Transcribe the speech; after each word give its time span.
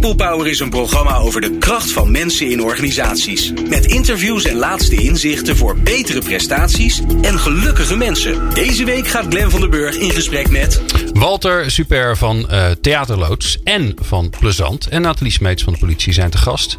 People 0.00 0.26
Power 0.26 0.46
is 0.46 0.60
een 0.60 0.70
programma 0.70 1.16
over 1.16 1.40
de 1.40 1.58
kracht 1.58 1.92
van 1.92 2.10
mensen 2.10 2.50
in 2.50 2.62
organisaties. 2.62 3.52
Met 3.68 3.86
interviews 3.86 4.44
en 4.44 4.56
laatste 4.56 4.96
inzichten 4.96 5.56
voor 5.56 5.78
betere 5.78 6.20
prestaties 6.20 7.02
en 7.22 7.38
gelukkige 7.38 7.96
mensen. 7.96 8.54
Deze 8.54 8.84
week 8.84 9.08
gaat 9.08 9.26
Glen 9.28 9.50
van 9.50 9.60
der 9.60 9.68
Burg 9.68 9.96
in 9.96 10.10
gesprek 10.10 10.50
met... 10.50 10.82
Walter 11.12 11.70
Super 11.70 12.16
van 12.16 12.48
uh, 12.50 12.70
Theaterloods 12.80 13.58
en 13.64 13.94
van 14.00 14.30
Plezant. 14.38 14.86
En 14.86 15.02
Nathalie 15.02 15.32
Smeets 15.32 15.62
van 15.62 15.72
de 15.72 15.78
politie 15.78 16.12
zijn 16.12 16.30
te 16.30 16.38
gast. 16.38 16.76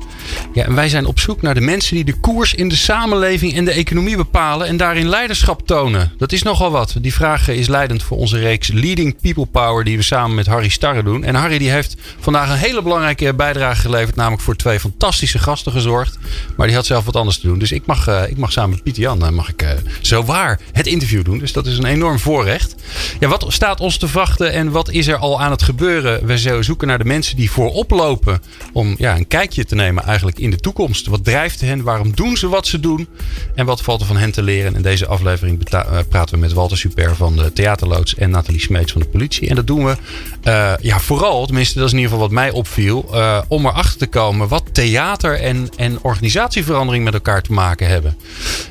Ja, 0.54 0.64
en 0.64 0.76
wij 0.76 0.90
zijn 0.90 1.06
op 1.06 1.20
zoek 1.20 1.42
naar 1.42 1.54
de 1.54 1.62
mensen 1.62 1.96
die 1.96 2.04
de 2.04 2.20
koers 2.20 2.54
in 2.54 2.70
de 2.70 2.76
samenleving 2.76 3.56
en 3.56 3.66
de 3.66 3.72
economie 3.72 4.16
bepalen. 4.18 4.68
En 4.68 4.78
daarin 4.78 5.10
leiderschap 5.10 5.68
tonen. 5.68 6.12
Dat 6.18 6.32
is 6.32 6.44
nogal 6.44 6.72
wat. 6.72 6.96
Die 7.02 7.14
vraag 7.14 7.48
is 7.48 7.68
leidend 7.68 8.04
voor 8.04 8.18
onze 8.18 8.40
reeks 8.40 8.68
Leading 8.68 9.22
People 9.22 9.46
Power 9.46 9.84
die 9.84 9.98
we 9.98 10.04
samen 10.04 10.36
met 10.36 10.48
Harry 10.48 10.70
Starre 10.70 11.04
doen. 11.04 11.24
En 11.24 11.36
Harry 11.36 11.58
die 11.58 11.70
heeft 11.70 11.96
vandaag 12.20 12.50
een 12.50 12.58
hele 12.58 12.82
belangrijke 12.82 13.08
bijdrage 13.16 13.82
geleverd. 13.82 14.16
Namelijk 14.16 14.42
voor 14.42 14.56
twee 14.56 14.80
fantastische 14.80 15.40
gasten 15.40 15.72
gezorgd. 15.72 16.18
Maar 16.58 16.68
die 16.68 16.76
had 16.76 16.86
zelf 16.86 17.06
wat 17.06 17.16
anders 17.16 17.40
te 17.40 17.48
doen. 17.48 17.60
Dus 17.60 17.72
ik 17.72 17.86
mag, 17.86 18.08
uh, 18.08 18.24
ik 18.28 18.38
mag 18.38 18.52
samen 18.52 18.70
met 18.70 18.84
Pieter 18.84 19.02
Jan 19.02 19.24
uh, 19.24 19.30
mag 19.30 19.50
ik, 19.50 19.64
uh, 19.64 19.70
zo 20.02 20.24
waar 20.24 20.60
het 20.72 20.88
interview 20.88 21.24
doen. 21.24 21.38
Dus 21.38 21.54
dat 21.54 21.66
is 21.66 21.78
een 21.78 21.86
enorm 21.86 22.20
voorrecht. 22.20 22.76
Ja, 23.20 23.28
wat 23.28 23.46
staat 23.48 23.80
ons 23.80 23.98
te 23.98 24.08
wachten 24.08 24.54
en 24.54 24.72
wat 24.72 24.90
is 24.90 25.08
er 25.08 25.18
al 25.18 25.42
aan 25.42 25.52
het 25.52 25.64
gebeuren? 25.64 26.26
We 26.26 26.64
zoeken 26.64 26.88
naar 26.88 26.98
de 26.98 27.06
mensen 27.06 27.36
die 27.36 27.52
voorop 27.52 27.92
lopen. 27.92 28.42
Om 28.74 28.96
ja, 28.98 29.16
een 29.16 29.28
kijkje 29.28 29.66
te 29.66 29.76
nemen 29.76 30.04
eigenlijk 30.04 30.40
in 30.40 30.50
de 30.50 30.60
toekomst. 30.60 31.08
Wat 31.08 31.24
drijft 31.24 31.62
hen? 31.62 31.84
Waarom 31.84 32.16
doen 32.16 32.38
ze 32.38 32.48
wat 32.50 32.68
ze 32.68 32.80
doen? 32.80 33.08
En 33.56 33.66
wat 33.66 33.82
valt 33.82 34.02
er 34.02 34.08
van 34.08 34.18
hen 34.18 34.32
te 34.32 34.44
leren? 34.44 34.76
In 34.76 34.82
deze 34.82 35.08
aflevering 35.08 35.64
praten 36.10 36.36
we 36.36 36.38
met 36.38 36.54
Walter 36.54 36.78
Super 36.78 37.16
van 37.16 37.36
de 37.36 37.54
Theaterloods 37.54 38.16
en 38.16 38.30
Nathalie 38.30 38.62
Smeets 38.62 38.92
van 38.92 39.02
de 39.02 39.08
politie. 39.08 39.50
En 39.50 39.56
dat 39.56 39.68
doen 39.68 39.86
we 39.86 39.98
uh, 40.44 40.74
ja, 40.82 41.00
vooral, 41.00 41.46
tenminste 41.46 41.78
dat 41.78 41.88
is 41.88 41.94
in 41.94 41.98
ieder 41.98 42.12
geval 42.14 42.28
wat 42.28 42.36
mij 42.36 42.52
opviel, 42.52 43.10
uh, 43.14 43.42
om 43.48 43.66
erachter 43.66 43.98
te 43.98 44.08
komen 44.08 44.48
wat 44.48 44.64
theater 44.72 45.40
en, 45.40 45.70
en 45.76 46.00
organisatieverandering 46.02 47.04
met 47.04 47.14
elkaar 47.14 47.42
te 47.42 47.54
maken 47.54 47.88
hebben. 47.88 48.18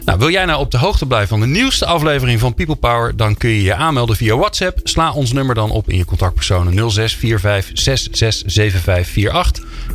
Nou, 0.05 0.19
wil 0.19 0.31
jij 0.31 0.45
nou 0.45 0.61
op 0.61 0.71
de 0.71 0.79
hoogte 0.79 1.07
blijven 1.07 1.29
van 1.29 1.41
de 1.41 1.47
nieuwste 1.47 1.87
aflevering 1.87 2.41
van 2.41 2.55
People 2.55 2.77
Power, 2.77 3.17
dan 3.17 3.37
kun 3.37 3.51
je 3.51 3.63
je 3.63 3.75
aanmelden 3.75 4.17
via 4.17 4.37
WhatsApp. 4.37 4.81
Sla 4.83 5.13
ons 5.13 5.33
nummer 5.33 5.55
dan 5.55 5.71
op 5.71 5.89
in 5.91 5.97
je 5.97 6.05
contactpersonen 6.05 6.91
0645667548 6.93 6.97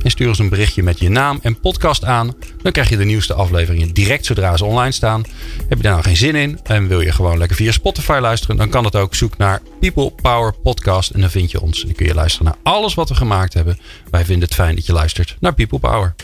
en 0.03 0.09
stuur 0.11 0.27
ons 0.27 0.39
een 0.39 0.49
berichtje 0.49 0.83
met 0.83 0.99
je 0.99 1.09
naam 1.09 1.39
en 1.41 1.59
podcast 1.59 2.05
aan. 2.05 2.35
Dan 2.61 2.71
krijg 2.71 2.89
je 2.89 2.97
de 2.97 3.05
nieuwste 3.05 3.33
afleveringen 3.33 3.93
direct 3.93 4.25
zodra 4.25 4.57
ze 4.57 4.65
online 4.65 4.91
staan. 4.91 5.23
Heb 5.69 5.77
je 5.77 5.83
daar 5.83 5.91
nou 5.91 6.03
geen 6.03 6.17
zin 6.17 6.35
in 6.35 6.59
en 6.63 6.87
wil 6.87 7.01
je 7.01 7.11
gewoon 7.11 7.37
lekker 7.37 7.57
via 7.57 7.71
Spotify 7.71 8.17
luisteren, 8.21 8.57
dan 8.57 8.69
kan 8.69 8.83
dat 8.83 8.95
ook. 8.95 9.15
Zoek 9.15 9.37
naar 9.37 9.61
People 9.79 10.11
Power 10.21 10.53
Podcast 10.53 11.09
en 11.09 11.21
dan 11.21 11.29
vind 11.29 11.51
je 11.51 11.61
ons. 11.63 11.81
En 11.81 11.87
dan 11.87 11.95
kun 11.95 12.05
je 12.05 12.13
luisteren 12.13 12.45
naar 12.45 12.73
alles 12.73 12.93
wat 12.93 13.09
we 13.09 13.15
gemaakt 13.15 13.53
hebben. 13.53 13.79
Wij 14.09 14.25
vinden 14.25 14.43
het 14.43 14.55
fijn 14.55 14.75
dat 14.75 14.85
je 14.85 14.93
luistert 14.93 15.35
naar 15.39 15.53
People 15.53 15.79
Power. 15.79 16.15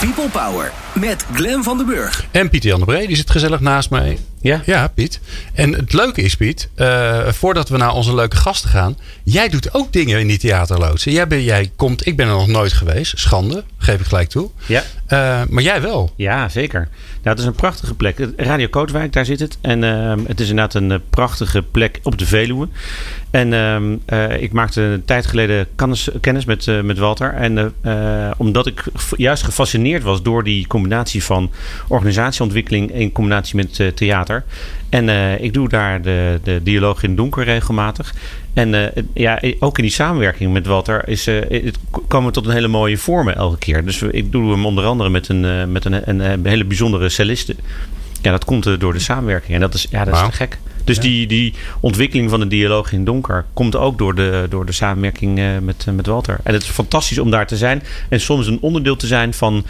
People 0.00 0.28
Power 0.28 0.72
met 0.92 1.26
Glen 1.32 1.62
van 1.62 1.76
den 1.76 1.86
Burg. 1.86 2.26
En 2.30 2.48
Pieter 2.50 2.70
Jan 2.70 2.80
de 2.80 2.86
Bree, 2.86 3.06
die 3.06 3.16
zit 3.16 3.30
gezellig 3.30 3.60
naast 3.60 3.90
mij. 3.90 4.18
Ja? 4.40 4.62
Ja, 4.64 4.88
Piet. 4.88 5.20
En 5.54 5.72
het 5.72 5.92
leuke 5.92 6.22
is, 6.22 6.34
Piet, 6.34 6.68
uh, 6.76 7.28
voordat 7.28 7.68
we 7.68 7.76
naar 7.76 7.92
onze 7.92 8.14
leuke 8.14 8.36
gasten 8.36 8.70
gaan. 8.70 8.96
Jij 9.24 9.48
doet 9.48 9.74
ook 9.74 9.92
dingen 9.92 10.20
in 10.20 10.26
die 10.26 10.38
theaterloodsen. 10.38 11.12
Jij, 11.12 11.26
ben, 11.26 11.44
jij 11.44 11.70
komt, 11.76 12.06
ik 12.06 12.16
ben 12.16 12.26
er 12.26 12.32
nog 12.32 12.46
nooit 12.46 12.72
geweest. 12.72 13.18
Schande, 13.18 13.64
geef 13.78 14.00
ik 14.00 14.06
gelijk 14.06 14.28
toe. 14.28 14.50
Ja. 14.66 14.82
Uh, 15.08 15.40
maar 15.48 15.62
jij 15.62 15.82
wel. 15.82 16.12
Ja, 16.16 16.48
zeker. 16.48 16.80
Nou, 17.22 17.36
het 17.36 17.38
is 17.38 17.44
een 17.44 17.52
prachtige 17.52 17.94
plek. 17.94 18.28
Radio 18.36 18.68
Kootwijk, 18.68 19.12
daar 19.12 19.24
zit 19.24 19.40
het. 19.40 19.58
En 19.60 19.82
uh, 19.82 20.14
het 20.26 20.40
is 20.40 20.48
inderdaad 20.48 20.74
een 20.74 21.02
prachtige 21.10 21.62
plek 21.62 22.00
op 22.02 22.18
de 22.18 22.26
Veluwe. 22.26 22.68
En 23.30 23.52
ik 24.40 24.52
maakte 24.52 24.80
een 24.80 25.04
tijd 25.04 25.26
geleden 25.26 25.66
kennis, 25.74 26.08
kennis 26.20 26.44
met, 26.44 26.82
met 26.82 26.98
Walter. 26.98 27.34
En 27.34 27.74
omdat 28.36 28.66
ik 28.66 28.84
juist 29.16 29.42
gefascineerd 29.42 30.02
was 30.02 30.22
door 30.22 30.44
die 30.44 30.66
combinatie 30.78 31.24
van 31.24 31.50
organisatieontwikkeling 31.88 32.92
in 32.92 33.12
combinatie 33.12 33.56
met 33.56 33.96
theater. 33.96 34.44
En 34.88 35.08
uh, 35.08 35.40
ik 35.40 35.52
doe 35.52 35.68
daar 35.68 36.02
de, 36.02 36.40
de 36.42 36.60
dialoog 36.62 37.02
in 37.02 37.16
donker 37.16 37.44
regelmatig. 37.44 38.14
En 38.54 38.74
uh, 38.74 38.86
ja, 39.14 39.42
ook 39.58 39.76
in 39.76 39.82
die 39.82 39.92
samenwerking 39.92 40.52
met 40.52 40.66
Walter 40.66 41.08
is, 41.08 41.28
uh, 41.28 41.40
het 41.48 41.78
komen 42.08 42.26
we 42.26 42.32
tot 42.32 42.46
een 42.46 42.52
hele 42.52 42.68
mooie 42.68 42.98
vormen 42.98 43.36
elke 43.36 43.58
keer. 43.58 43.84
Dus 43.84 44.02
ik 44.02 44.32
doe 44.32 44.50
hem 44.50 44.66
onder 44.66 44.84
andere 44.84 45.08
met 45.08 45.28
een, 45.28 45.72
met 45.72 45.84
een, 45.84 46.08
een, 46.08 46.20
een 46.20 46.46
hele 46.46 46.64
bijzondere 46.64 47.08
celliste. 47.08 47.56
Ja, 48.22 48.30
dat 48.30 48.44
komt 48.44 48.80
door 48.80 48.92
de 48.92 48.98
samenwerking. 48.98 49.54
En 49.54 49.60
dat 49.60 49.74
is, 49.74 49.86
ja, 49.90 50.04
dat 50.04 50.14
is 50.14 50.20
te 50.20 50.32
gek. 50.32 50.58
Dus 50.84 50.96
ja. 50.96 51.02
die, 51.02 51.26
die 51.26 51.54
ontwikkeling 51.80 52.30
van 52.30 52.40
de 52.40 52.48
dialoog 52.48 52.92
in 52.92 53.04
donker 53.04 53.44
komt 53.52 53.76
ook 53.76 53.98
door 53.98 54.14
de, 54.14 54.46
door 54.50 54.66
de 54.66 54.72
samenwerking 54.72 55.40
met, 55.62 55.86
met 55.94 56.06
Walter. 56.06 56.38
En 56.42 56.52
het 56.52 56.62
is 56.62 56.68
fantastisch 56.68 57.18
om 57.18 57.30
daar 57.30 57.46
te 57.46 57.56
zijn. 57.56 57.82
En 58.08 58.20
soms 58.20 58.46
een 58.46 58.58
onderdeel 58.60 58.96
te 58.96 59.06
zijn 59.06 59.34
van 59.34 59.64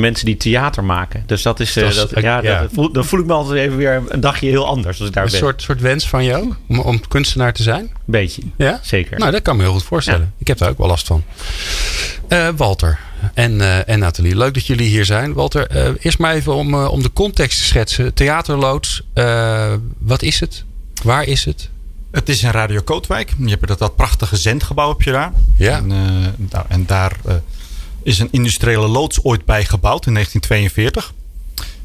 mensen 0.00 0.26
die 0.26 0.36
theater 0.36 0.84
maken. 0.84 1.22
Dus 1.26 1.42
dat 1.42 1.60
is. 1.60 1.72
Dat, 1.72 1.94
dat 1.94 2.10
ja, 2.22 2.42
ja. 2.42 2.60
Dat, 2.60 2.70
voel, 2.72 2.92
dan 2.92 3.04
voel 3.04 3.20
ik 3.20 3.26
me 3.26 3.32
altijd 3.32 3.58
even 3.58 3.76
weer 3.76 4.02
een 4.08 4.20
dagje 4.20 4.48
heel 4.48 4.66
anders 4.66 4.98
als 4.98 5.08
ik 5.08 5.14
daar 5.14 5.24
een 5.24 5.30
ben. 5.30 5.38
soort, 5.38 5.62
soort 5.62 5.80
wens 5.80 6.08
van 6.08 6.24
jou 6.24 6.54
om, 6.68 6.78
om 6.78 7.08
kunstenaar 7.08 7.52
te 7.52 7.62
zijn? 7.62 7.90
Beetje. 8.04 8.42
Ja, 8.56 8.80
zeker. 8.82 9.18
Nou, 9.18 9.30
dat 9.30 9.42
kan 9.42 9.56
me 9.56 9.62
heel 9.62 9.72
goed 9.72 9.82
voorstellen. 9.82 10.20
Ja. 10.20 10.32
Ik 10.38 10.46
heb 10.46 10.58
daar 10.58 10.70
ook 10.70 10.78
wel 10.78 10.86
last 10.86 11.06
van. 11.06 11.22
Uh, 12.28 12.48
Walter 12.56 12.98
en, 13.34 13.52
uh, 13.52 13.88
en 13.88 13.98
Nathalie, 13.98 14.36
leuk 14.36 14.54
dat 14.54 14.66
jullie 14.66 14.88
hier 14.88 15.04
zijn. 15.04 15.32
Walter, 15.32 15.76
uh, 15.76 15.88
eerst 16.00 16.18
maar 16.18 16.34
even 16.34 16.54
om, 16.54 16.74
om 16.74 17.02
de 17.02 17.12
context 17.12 17.58
te 17.58 17.64
schetsen. 17.64 18.14
Theaterloods, 18.14 19.02
wat 19.98 20.22
is 20.22 20.40
het? 20.40 20.64
Waar 21.02 21.24
is 21.24 21.44
het? 21.44 21.70
Het 22.10 22.28
is 22.28 22.42
in 22.42 22.50
Radio 22.50 22.80
Kootwijk. 22.80 23.32
Je 23.38 23.48
hebt 23.48 23.66
dat, 23.66 23.78
dat 23.78 23.96
prachtige 23.96 24.36
zendgebouw 24.36 24.90
op 24.90 25.02
je 25.02 25.12
daar. 25.12 25.32
Ja. 25.56 25.76
En, 25.76 25.86
nou, 26.36 26.64
en 26.68 26.86
daar 26.86 27.16
is 28.02 28.18
een 28.18 28.28
industriële 28.30 28.88
loods 28.88 29.24
ooit 29.24 29.44
bijgebouwd 29.44 30.06
in 30.06 30.12
1942. 30.12 31.12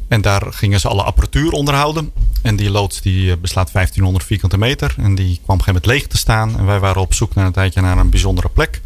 En 0.08 0.22
daar 0.22 0.42
gingen 0.50 0.80
ze 0.80 0.88
alle 0.88 1.04
apparatuur 1.04 1.52
onderhouden. 1.52 2.12
En 2.42 2.56
die 2.56 2.70
loods 2.70 3.02
die 3.02 3.38
beslaat 3.38 3.72
1500 3.72 4.26
vierkante 4.26 4.58
meter. 4.58 4.96
En 4.98 5.16
die 5.16 5.40
kwam 5.44 5.56
op 5.56 5.60
een 5.60 5.64
gegeven 5.64 5.74
moment 5.74 5.86
leeg 5.86 6.08
te 6.08 6.18
staan. 6.18 6.58
En 6.58 6.66
wij 6.66 6.80
waren 6.80 7.02
op 7.02 7.14
zoek 7.14 7.36
naar 7.36 7.46
een 7.46 7.52
tijdje 7.52 7.82
naar 7.82 7.98
een 7.98 8.10
bijzondere 8.10 8.50
plek. 8.50 8.82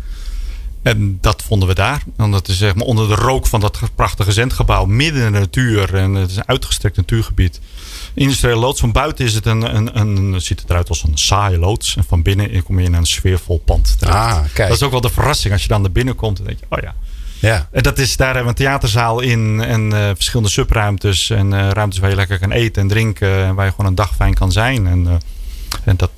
En 0.81 1.17
dat 1.21 1.43
vonden 1.43 1.67
we 1.67 1.73
daar. 1.73 2.03
En 2.17 2.31
dat 2.31 2.47
is 2.47 2.57
zeg 2.57 2.75
maar 2.75 2.85
onder 2.85 3.07
de 3.07 3.15
rook 3.15 3.47
van 3.47 3.59
dat 3.59 3.79
prachtige 3.95 4.31
zendgebouw. 4.31 4.85
Midden 4.85 5.25
in 5.25 5.31
de 5.31 5.39
natuur. 5.39 5.95
En 5.95 6.13
het 6.13 6.29
is 6.29 6.35
een 6.35 6.47
uitgestrekt 6.47 6.97
natuurgebied. 6.97 7.59
Industriële 8.13 8.59
loods. 8.59 8.79
Van 8.79 8.91
buiten 8.91 9.25
is 9.25 9.33
het 9.33 9.45
een, 9.45 9.75
een, 9.75 9.99
een, 9.99 10.41
ziet 10.41 10.59
het 10.59 10.69
eruit 10.69 10.89
als 10.89 11.03
een 11.03 11.17
saaie 11.17 11.57
loods. 11.57 11.95
En 11.95 12.03
van 12.03 12.21
binnen 12.21 12.63
kom 12.63 12.79
je 12.79 12.85
in 12.85 12.93
een 12.93 13.05
sfeervol 13.05 13.61
pand. 13.65 13.97
Ah, 13.99 14.39
kijk. 14.53 14.67
Dat 14.67 14.77
is 14.77 14.83
ook 14.83 14.91
wel 14.91 15.01
de 15.01 15.09
verrassing. 15.09 15.53
Als 15.53 15.61
je 15.61 15.67
dan 15.67 15.81
naar 15.81 15.91
binnen 15.91 16.15
komt. 16.15 16.37
Dan 16.37 16.45
denk 16.45 16.59
je, 16.59 16.65
oh 16.69 16.81
ja. 16.81 16.95
Ja. 17.41 17.67
En 17.71 17.83
dat 17.83 17.97
is, 17.97 18.17
daar 18.17 18.33
hebben 18.33 18.53
we 18.53 18.59
een 18.59 18.65
theaterzaal 18.65 19.19
in 19.19 19.61
en 19.61 19.93
uh, 19.93 20.09
verschillende 20.13 20.49
subruimtes. 20.49 21.29
En 21.29 21.51
uh, 21.51 21.69
ruimtes 21.69 21.99
waar 21.99 22.09
je 22.09 22.15
lekker 22.15 22.39
kan 22.39 22.51
eten 22.51 22.81
en 22.81 22.87
drinken. 22.87 23.43
En 23.43 23.55
waar 23.55 23.65
je 23.65 23.71
gewoon 23.71 23.85
een 23.85 23.95
dag 23.95 24.15
fijn 24.15 24.33
kan 24.33 24.51
zijn. 24.51 24.87
En, 24.87 25.03
uh, 25.03 25.13
en 25.83 25.97
dat, 25.97 26.11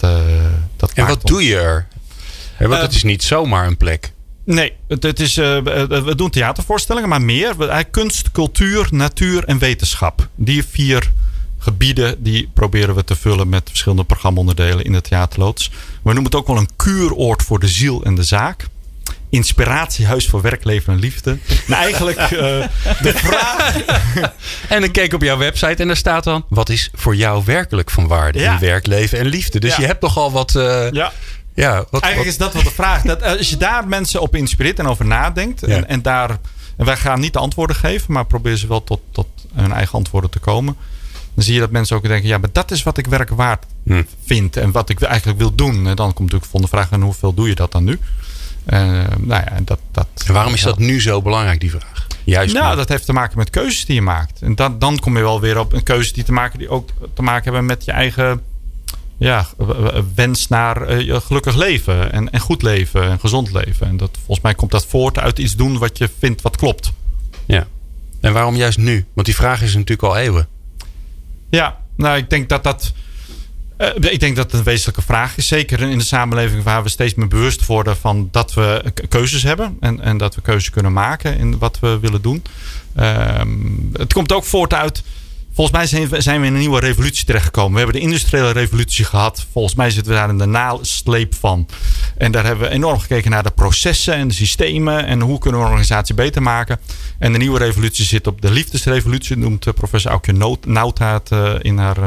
dat 0.76 0.92
En 0.94 1.08
wat 1.08 1.22
doe 1.22 1.44
je 1.44 1.58
er? 1.58 1.88
Ja, 2.60 2.68
want 2.68 2.82
het 2.82 2.94
is 2.94 3.04
niet 3.04 3.24
zomaar 3.24 3.68
een 3.68 3.78
plek. 3.78 4.12
Nee, 4.46 4.74
het, 4.88 5.04
het 5.04 5.20
is, 5.20 5.36
we 5.36 6.14
doen 6.16 6.30
theatervoorstellingen, 6.30 7.10
maar 7.10 7.22
meer. 7.22 7.86
Kunst, 7.92 8.32
cultuur, 8.32 8.88
natuur 8.92 9.44
en 9.44 9.58
wetenschap. 9.58 10.28
Die 10.36 10.66
vier 10.66 11.12
gebieden 11.58 12.24
die 12.24 12.50
proberen 12.54 12.96
we 12.96 13.04
te 13.04 13.16
vullen 13.16 13.50
met 13.50 13.70
verschillende 13.70 14.04
programmaonderdelen 14.04 14.86
in 14.86 14.92
de 14.92 15.02
theaterloods. 15.02 15.72
We 16.02 16.14
noemen 16.14 16.24
het 16.24 16.36
ook 16.36 16.48
wel 16.48 16.58
een 16.58 16.76
kuuroord 16.76 17.42
voor 17.42 17.60
de 17.60 17.68
ziel 17.68 18.04
en 18.04 18.16
de 18.16 18.24
zaak 18.24 18.68
inspiratiehuis 19.34 20.28
voor 20.28 20.42
werk, 20.42 20.64
leven 20.64 20.94
en 20.94 21.00
liefde. 21.00 21.38
Nou, 21.68 21.82
eigenlijk 21.82 22.20
uh, 22.20 22.30
de 23.02 23.14
vraag. 23.14 23.76
en 24.70 24.82
dan 24.82 24.92
keek 24.92 25.14
op 25.14 25.22
jouw 25.22 25.38
website 25.38 25.82
en 25.82 25.88
daar 25.88 25.98
staat 25.98 26.24
dan: 26.24 26.46
wat 26.50 26.70
is 26.70 26.90
voor 26.94 27.16
jou 27.16 27.44
werkelijk 27.46 27.92
van 27.92 28.08
waarde 28.08 28.40
ja. 28.40 28.54
in 28.54 28.60
werk, 28.60 28.88
leven 28.88 29.20
en 29.20 29.26
liefde? 29.26 29.60
Dus 29.60 29.76
ja. 29.76 29.82
je 29.82 29.88
hebt 29.88 30.02
nogal 30.02 30.32
wat. 30.32 30.56
Uh, 30.56 30.92
ja. 30.92 31.12
Ja, 31.56 31.76
wat, 31.90 32.02
Eigenlijk 32.02 32.16
wat... 32.16 32.26
is 32.26 32.38
dat 32.38 32.54
wel 32.54 32.64
de 32.64 32.72
vraag. 32.72 33.02
Dat, 33.02 33.24
als 33.24 33.50
je 33.50 33.58
daar 33.58 33.88
mensen 33.88 34.22
op 34.22 34.36
inspireert 34.36 34.80
en 34.80 34.88
over 34.88 35.06
nadenkt. 35.06 35.62
Ja. 35.62 35.68
En, 35.68 35.88
en, 35.88 36.02
daar. 36.02 36.30
En 36.78 36.86
wij 36.86 36.98
gaan 36.98 37.20
niet 37.20 37.34
de 37.34 37.40
antwoorden 37.40 37.76
geven, 37.76 38.14
maar 38.14 38.26
proberen 38.26 38.58
ze 38.58 38.68
wel 38.68 38.84
tot, 38.84 39.00
tot 39.12 39.28
hun 39.54 39.72
eigen 39.72 39.94
antwoorden 39.94 40.30
te 40.30 40.40
komen. 40.40 40.76
Dan 41.34 41.44
zie 41.44 41.54
je 41.54 41.60
dat 41.60 41.72
mensen 41.72 41.96
ook 41.96 42.08
denken: 42.08 42.30
ja, 42.30 42.38
maar 42.38 42.50
dat 42.52 42.72
is 42.72 42.84
wat 42.84 42.98
ik 42.98 43.08
werk 43.08 43.30
waard 43.30 43.66
hm. 43.86 44.04
vind. 44.26 44.58
En 44.58 44.72
wat 44.72 44.90
ik 44.90 45.02
eigenlijk 45.02 45.40
wil 45.40 45.56
doen. 45.56 45.88
En 45.88 45.96
dan 45.96 46.14
komt 46.14 46.32
natuurlijk 46.32 46.62
de 46.62 46.68
vraag: 46.68 46.92
en 46.92 47.02
hoeveel 47.02 47.34
doe 47.34 47.48
je 47.48 47.56
dat 47.56 47.72
dan 47.72 47.84
nu? 47.84 48.00
Uh, 48.70 48.80
nou 49.18 49.44
ja, 49.46 49.60
dat, 49.64 49.80
dat, 49.92 50.08
en 50.26 50.34
waarom 50.34 50.54
is 50.54 50.62
dat 50.62 50.78
nu 50.78 51.02
zo 51.02 51.22
belangrijk, 51.22 51.60
die 51.60 51.70
vraag? 51.70 52.08
Juist 52.24 52.54
nou, 52.54 52.66
maar. 52.66 52.76
dat 52.76 52.90
heeft 52.90 53.06
te 53.06 53.14
maken 53.14 53.38
met 53.38 53.50
keuzes 53.50 53.86
die 53.86 53.96
je 53.96 54.02
maakt. 54.02 54.42
En 54.42 54.56
dat, 54.56 54.82
dan 54.82 55.00
kom 55.00 55.18
je 55.18 55.24
wel 55.24 55.42
weer 55.42 55.60
op 55.60 55.74
een 55.74 55.84
keuze 55.84 56.14
die 56.14 56.24
te 56.24 56.32
maken, 56.32 56.60
die 56.60 56.70
ook 56.70 56.90
te 57.14 57.22
maken 57.22 57.44
hebben 57.44 57.66
met 57.66 57.86
je 57.86 57.92
eigen 57.92 58.42
ja, 59.18 59.48
wens 60.16 60.48
naar 60.48 61.02
uh, 61.02 61.18
gelukkig 61.18 61.56
leven. 61.56 62.12
En, 62.12 62.32
en 62.32 62.40
goed 62.40 62.62
leven 62.62 63.04
en 63.04 63.20
gezond 63.20 63.52
leven. 63.52 63.88
En 63.88 63.98
dat, 63.98 64.10
volgens 64.14 64.42
mij 64.42 64.56
komt 64.56 64.72
dat 64.72 64.86
voort 64.86 65.20
uit 65.20 65.40
iets 65.40 65.56
doen 65.56 65.78
wat 65.78 65.98
je 65.98 66.10
vindt 66.20 66.42
wat 66.42 66.58
klopt. 66.58 66.92
Ja. 67.46 67.68
En 68.22 68.34
waarom 68.34 68.56
juist 68.56 68.78
nu? 68.78 69.06
Want 69.14 69.28
die 69.28 69.36
vraag 69.36 69.62
is 69.62 69.74
natuurlijk 69.74 70.04
al 70.04 70.18
eeuwen. 70.18 70.48
Ja, 71.50 71.78
nou 71.96 72.18
ik 72.18 72.30
denk 72.30 72.50
dat 72.50 72.64
dat 72.64 72.94
Uh, 73.78 74.12
ik 74.12 74.20
denk 74.20 74.36
dat 74.36 74.46
het 74.46 74.54
een 74.54 74.66
wezenlijke 74.66 75.02
vraag 75.02 75.38
is. 75.38 75.48
Zeker 75.48 75.82
in 75.82 75.98
de 75.98 76.04
samenleving 76.04 76.64
waar 76.64 76.84
we 76.84 76.90
steeds 76.90 77.14
meer 77.14 77.28
bewust 77.28 77.66
worden 77.66 77.98
van 77.98 78.28
dat 78.32 78.54
we 78.54 78.84
keuzes 79.10 79.44
hebben. 79.44 79.78
En, 79.80 80.02
en 80.02 80.18
dat 80.18 80.36
we 80.36 80.42
keuzes 80.42 80.70
kunnen 80.70 80.94
maken 80.94 81.38
in 81.38 81.58
wat 81.58 81.80
we 81.80 82.00
willen 82.00 82.22
doen. 82.22 82.44
Uh, 83.00 83.42
het 83.94 84.14
komt 84.14 84.32
ook 84.32 84.44
voort 84.44 84.74
uit 84.74 85.04
Volgens 85.54 85.78
mij 85.78 86.10
zijn 86.22 86.42
we, 86.42 86.48
in 86.48 86.54
een 86.54 86.60
nieuwe 86.60 86.80
revolutie 86.80 87.26
terechtgekomen. 87.26 87.72
We 87.72 87.78
hebben 87.78 87.96
de 87.96 88.08
industriële 88.08 88.52
revolutie 88.52 89.06
gehad. 89.06 89.46
Volgens 89.52 89.76
mij 89.76 89.90
zitten 89.90 90.12
we 90.12 90.18
daar 90.18 90.30
in 90.30 90.38
de 90.38 90.46
nasleep 90.46 91.36
van. 91.36 91.68
En 92.18 92.32
daar 92.32 92.46
hebben 92.46 92.68
we 92.68 92.74
enorm 92.74 93.00
gekeken 93.00 93.32
naar 93.32 93.44
de 93.44 93.52
processen 93.52 94.14
en 94.14 94.28
de 94.28 94.34
systemen. 94.34 95.06
En 95.06 95.22
hoe 95.22 95.40
kunnen 95.40 95.60
we 95.60 95.66
een 95.66 95.72
organisatie 95.72 96.16
beter 96.16 96.42
maken. 96.42 96.80
En 97.20 97.32
de 97.32 97.38
nieuwe 97.38 97.58
revolutie 97.58 98.06
zit 98.06 98.28
op 98.28 98.42
de 98.42 98.52
liefdesrevolutie. 98.52 99.38
Noemt 99.38 99.68
eh, 99.68 99.74
professor 99.74 100.12
Aukje 100.12 100.58
Nouthaat 100.66 101.32
uh, 101.32 101.54
in 101.62 101.78
haar... 101.78 101.98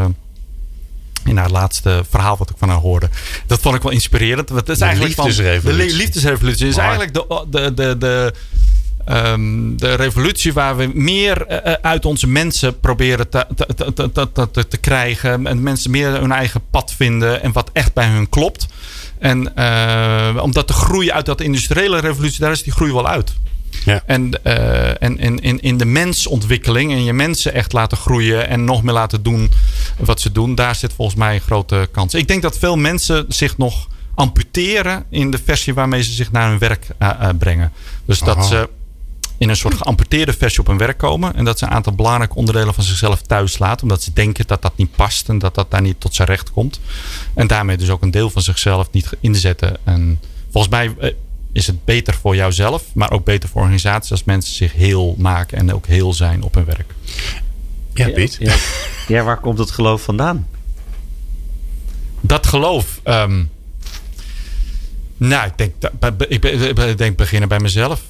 In 1.26 1.37
haar 1.37 1.50
laatste 1.50 2.05
verhaal 2.11 2.37
wat 2.37 2.50
ik 2.50 2.56
van 2.58 2.69
haar 2.69 2.78
hoorde. 2.78 3.08
Dat 3.46 3.61
vond 3.61 3.75
ik 3.75 3.82
wel 3.82 3.93
inspirerend. 3.93 4.49
Het 4.49 4.69
is 4.69 4.78
de 4.78 4.84
eigenlijk 4.84 5.17
liefdesrevolutie. 5.17 5.90
de 5.90 5.96
liefdesrevolutie 5.96 6.69
is 6.69 6.76
eigenlijk 6.76 7.14
de, 7.14 7.46
de, 7.50 7.75
de, 7.75 7.99
de 7.99 8.32
Um, 9.08 9.78
de 9.78 9.94
revolutie 9.94 10.52
waar 10.52 10.76
we 10.76 10.90
meer 10.94 11.46
uh, 11.49 11.73
uit 11.73 12.05
onze 12.05 12.26
mensen 12.26 12.81
proberen 12.81 13.28
te, 13.28 13.46
te, 13.56 13.93
te, 14.12 14.49
te, 14.50 14.69
te 14.69 14.76
krijgen. 14.76 15.46
En 15.46 15.62
mensen 15.62 15.90
meer 15.90 16.11
hun 16.11 16.32
eigen 16.32 16.61
pad 16.70 16.94
vinden 16.96 17.43
en 17.43 17.52
wat 17.52 17.70
echt 17.73 17.93
bij 17.93 18.08
hun 18.08 18.28
klopt. 18.28 18.67
En 19.19 19.52
uh, 19.58 20.43
omdat 20.43 20.69
de 20.69 20.73
groei 20.73 21.12
uit 21.12 21.26
dat 21.26 21.40
industriële 21.40 22.00
revolutie, 22.00 22.40
daar 22.40 22.50
is 22.50 22.62
die 22.62 22.73
groei 22.73 22.93
wel 22.93 23.08
uit. 23.08 23.34
Ja. 23.84 24.02
En, 24.06 24.40
uh, 24.44 25.02
en 25.02 25.19
in, 25.19 25.38
in, 25.38 25.61
in 25.61 25.76
de 25.76 25.84
mensontwikkeling 25.84 26.93
en 26.93 27.05
je 27.05 27.12
mensen 27.12 27.55
echt 27.55 27.73
laten 27.73 27.96
groeien 27.96 28.49
en 28.49 28.64
nog 28.64 28.82
meer 28.82 28.94
laten 28.94 29.23
doen 29.23 29.50
wat 29.99 30.20
ze 30.20 30.32
doen, 30.32 30.55
daar 30.55 30.75
zit 30.75 30.93
volgens 30.93 31.17
mij 31.17 31.34
een 31.34 31.40
grote 31.40 31.88
kans. 31.93 32.14
Ik 32.14 32.28
denk 32.28 32.43
dat 32.43 32.58
veel 32.58 32.76
mensen 32.76 33.25
zich 33.28 33.58
nog 33.58 33.88
amputeren 34.14 35.05
in 35.11 35.31
de 35.31 35.38
versie 35.44 35.75
waarmee 35.75 36.02
ze 36.02 36.12
zich 36.12 36.32
naar 36.32 36.49
hun 36.49 36.58
werk 36.58 36.87
uh, 37.02 37.28
brengen. 37.38 37.73
Dus 38.05 38.23
Aha. 38.23 38.34
dat 38.34 38.46
ze 38.46 38.69
in 39.38 39.49
een 39.49 39.56
soort 39.56 39.75
geamputeerde 39.75 40.32
versie 40.32 40.61
op 40.61 40.67
hun 40.67 40.78
werk 40.78 40.99
komen. 40.99 41.34
En 41.34 41.44
dat 41.44 41.58
ze 41.58 41.64
een 41.64 41.70
aantal 41.70 41.93
belangrijke 41.93 42.34
onderdelen 42.34 42.75
van 42.75 42.84
zichzelf 42.84 43.23
thuis 43.23 43.58
laten. 43.58 43.82
Omdat 43.82 44.02
ze 44.02 44.12
denken 44.12 44.46
dat 44.46 44.62
dat 44.62 44.76
niet 44.76 44.96
past 44.96 45.28
en 45.28 45.38
dat 45.38 45.55
dat 45.55 45.70
daar 45.70 45.82
niet 45.82 46.00
tot 46.00 46.14
zijn 46.14 46.28
recht 46.28 46.50
komt. 46.50 46.81
En 47.34 47.46
daarmee 47.46 47.76
dus 47.76 47.90
ook 47.90 48.02
een 48.02 48.11
deel 48.11 48.31
van 48.31 48.43
zichzelf 48.43 48.88
niet 48.90 49.11
inzetten. 49.20 49.76
En 49.84 50.20
volgens 50.50 50.73
mij 50.73 50.94
eh, 50.99 51.12
is 51.56 51.67
het 51.67 51.85
beter 51.85 52.14
voor 52.14 52.37
jouzelf, 52.37 52.85
maar 52.93 53.11
ook 53.11 53.25
beter 53.25 53.49
voor 53.49 53.61
organisaties 53.61 54.11
als 54.11 54.25
mensen 54.25 54.55
zich 54.55 54.73
heel 54.73 55.14
maken 55.19 55.58
en 55.58 55.73
ook 55.73 55.87
heel 55.87 56.14
zijn 56.14 56.43
op 56.43 56.55
hun 56.55 56.64
werk. 56.64 56.94
Ja, 57.94 58.08
Piet. 58.08 58.37
Ja, 58.41 58.55
ja. 59.08 59.23
waar 59.23 59.41
komt 59.41 59.58
het 59.58 59.70
geloof 59.70 60.03
vandaan? 60.03 60.47
Dat 62.20 62.47
geloof. 62.47 63.00
Um, 63.05 63.50
nou, 65.17 65.47
ik 65.47 65.58
denk, 65.58 65.75
ik, 66.29 66.44
ik 66.75 66.99
denk 66.99 67.17
beginnen 67.17 67.49
bij 67.49 67.61
mezelf. 67.61 68.02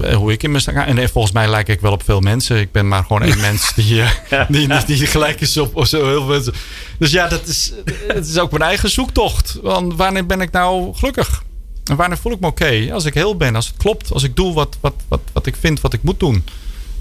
Eh, 0.00 0.14
hoe 0.14 0.32
ik 0.32 0.42
in 0.42 0.50
mijn 0.50 0.62
sta. 0.62 0.86
En 0.86 1.08
volgens 1.08 1.34
mij 1.34 1.48
lijk 1.48 1.68
ik 1.68 1.80
wel 1.80 1.92
op 1.92 2.02
veel 2.04 2.20
mensen. 2.20 2.60
Ik 2.60 2.72
ben 2.72 2.88
maar 2.88 3.02
gewoon 3.02 3.22
één 3.22 3.40
mens 3.50 3.74
die, 3.74 4.02
eh, 4.02 4.10
die, 4.48 4.68
die, 4.68 4.84
die, 4.84 5.06
gelijk 5.06 5.40
is 5.40 5.56
op, 5.56 5.76
op 5.76 5.86
zo 5.86 6.06
heel 6.06 6.20
veel 6.20 6.34
mensen. 6.34 6.54
Dus 6.98 7.10
ja, 7.10 7.28
dat 7.28 7.46
is, 7.46 7.72
het 8.06 8.26
is 8.26 8.38
ook 8.38 8.50
mijn 8.50 8.62
eigen 8.62 8.90
zoektocht. 8.90 9.58
Want 9.62 9.94
wanneer 9.94 10.26
ben 10.26 10.40
ik 10.40 10.50
nou 10.50 10.94
gelukkig? 10.94 11.42
En 11.90 11.96
wanneer 11.96 12.18
voel 12.18 12.32
ik 12.32 12.40
me 12.40 12.46
oké? 12.46 12.88
Als 12.92 13.04
ik 13.04 13.14
heel 13.14 13.36
ben, 13.36 13.54
als 13.54 13.66
het 13.66 13.76
klopt, 13.76 14.12
als 14.12 14.22
ik 14.22 14.36
doe 14.36 14.54
wat, 14.54 14.76
wat, 14.80 14.94
wat, 15.08 15.20
wat 15.32 15.46
ik 15.46 15.56
vind 15.56 15.80
wat 15.80 15.92
ik 15.92 16.02
moet 16.02 16.20
doen. 16.20 16.44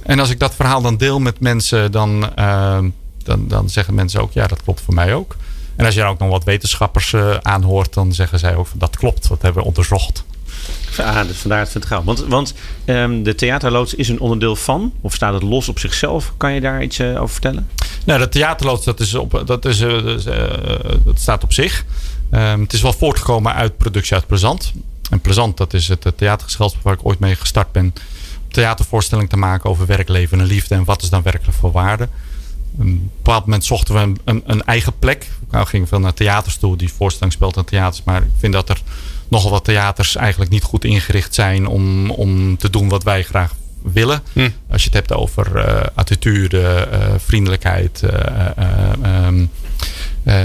En 0.04 0.20
als 0.20 0.30
ik 0.30 0.40
dat 0.40 0.56
verhaal 0.56 0.82
dan 0.82 0.98
deel 0.98 1.20
met 1.20 1.40
mensen, 1.40 1.92
dan, 1.92 2.30
uh, 2.40 2.80
dan, 3.24 3.48
dan 3.48 3.70
zeggen 3.70 3.94
mensen 3.94 4.22
ook: 4.22 4.34
ja, 4.34 4.48
dat 4.48 4.64
klopt 4.64 4.82
voor 4.82 4.94
mij 4.94 5.14
ook. 5.14 5.36
En 5.76 5.86
als 5.86 5.94
je 5.94 6.00
dan 6.00 6.10
ook 6.10 6.20
nog 6.20 6.30
wat 6.30 6.44
wetenschappers 6.44 7.12
uh, 7.12 7.36
aanhoort, 7.42 7.94
dan 7.94 8.14
zeggen 8.14 8.40
zij 8.40 8.56
ook: 8.56 8.68
dat 8.74 8.98
klopt, 8.98 9.28
dat 9.28 9.42
hebben 9.42 9.62
we 9.62 9.68
onderzocht. 9.68 10.24
Ah, 10.98 11.28
dus 11.28 11.38
vandaar 11.38 11.60
het 11.60 11.70
vertrouwen. 11.70 12.08
Want, 12.08 12.28
want 12.28 12.54
um, 12.86 13.24
de 13.24 13.36
theaterloods 13.36 13.94
is 13.94 14.10
een 14.10 14.20
onderdeel 14.20 14.56
van, 14.56 14.94
of 15.02 15.14
staat 15.14 15.34
het 15.34 15.44
los 15.44 15.70
op 15.70 15.80
zichzelf? 15.80 16.34
Kan 16.38 16.54
je 16.54 16.62
daar 16.62 16.84
iets 16.84 17.00
uh, 17.00 17.22
over 17.22 17.30
vertellen? 17.30 17.70
Nou, 18.06 18.20
de 18.20 18.30
theaterloods 18.30 18.86
dat 18.86 19.00
is 19.00 19.14
op, 19.14 19.44
dat 19.46 19.66
is, 19.66 19.82
uh, 19.82 20.18
dat 21.04 21.20
staat 21.20 21.44
op 21.44 21.54
zich. 21.54 21.86
Um, 22.32 22.62
het 22.62 22.74
is 22.74 22.82
wel 22.82 22.94
voortgekomen 22.94 23.54
uit 23.54 23.78
productie 23.78 24.16
uit 24.16 24.28
Plezant. 24.28 24.74
En 25.10 25.20
Plezant, 25.20 25.58
dat 25.58 25.74
is 25.74 25.88
het 25.88 26.12
theatergezelschap 26.16 26.84
waar 26.84 26.94
ik 26.94 27.06
ooit 27.06 27.20
mee 27.20 27.36
gestart 27.36 27.72
ben. 27.72 27.94
Theatervoorstelling 28.48 29.30
te 29.30 29.38
maken 29.38 29.70
over 29.70 29.86
werk, 29.86 30.10
leven 30.10 30.40
en 30.40 30.46
liefde. 30.46 30.76
En 30.76 30.84
wat 30.84 31.02
is 31.02 31.10
dan 31.10 31.22
werkelijk 31.22 31.58
voor 31.58 31.72
waarde? 31.72 32.04
Op 32.74 32.80
een 32.80 33.12
bepaald 33.16 33.46
moment 33.46 33.66
zochten 33.66 33.94
we 33.94 34.00
een, 34.00 34.20
een, 34.24 34.44
een 34.46 34.64
eigen 34.64 34.94
plek. 35.00 35.28
Nou 35.52 35.66
gingen 35.66 35.88
veel 35.88 36.00
naar 36.00 36.14
theaters 36.14 36.58
toe. 36.58 36.78
Die 36.78 36.94
voorstelling 36.94 37.34
speelt 37.34 37.58
aan 37.58 37.66
theaters. 37.66 38.04
Maar 38.04 38.22
ik 38.22 38.32
vind 38.38 38.54
dat 38.54 38.70
er 38.70 38.82
nogal 39.28 39.52
wat 39.52 39.64
theaters 39.64 40.16
eigenlijk 40.16 40.52
niet 40.52 40.64
goed 40.64 40.84
ingericht 40.84 41.34
zijn 41.34 41.68
om, 41.68 42.10
om 42.12 42.58
te 42.58 42.70
doen 42.70 42.90
wat 42.90 43.04
wij 43.04 43.24
graag 43.24 43.54
willen. 43.82 44.22
Hm. 44.34 44.50
Als 44.70 44.82
je 44.82 44.90
het 44.90 44.98
hebt 44.98 45.14
over 45.14 45.56
uh, 45.56 45.82
attitude, 45.94 46.88
uh, 46.94 47.00
vriendelijkheid. 47.18 48.02
Uh, 48.04 49.26
um, 49.26 49.50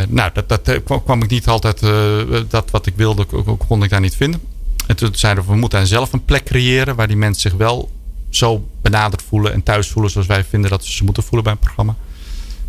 nou, 0.08 0.30
dat, 0.32 0.48
dat 0.48 0.82
kwam 1.04 1.22
ik 1.22 1.30
niet 1.30 1.48
altijd, 1.48 1.80
dat 2.50 2.70
wat 2.70 2.86
ik 2.86 2.92
wilde, 2.96 3.26
kon 3.66 3.82
ik 3.82 3.90
daar 3.90 4.00
niet 4.00 4.16
vinden. 4.16 4.40
En 4.86 4.96
toen 4.96 5.14
zeiden 5.14 5.44
we, 5.44 5.50
we 5.50 5.56
moeten 5.56 5.86
zelf 5.86 6.12
een 6.12 6.24
plek 6.24 6.44
creëren 6.44 6.96
waar 6.96 7.06
die 7.06 7.16
mensen 7.16 7.50
zich 7.50 7.58
wel 7.58 7.90
zo 8.30 8.68
benaderd 8.82 9.22
voelen 9.28 9.52
en 9.52 9.62
thuis 9.62 9.88
voelen 9.88 10.10
zoals 10.10 10.26
wij 10.26 10.44
vinden 10.44 10.70
dat 10.70 10.84
ze 10.84 10.92
ze 10.92 11.04
moeten 11.04 11.22
voelen 11.22 11.42
bij 11.42 11.52
een 11.52 11.58
programma. 11.58 11.96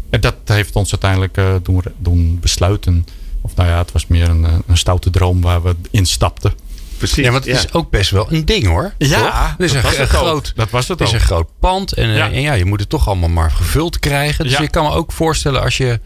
En 0.10 0.22
dat 0.22 0.36
heeft 0.46 0.76
ons 0.76 0.92
uiteindelijk 0.92 1.66
doen, 1.66 1.84
doen 1.98 2.40
besluiten 2.42 3.06
of 3.46 3.56
nou 3.56 3.70
ja, 3.70 3.78
het 3.78 3.92
was 3.92 4.08
meer 4.08 4.30
een, 4.30 4.64
een 4.68 4.78
stoute 4.78 5.10
droom 5.10 5.42
waar 5.42 5.64
we 5.64 5.76
instapten. 5.92 6.54
Precies. 6.98 7.26
Ja, 7.26 7.32
want 7.32 7.46
het 7.46 7.56
is 7.56 7.74
ook 7.74 7.90
best 7.90 8.12
wel 8.12 8.32
een 8.32 8.46
ding 8.46 8.66
hoor. 8.66 8.94
Ja, 8.98 9.56
het 9.58 9.74
is 9.74 9.82
dat, 9.82 9.98
een, 9.98 10.08
groot, 10.08 10.54
dat 10.56 10.70
was 10.70 10.88
het 10.88 11.00
Het 11.00 11.08
is 11.08 11.14
een 11.14 11.20
groot 11.20 11.50
pand. 11.60 11.94
En 11.94 12.10
ja. 12.10 12.32
en 12.32 12.42
ja, 12.42 12.54
je 12.54 12.66
moet 12.66 12.80
het 12.80 12.90
toch 12.90 13.08
allemaal 13.08 13.30
maar 13.30 13.52
gevuld 13.52 14.00
krijgen. 14.00 14.44
Dus 14.44 14.54
ja. 14.54 14.62
je 14.62 14.70
kan 14.70 14.84
me 14.84 14.92
ook 14.92 15.12
voorstellen 15.12 15.62
als 15.62 15.78
je, 15.78 16.00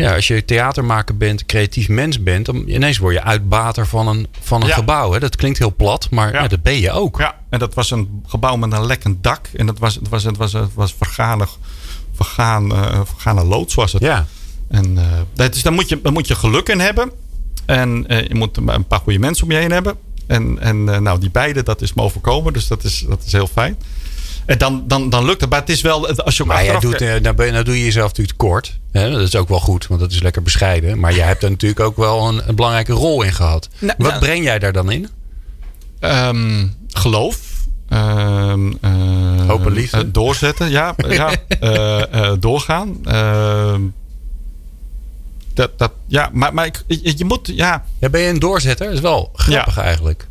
ja, 0.00 0.14
als 0.14 0.28
je 0.28 0.44
theatermaker 0.44 1.16
bent, 1.16 1.46
creatief 1.46 1.88
mens 1.88 2.22
bent, 2.22 2.46
dan 2.46 2.56
ineens 2.66 2.98
word 2.98 3.14
je 3.14 3.22
uitbater 3.22 3.86
van 3.86 4.08
een, 4.08 4.26
van 4.40 4.60
een 4.60 4.68
ja. 4.68 4.74
gebouw. 4.74 5.12
Hè. 5.12 5.20
Dat 5.20 5.36
klinkt 5.36 5.58
heel 5.58 5.74
plat, 5.74 6.10
maar 6.10 6.32
ja. 6.32 6.48
dat 6.48 6.62
ben 6.62 6.78
je 6.78 6.90
ook. 6.90 7.18
Ja, 7.18 7.34
en 7.48 7.58
dat 7.58 7.74
was 7.74 7.90
een 7.90 8.22
gebouw 8.26 8.56
met 8.56 8.72
een 8.72 8.86
lekkend 8.86 9.22
dak. 9.22 9.48
En 9.56 9.66
dat 9.66 9.78
was, 9.78 9.94
het 9.94 10.08
was, 10.08 10.24
het 10.24 10.36
was, 10.36 10.52
het 10.52 10.74
was 10.74 10.94
vergane, 10.98 11.46
vergaan, 12.14 12.72
uh, 12.72 13.00
vergane 13.04 13.44
loods 13.44 13.74
was 13.74 13.92
het. 13.92 14.02
Ja. 14.02 14.26
En 14.68 14.96
uh, 14.96 15.02
dat 15.34 15.54
is, 15.54 15.62
daar, 15.62 15.72
moet 15.72 15.88
je, 15.88 16.00
daar 16.02 16.12
moet 16.12 16.28
je 16.28 16.34
geluk 16.34 16.68
in 16.68 16.80
hebben. 16.80 17.10
En 17.66 18.04
uh, 18.08 18.26
je 18.26 18.34
moet 18.34 18.56
een 18.56 18.86
paar 18.86 19.00
goede 19.00 19.18
mensen 19.18 19.44
om 19.44 19.50
je 19.50 19.58
heen 19.58 19.72
hebben. 19.72 19.94
En, 20.26 20.58
en 20.58 20.76
uh, 20.76 20.98
nou, 20.98 21.20
die 21.20 21.30
beide, 21.30 21.62
dat 21.62 21.82
is 21.82 21.94
me 21.94 22.02
overkomen. 22.02 22.52
Dus 22.52 22.66
dat 22.66 22.84
is, 22.84 23.04
dat 23.08 23.22
is 23.26 23.32
heel 23.32 23.46
fijn. 23.46 23.76
En 24.50 24.58
dan, 24.58 24.84
dan, 24.86 25.10
dan 25.10 25.24
lukt 25.24 25.40
het. 25.40 25.50
Maar 25.50 25.60
het 25.60 25.68
is 25.68 25.80
wel, 25.80 26.08
als 26.08 26.36
je 26.36 26.42
ook 26.42 26.48
maar 26.48 26.64
jij 26.64 26.78
doet, 26.78 26.98
nou, 26.98 27.50
nou 27.50 27.64
doe 27.64 27.78
je 27.78 27.84
jezelf 27.84 28.08
natuurlijk 28.08 28.38
tekort. 28.38 28.78
Hè? 28.92 29.10
Dat 29.10 29.20
is 29.20 29.36
ook 29.36 29.48
wel 29.48 29.60
goed, 29.60 29.86
want 29.86 30.00
dat 30.00 30.10
is 30.10 30.20
lekker 30.22 30.42
bescheiden. 30.42 30.98
Maar 30.98 31.14
jij 31.14 31.26
hebt 31.26 31.42
er 31.42 31.50
natuurlijk 31.50 31.80
ook 31.80 31.96
wel 31.96 32.28
een, 32.28 32.48
een 32.48 32.54
belangrijke 32.54 32.92
rol 32.92 33.22
in 33.22 33.32
gehad. 33.32 33.68
Nou, 33.78 33.94
Wat 33.98 34.08
nou, 34.08 34.20
breng 34.20 34.44
jij 34.44 34.58
daar 34.58 34.72
dan 34.72 34.90
in? 34.90 35.08
Um, 36.00 36.74
geloof. 36.88 37.38
Uh, 37.88 38.54
Open 39.48 39.72
liefde. 39.72 40.04
Uh, 40.04 40.12
doorzetten, 40.12 40.70
ja. 40.70 40.94
ja. 41.08 41.30
Uh, 41.60 42.32
doorgaan. 42.40 42.98
Ehm, 43.04 43.80
dat, 45.54 45.78
dat, 45.78 45.92
ja, 46.06 46.30
maar, 46.32 46.54
maar 46.54 46.66
ik, 46.66 46.84
je, 46.86 47.12
je, 47.16 47.24
moet, 47.24 47.50
ja. 47.54 47.84
ja. 47.98 48.08
Ben 48.08 48.20
je 48.20 48.28
een 48.28 48.38
doorzetter? 48.38 48.86
Dat 48.86 48.94
is 48.94 49.00
wel 49.00 49.30
grappig 49.34 49.76
ja. 49.76 49.82
eigenlijk. 49.82 50.28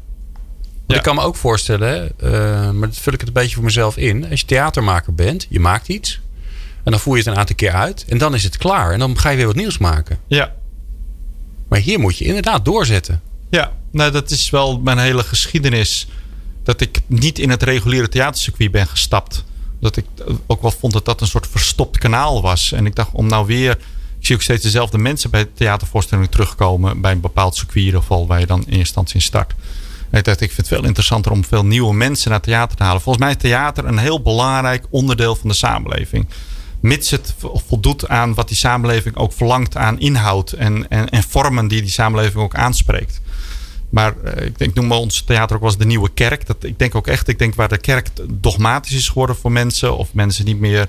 Ja. 0.89 0.95
Ik 0.95 1.01
kan 1.01 1.15
me 1.15 1.21
ook 1.21 1.35
voorstellen, 1.35 2.11
uh, 2.23 2.31
maar 2.71 2.87
dat 2.87 2.97
vul 2.97 3.13
ik 3.13 3.19
het 3.19 3.27
een 3.27 3.33
beetje 3.33 3.55
voor 3.55 3.63
mezelf 3.63 3.97
in. 3.97 4.29
Als 4.29 4.39
je 4.39 4.45
theatermaker 4.45 5.13
bent, 5.13 5.47
je 5.49 5.59
maakt 5.59 5.87
iets. 5.87 6.19
En 6.83 6.91
dan 6.91 6.99
voer 6.99 7.13
je 7.13 7.23
het 7.23 7.31
een 7.31 7.37
aantal 7.37 7.55
keer 7.55 7.71
uit. 7.71 8.05
En 8.07 8.17
dan 8.17 8.33
is 8.33 8.43
het 8.43 8.57
klaar. 8.57 8.91
En 8.91 8.99
dan 8.99 9.17
ga 9.17 9.29
je 9.29 9.37
weer 9.37 9.45
wat 9.45 9.55
nieuws 9.55 9.77
maken. 9.77 10.19
Ja. 10.27 10.53
Maar 11.67 11.79
hier 11.79 11.99
moet 11.99 12.17
je 12.17 12.25
inderdaad 12.25 12.65
doorzetten. 12.65 13.21
Ja, 13.49 13.71
nou 13.91 14.11
dat 14.11 14.31
is 14.31 14.49
wel 14.49 14.79
mijn 14.79 14.97
hele 14.97 15.23
geschiedenis. 15.23 16.07
Dat 16.63 16.81
ik 16.81 17.01
niet 17.05 17.39
in 17.39 17.49
het 17.49 17.63
reguliere 17.63 18.09
theatercircuit 18.09 18.71
ben 18.71 18.87
gestapt. 18.87 19.43
Dat 19.79 19.97
ik 19.97 20.05
ook 20.47 20.61
wel 20.61 20.71
vond 20.71 20.93
dat 20.93 21.05
dat 21.05 21.21
een 21.21 21.27
soort 21.27 21.47
verstopt 21.47 21.97
kanaal 21.97 22.41
was. 22.41 22.71
En 22.71 22.85
ik 22.85 22.95
dacht 22.95 23.11
om 23.13 23.27
nou 23.27 23.45
weer 23.45 23.77
ik 24.19 24.25
zie 24.25 24.35
ook 24.35 24.41
steeds 24.41 24.63
dezelfde 24.63 24.97
mensen 24.97 25.29
bij 25.29 25.45
theatervoorstellingen 25.53 26.29
terugkomen 26.29 27.01
bij 27.01 27.11
een 27.11 27.19
bepaald 27.19 27.55
circuit 27.55 27.77
in 27.77 27.85
ieder 27.85 27.99
geval 27.99 28.27
waar 28.27 28.39
je 28.39 28.45
dan 28.45 28.59
in 28.59 28.65
eerste 28.65 28.79
instantie 28.79 29.15
in 29.15 29.21
start. 29.21 29.53
Ik 30.11 30.23
dacht, 30.23 30.41
ik 30.41 30.51
vind 30.51 30.67
het 30.67 30.77
veel 30.77 30.85
interessanter 30.85 31.31
om 31.31 31.45
veel 31.45 31.65
nieuwe 31.65 31.93
mensen 31.93 32.31
naar 32.31 32.41
theater 32.41 32.77
te 32.77 32.83
halen. 32.83 33.01
Volgens 33.01 33.23
mij 33.23 33.33
is 33.33 33.41
theater 33.41 33.85
een 33.85 33.97
heel 33.97 34.21
belangrijk 34.21 34.85
onderdeel 34.89 35.35
van 35.35 35.49
de 35.49 35.55
samenleving. 35.55 36.27
Mits 36.79 37.11
het 37.11 37.35
voldoet 37.67 38.07
aan 38.07 38.33
wat 38.33 38.47
die 38.47 38.57
samenleving 38.57 39.15
ook 39.15 39.33
verlangt 39.33 39.77
aan 39.77 39.99
inhoud 39.99 40.51
en, 40.51 40.89
en, 40.89 41.09
en 41.09 41.23
vormen 41.23 41.67
die 41.67 41.81
die 41.81 41.91
samenleving 41.91 42.43
ook 42.43 42.55
aanspreekt. 42.55 43.21
Maar 43.89 44.13
uh, 44.23 44.45
ik 44.45 44.57
denk, 44.57 44.73
noem 44.73 44.91
ons 44.91 45.21
theater 45.21 45.55
ook 45.55 45.61
wel 45.61 45.69
eens 45.71 45.79
de 45.79 45.85
nieuwe 45.85 46.09
kerk. 46.13 46.45
Dat, 46.45 46.63
ik 46.63 46.79
denk 46.79 46.95
ook 46.95 47.07
echt, 47.07 47.27
ik 47.27 47.39
denk 47.39 47.55
waar 47.55 47.69
de 47.69 47.77
kerk 47.77 48.09
dogmatisch 48.29 48.93
is 48.93 49.07
geworden 49.07 49.35
voor 49.35 49.51
mensen. 49.51 49.97
Of 49.97 50.13
mensen 50.13 50.45
niet 50.45 50.59
meer 50.59 50.87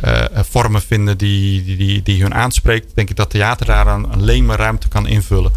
eh, 0.00 0.24
vormen 0.32 0.82
vinden 0.82 1.18
die, 1.18 1.76
die, 1.76 2.02
die, 2.02 2.22
hun 2.22 2.34
aanspreekt, 2.34 2.94
denk 2.94 3.10
ik 3.10 3.16
dat 3.16 3.30
theater 3.30 3.66
daar 3.66 3.86
een, 3.86 4.44
maar 4.44 4.58
ruimte 4.58 4.88
kan 4.88 5.06
invullen. 5.06 5.52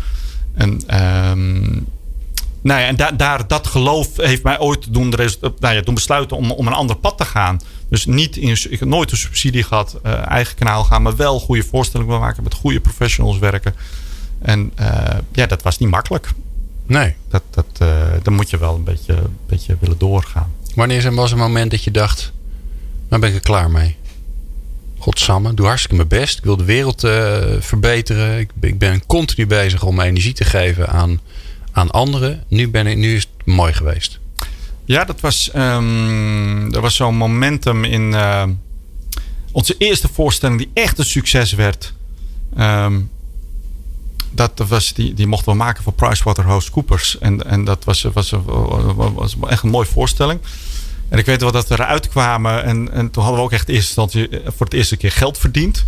En, 0.53 0.81
ehm, 0.87 1.79
nou 2.61 2.79
ja, 2.79 2.87
en 2.87 2.95
da, 2.95 3.11
daar, 3.11 3.47
dat 3.47 3.67
geloof 3.67 4.17
heeft 4.17 4.43
mij 4.43 4.59
ooit 4.59 4.93
doen, 4.93 5.09
nou 5.59 5.75
ja, 5.75 5.81
doen 5.81 5.93
besluiten 5.93 6.37
om, 6.37 6.51
om 6.51 6.67
een 6.67 6.73
ander 6.73 6.95
pad 6.95 7.17
te 7.17 7.25
gaan. 7.25 7.59
Dus 7.89 8.05
niet 8.05 8.37
in, 8.37 8.57
ik 8.69 8.79
heb 8.79 8.89
nooit 8.89 9.11
een 9.11 9.17
subsidie 9.17 9.63
gehad, 9.63 9.99
eigen 10.27 10.55
kanaal 10.55 10.83
gaan, 10.83 11.01
maar 11.01 11.15
wel 11.15 11.39
goede 11.39 11.63
voorstellingen 11.63 12.19
maken, 12.19 12.43
met 12.43 12.53
goede 12.53 12.79
professionals 12.79 13.37
werken. 13.37 13.75
En 14.39 14.71
ja, 15.31 15.45
dat 15.45 15.61
was 15.61 15.77
niet 15.77 15.89
makkelijk. 15.89 16.31
Nee. 16.85 17.15
Dat, 17.29 17.43
dat, 17.49 17.65
uh, 17.81 17.89
dan 18.23 18.33
moet 18.33 18.49
je 18.49 18.57
wel 18.57 18.75
een 18.75 18.83
beetje, 18.83 19.13
een 19.13 19.37
beetje 19.47 19.77
willen 19.79 19.97
doorgaan. 19.97 20.53
Wanneer 20.75 21.13
was 21.13 21.31
een 21.31 21.37
moment 21.37 21.71
dat 21.71 21.83
je 21.83 21.91
dacht, 21.91 22.31
nou 23.09 23.21
ben 23.21 23.29
ik 23.29 23.35
er 23.35 23.41
klaar 23.41 23.71
mee? 23.71 23.95
Godsamme, 24.97 25.53
doe 25.53 25.65
hartstikke 25.65 25.95
mijn 25.95 26.07
best. 26.07 26.37
Ik 26.37 26.43
wil 26.43 26.57
de 26.57 26.63
wereld 26.63 26.99
verbeteren. 27.59 28.39
Ik, 28.39 28.51
ik, 28.61 28.79
ben 28.79 29.05
continu 29.05 29.47
bezig 29.47 29.83
om 29.83 29.99
energie 29.99 30.33
te 30.33 30.43
geven 30.43 30.89
aan, 30.89 31.19
aan 31.79 31.91
anderen. 31.91 32.43
Nu, 32.47 32.69
ben 32.69 32.87
ik, 32.87 32.97
nu 32.97 33.15
is 33.15 33.27
het 33.37 33.45
mooi 33.45 33.73
geweest. 33.73 34.19
Ja, 34.85 35.05
dat 35.05 35.19
was, 35.19 35.51
um, 35.55 36.71
was 36.71 36.95
zo'n 36.95 37.15
momentum 37.15 37.83
in 37.83 38.11
uh, 38.11 38.43
onze 39.51 39.75
eerste 39.77 40.07
voorstelling 40.13 40.57
die 40.57 40.71
echt 40.73 40.97
een 40.97 41.05
succes 41.05 41.53
werd. 41.53 41.93
Um, 42.57 43.09
dat 44.31 44.67
was, 44.67 44.93
die, 44.93 45.13
die 45.13 45.27
mochten 45.27 45.51
we 45.51 45.57
maken 45.57 45.83
voor 45.83 45.93
PricewaterhouseCoopers. 45.93 47.17
En, 47.19 47.45
en 47.45 47.63
dat 47.63 47.83
was, 47.83 48.01
was, 48.01 48.33
was, 48.95 49.35
echt 49.47 49.63
een 49.63 49.69
mooie 49.69 49.85
voorstelling. 49.85 50.39
En 51.09 51.17
ik 51.17 51.25
weet 51.25 51.41
wel 51.41 51.51
dat 51.51 51.67
we 51.67 51.73
eruit 51.73 52.09
kwamen. 52.09 52.63
En, 52.63 52.91
en 52.91 53.11
toen 53.11 53.23
hadden 53.23 53.41
we 53.41 53.45
ook 53.45 53.53
echt 53.53 53.69
eerst 53.69 53.87
instantie 53.87 54.29
eh, 54.29 54.39
voor 54.55 54.65
het 54.65 54.75
eerste 54.75 54.97
keer 54.97 55.11
geld 55.11 55.37
verdiend. 55.37 55.85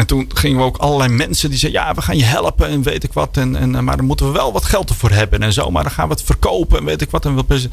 En 0.00 0.06
toen 0.06 0.30
gingen 0.34 0.58
we 0.58 0.64
ook 0.64 0.76
allerlei 0.76 1.12
mensen 1.12 1.50
die 1.50 1.58
zeiden: 1.58 1.82
Ja, 1.82 1.94
we 1.94 2.02
gaan 2.02 2.16
je 2.16 2.24
helpen 2.24 2.68
en 2.68 2.82
weet 2.82 3.04
ik 3.04 3.12
wat. 3.12 3.36
En, 3.36 3.56
en, 3.56 3.84
maar 3.84 3.96
dan 3.96 4.06
moeten 4.06 4.26
we 4.26 4.32
wel 4.32 4.52
wat 4.52 4.64
geld 4.64 4.88
ervoor 4.88 5.10
hebben 5.10 5.42
en 5.42 5.52
zo. 5.52 5.70
Maar 5.70 5.82
dan 5.82 5.92
gaan 5.92 6.08
we 6.08 6.14
het 6.14 6.22
verkopen 6.22 6.78
en 6.78 6.84
weet 6.84 7.00
ik 7.00 7.10
wat. 7.10 7.24
En, 7.24 7.36
we, 7.36 7.68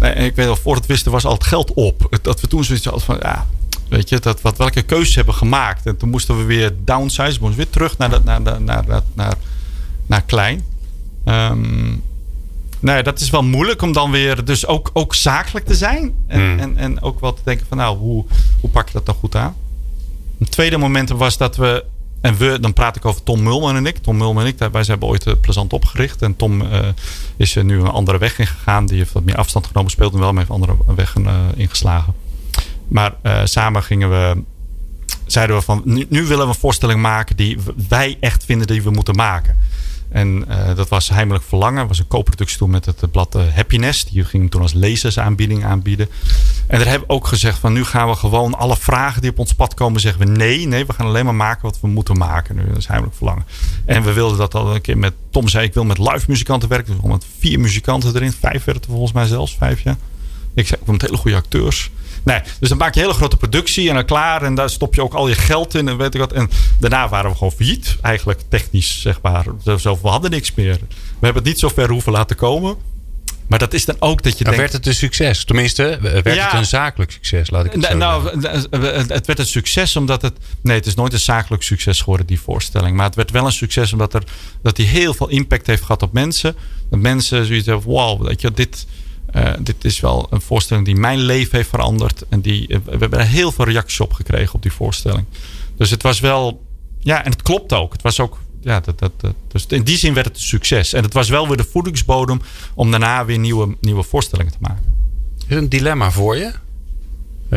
nee, 0.00 0.10
en 0.10 0.24
ik 0.24 0.34
weet 0.34 0.46
wel, 0.46 0.56
voor 0.56 0.74
het 0.74 0.86
wisten 0.86 1.12
was 1.12 1.24
al 1.24 1.32
het 1.32 1.44
geld 1.44 1.72
op. 1.74 2.18
Dat 2.22 2.40
we 2.40 2.46
toen 2.46 2.64
zoiets 2.64 2.84
hadden 2.84 3.04
van: 3.04 3.16
Ja, 3.22 3.46
weet 3.88 4.08
je, 4.08 4.18
dat, 4.18 4.40
wat, 4.40 4.58
welke 4.58 4.82
keuzes 4.82 5.14
hebben 5.14 5.34
gemaakt. 5.34 5.86
En 5.86 5.96
toen 5.96 6.08
moesten 6.08 6.38
we 6.38 6.44
weer 6.44 6.74
downsize, 6.84 7.38
moesten 7.40 7.56
weer 7.56 7.70
terug 7.70 7.98
naar, 7.98 8.10
dat, 8.10 8.24
naar, 8.24 8.40
naar, 8.40 8.60
naar, 8.62 8.84
naar, 9.14 9.34
naar 10.06 10.22
klein. 10.22 10.64
Um, 11.24 12.02
nou 12.80 12.96
ja, 12.96 13.02
dat 13.02 13.20
is 13.20 13.30
wel 13.30 13.42
moeilijk 13.42 13.82
om 13.82 13.92
dan 13.92 14.10
weer 14.10 14.44
dus 14.44 14.66
ook, 14.66 14.90
ook 14.92 15.14
zakelijk 15.14 15.66
te 15.66 15.74
zijn. 15.74 16.14
En, 16.26 16.40
hmm. 16.40 16.58
en, 16.58 16.76
en 16.76 17.02
ook 17.02 17.20
wel 17.20 17.34
te 17.34 17.42
denken 17.44 17.66
van 17.66 17.76
nou, 17.76 17.98
hoe, 17.98 18.24
hoe 18.60 18.70
pak 18.70 18.86
je 18.86 18.92
dat 18.92 19.06
dan 19.06 19.14
goed 19.14 19.36
aan? 19.36 19.54
Een 20.40 20.48
tweede 20.48 20.76
moment 20.76 21.08
was 21.08 21.36
dat 21.36 21.56
we, 21.56 21.84
en 22.20 22.36
we, 22.36 22.58
dan 22.60 22.72
praat 22.72 22.96
ik 22.96 23.04
over 23.04 23.22
Tom 23.22 23.42
Mulman 23.42 23.76
en 23.76 23.86
ik. 23.86 23.98
Tom 23.98 24.16
Mulman 24.16 24.42
en 24.42 24.48
ik, 24.48 24.58
wij 24.58 24.82
hebben 24.86 25.08
ooit 25.08 25.26
uh, 25.26 25.34
Plezant 25.40 25.72
opgericht. 25.72 26.22
En 26.22 26.36
Tom 26.36 26.60
uh, 26.60 26.78
is 27.36 27.56
er 27.56 27.64
nu 27.64 27.80
een 27.80 27.86
andere 27.86 28.18
weg 28.18 28.38
ingegaan. 28.38 28.86
Die 28.86 28.98
heeft 28.98 29.12
wat 29.12 29.24
meer 29.24 29.36
afstand 29.36 29.66
genomen, 29.66 29.90
speelt 29.90 30.12
nu 30.12 30.18
wel, 30.18 30.32
maar 30.32 30.38
heeft 30.38 30.52
andere 30.52 30.76
weg 30.94 31.14
ingeslagen. 31.56 32.14
Maar 32.88 33.14
samen 33.44 33.82
gingen 33.82 34.10
we, 34.10 34.42
zeiden 35.26 35.56
we 35.56 35.62
van 35.62 35.82
nu, 35.84 36.06
nu, 36.08 36.26
willen 36.26 36.44
we 36.44 36.52
een 36.52 36.58
voorstelling 36.60 37.00
maken 37.00 37.36
die 37.36 37.58
wij 37.88 38.16
echt 38.20 38.44
vinden 38.44 38.66
die 38.66 38.82
we 38.82 38.90
moeten 38.90 39.14
maken. 39.14 39.58
En 40.10 40.44
uh, 40.48 40.74
dat 40.74 40.88
was 40.88 41.08
Heimelijk 41.08 41.44
Verlangen. 41.44 41.86
Was 41.88 41.98
een 41.98 42.06
co-productie 42.06 42.58
toen 42.58 42.70
met 42.70 42.86
het 42.86 43.10
blad 43.10 43.36
uh, 43.36 43.42
Happiness. 43.54 44.04
Die 44.04 44.24
ging 44.24 44.50
toen 44.50 44.62
als 44.62 44.72
lezersaanbieding 44.72 45.64
aanbieden. 45.64 46.08
En 46.66 46.78
daar 46.78 46.88
hebben 46.88 47.08
ook 47.08 47.26
gezegd 47.26 47.58
van 47.58 47.72
nu 47.72 47.84
gaan 47.84 48.08
we 48.08 48.14
gewoon 48.14 48.54
alle 48.54 48.76
vragen 48.76 49.20
die 49.20 49.30
op 49.30 49.38
ons 49.38 49.54
pad 49.54 49.74
komen 49.74 50.00
zeggen 50.00 50.26
we 50.26 50.30
nee. 50.30 50.66
Nee, 50.66 50.86
we 50.86 50.92
gaan 50.92 51.06
alleen 51.06 51.24
maar 51.24 51.34
maken 51.34 51.62
wat 51.62 51.80
we 51.80 51.88
moeten 51.88 52.18
maken 52.18 52.56
nu. 52.56 52.66
Dat 52.66 52.76
is 52.76 52.86
Heimelijk 52.86 53.16
Verlangen. 53.16 53.44
En 53.84 54.02
we 54.02 54.12
wilden 54.12 54.38
dat 54.38 54.54
al 54.54 54.74
een 54.74 54.80
keer 54.80 54.98
met 54.98 55.12
Tom 55.30 55.48
zei 55.48 55.66
ik 55.66 55.74
wil 55.74 55.84
met 55.84 55.98
live 55.98 56.24
muzikanten 56.26 56.68
werken. 56.68 56.94
Dus 57.00 57.10
met 57.10 57.24
vier 57.38 57.60
muzikanten 57.60 58.14
erin. 58.14 58.32
Vijf 58.32 58.64
werden 58.64 58.82
er 58.82 58.90
volgens 58.90 59.12
mij 59.12 59.26
zelfs. 59.26 59.56
Vijf 59.56 59.80
ja. 59.80 59.96
Ik 60.54 60.66
zei 60.66 60.80
wil 60.84 60.92
met 60.92 61.02
hele 61.02 61.16
goede 61.16 61.36
acteurs. 61.36 61.90
Nee, 62.22 62.40
dus 62.60 62.68
dan 62.68 62.78
maak 62.78 62.94
je 62.94 63.00
een 63.00 63.06
hele 63.06 63.18
grote 63.18 63.36
productie 63.36 63.88
en 63.88 63.94
dan 63.94 64.04
klaar. 64.04 64.42
En 64.42 64.54
daar 64.54 64.70
stop 64.70 64.94
je 64.94 65.02
ook 65.02 65.14
al 65.14 65.28
je 65.28 65.34
geld 65.34 65.74
in 65.74 65.88
en 65.88 65.96
weet 65.96 66.14
ik 66.14 66.20
wat. 66.20 66.32
En 66.32 66.50
daarna 66.78 67.08
waren 67.08 67.30
we 67.30 67.36
gewoon 67.36 67.52
failliet. 67.52 67.96
Eigenlijk 68.00 68.40
technisch, 68.48 69.00
zeg 69.00 69.20
maar. 69.22 69.44
We 69.64 69.98
hadden 70.02 70.30
niks 70.30 70.54
meer. 70.54 70.78
We 70.88 71.26
hebben 71.26 71.42
het 71.42 71.52
niet 71.52 71.58
zo 71.58 71.68
ver 71.68 71.90
hoeven 71.90 72.12
laten 72.12 72.36
komen. 72.36 72.76
Maar 73.50 73.58
dat 73.58 73.74
is 73.74 73.84
dan 73.84 73.96
ook 73.98 74.22
dat 74.22 74.38
je 74.38 74.44
denkt... 74.44 74.58
werd 74.58 74.72
het 74.72 74.86
een 74.86 74.94
succes? 74.94 75.44
Tenminste, 75.44 75.98
werd 76.00 76.24
het 76.24 76.52
een 76.52 76.66
zakelijk 76.66 77.10
succes? 77.10 77.50
Laat 77.50 77.64
ik 77.64 77.72
het 77.72 77.84
zo 77.84 77.96
nou, 77.96 78.40
het 79.08 79.26
werd 79.26 79.38
een 79.38 79.46
succes 79.46 79.96
omdat 79.96 80.22
het... 80.22 80.32
Nee, 80.60 80.76
het 80.76 80.86
is 80.86 80.94
nooit 80.94 81.12
een 81.12 81.20
zakelijk 81.20 81.62
succes 81.62 82.00
geworden, 82.00 82.26
die 82.26 82.40
voorstelling. 82.40 82.96
Maar 82.96 83.06
het 83.06 83.14
werd 83.14 83.30
wel 83.30 83.46
een 83.46 83.52
succes 83.52 83.92
omdat 83.92 84.14
er, 84.14 84.22
dat 84.62 84.76
hij 84.76 84.86
heel 84.86 85.14
veel 85.14 85.28
impact 85.28 85.66
heeft 85.66 85.82
gehad 85.82 86.02
op 86.02 86.12
mensen. 86.12 86.54
Dat 86.90 87.00
mensen 87.00 87.46
zoiets 87.46 87.66
hebben 87.66 87.86
wow, 87.86 88.26
weet 88.26 88.40
je, 88.40 88.52
dit 88.52 88.86
uh, 89.36 89.52
dit 89.60 89.84
is 89.84 90.00
wel 90.00 90.26
een 90.30 90.40
voorstelling 90.40 90.86
die 90.86 90.96
mijn 90.96 91.18
leven 91.18 91.56
heeft 91.56 91.68
veranderd. 91.68 92.24
En 92.28 92.40
die, 92.40 92.68
eh, 92.68 92.78
we 92.84 92.90
hebben 92.90 93.18
er 93.18 93.26
heel 93.26 93.52
veel 93.52 93.64
reacties 93.64 94.00
op 94.00 94.12
gekregen 94.12 94.54
op 94.54 94.62
die 94.62 94.72
voorstelling. 94.72 95.24
Dus 95.76 95.90
het 95.90 96.02
was 96.02 96.20
wel. 96.20 96.64
Ja, 96.98 97.24
en 97.24 97.30
het 97.30 97.42
klopt 97.42 97.72
ook. 97.72 97.92
Het 97.92 98.02
was 98.02 98.20
ook. 98.20 98.38
Ja, 98.60 98.80
dat, 98.80 98.98
dat, 98.98 99.12
dat, 99.16 99.34
dus 99.48 99.66
in 99.66 99.82
die 99.82 99.98
zin 99.98 100.14
werd 100.14 100.26
het 100.26 100.36
een 100.36 100.42
succes. 100.42 100.92
En 100.92 101.02
het 101.02 101.12
was 101.12 101.28
wel 101.28 101.48
weer 101.48 101.56
de 101.56 101.64
voedingsbodem 101.70 102.40
om 102.74 102.90
daarna 102.90 103.24
weer 103.24 103.38
nieuwe, 103.38 103.76
nieuwe 103.80 104.02
voorstellingen 104.02 104.52
te 104.52 104.58
maken. 104.60 104.84
Is 105.48 105.56
een 105.56 105.68
dilemma 105.68 106.10
voor 106.10 106.36
je? 106.36 106.52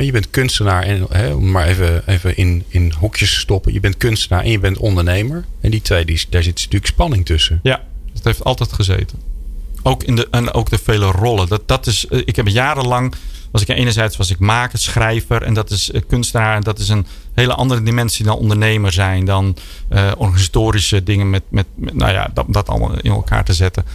Je 0.01 0.11
bent 0.11 0.29
kunstenaar, 0.29 0.83
en, 0.83 1.05
hè, 1.09 1.33
om 1.33 1.51
maar 1.51 1.67
even, 1.67 2.07
even 2.07 2.37
in, 2.37 2.63
in 2.67 2.93
hokjes 2.99 3.33
te 3.33 3.39
stoppen. 3.39 3.73
Je 3.73 3.79
bent 3.79 3.97
kunstenaar 3.97 4.43
en 4.43 4.51
je 4.51 4.59
bent 4.59 4.77
ondernemer. 4.77 5.45
En 5.61 5.71
die 5.71 5.81
twee, 5.81 6.05
die, 6.05 6.25
daar 6.29 6.43
zit 6.43 6.55
natuurlijk 6.55 6.85
spanning 6.85 7.25
tussen. 7.25 7.59
Ja, 7.63 7.83
dat 8.13 8.23
heeft 8.23 8.43
altijd 8.43 8.73
gezeten. 8.73 9.32
Ook, 9.83 10.03
in 10.03 10.15
de, 10.15 10.27
en 10.31 10.53
ook 10.53 10.69
de 10.69 10.77
vele 10.83 11.05
rollen. 11.05 11.47
Dat, 11.47 11.67
dat 11.67 11.87
is, 11.87 12.07
eh, 12.07 12.19
ik 12.25 12.35
heb 12.35 12.47
jarenlang, 12.47 13.15
was 13.51 13.61
ik 13.61 13.67
enerzijds 13.67 14.17
was 14.17 14.29
ik 14.29 14.39
maker, 14.39 14.79
schrijver 14.79 15.41
en 15.41 15.53
dat 15.53 15.69
is 15.69 15.91
eh, 15.91 16.01
kunstenaar. 16.07 16.55
En 16.55 16.61
dat 16.61 16.79
is 16.79 16.89
een 16.89 17.05
hele 17.33 17.53
andere 17.53 17.83
dimensie 17.83 18.25
dan 18.25 18.37
ondernemer 18.37 18.91
zijn. 18.91 19.25
Dan 19.25 19.57
uh, 19.89 20.11
organisatorische 20.17 21.03
dingen 21.03 21.29
met, 21.29 21.43
met, 21.49 21.65
nou 21.75 22.11
ja, 22.11 22.29
dat, 22.33 22.45
dat 22.47 22.69
allemaal 22.69 22.99
in 23.01 23.11
elkaar 23.11 23.45
te 23.45 23.53
zetten. 23.53 23.85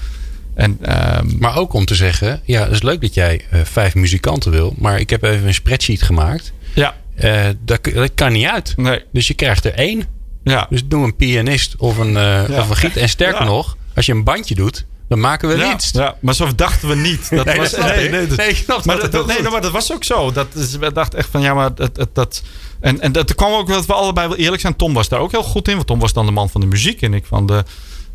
En, 0.54 0.78
um, 1.18 1.36
maar 1.38 1.56
ook 1.56 1.72
om 1.72 1.84
te 1.84 1.94
zeggen, 1.94 2.40
ja, 2.44 2.62
het 2.62 2.72
is 2.72 2.82
leuk 2.82 3.00
dat 3.00 3.14
jij 3.14 3.44
uh, 3.52 3.60
vijf 3.64 3.94
muzikanten 3.94 4.50
wil. 4.50 4.74
Maar 4.78 5.00
ik 5.00 5.10
heb 5.10 5.22
even 5.22 5.46
een 5.46 5.54
spreadsheet 5.54 6.02
gemaakt. 6.02 6.52
Ja. 6.74 6.96
Uh, 7.24 7.46
dat, 7.64 7.84
dat 7.84 8.10
kan 8.14 8.32
niet 8.32 8.46
uit. 8.46 8.76
Nee. 8.76 9.04
Dus 9.12 9.26
je 9.26 9.34
krijgt 9.34 9.64
er 9.64 9.74
één. 9.74 10.02
Ja. 10.44 10.66
Dus 10.70 10.86
doe 10.86 11.04
een 11.04 11.16
pianist 11.16 11.76
of 11.76 11.98
een, 11.98 12.12
ja. 12.12 12.46
of 12.48 12.68
een 12.68 12.76
giet. 12.76 12.96
En 12.96 13.08
sterker 13.08 13.42
ja. 13.42 13.46
nog, 13.46 13.76
als 13.94 14.06
je 14.06 14.12
een 14.12 14.24
bandje 14.24 14.54
doet, 14.54 14.86
dan 15.08 15.20
maken 15.20 15.48
we 15.48 15.56
ja, 15.56 15.68
winst. 15.68 15.96
Ja, 15.96 16.16
maar 16.20 16.34
zo 16.34 16.54
dachten 16.54 16.88
we 16.88 16.94
niet. 16.94 17.30
Dat 17.30 17.44
nee, 17.44 17.56
was, 17.56 17.70
dat 17.70 17.84
nee, 17.84 18.08
nee, 18.08 18.26
nee, 18.26 18.48
ik 18.48 18.56
snap 18.56 18.84
maar 18.84 19.00
dat, 19.00 19.12
dat, 19.12 19.26
nee, 19.26 19.42
maar 19.42 19.60
dat 19.60 19.72
was 19.72 19.92
ook 19.92 20.04
zo. 20.04 20.32
Dat 20.32 20.54
is, 20.54 20.76
we 20.76 20.92
dachten 20.92 21.18
echt 21.18 21.28
van 21.30 21.40
ja, 21.40 21.54
maar 21.54 21.74
dat. 21.74 21.94
dat, 21.94 22.14
dat 22.14 22.42
en, 22.80 23.00
en 23.00 23.12
dat 23.12 23.34
kwam 23.34 23.52
ook 23.52 23.68
dat 23.68 23.86
we 23.86 23.92
allebei 23.92 24.28
wel 24.28 24.36
eerlijk 24.36 24.60
zijn. 24.60 24.76
Tom 24.76 24.94
was 24.94 25.08
daar 25.08 25.20
ook 25.20 25.30
heel 25.30 25.42
goed 25.42 25.68
in, 25.68 25.74
want 25.74 25.86
Tom 25.86 25.98
was 25.98 26.12
dan 26.12 26.26
de 26.26 26.32
man 26.32 26.50
van 26.50 26.60
de 26.60 26.66
muziek 26.66 27.02
en 27.02 27.14
ik 27.14 27.26
van, 27.26 27.46
de, 27.46 27.64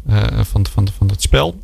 uh, 0.09 0.23
van, 0.51 0.65
van, 0.73 0.87
van 0.97 1.09
het 1.09 1.21
spel. 1.21 1.61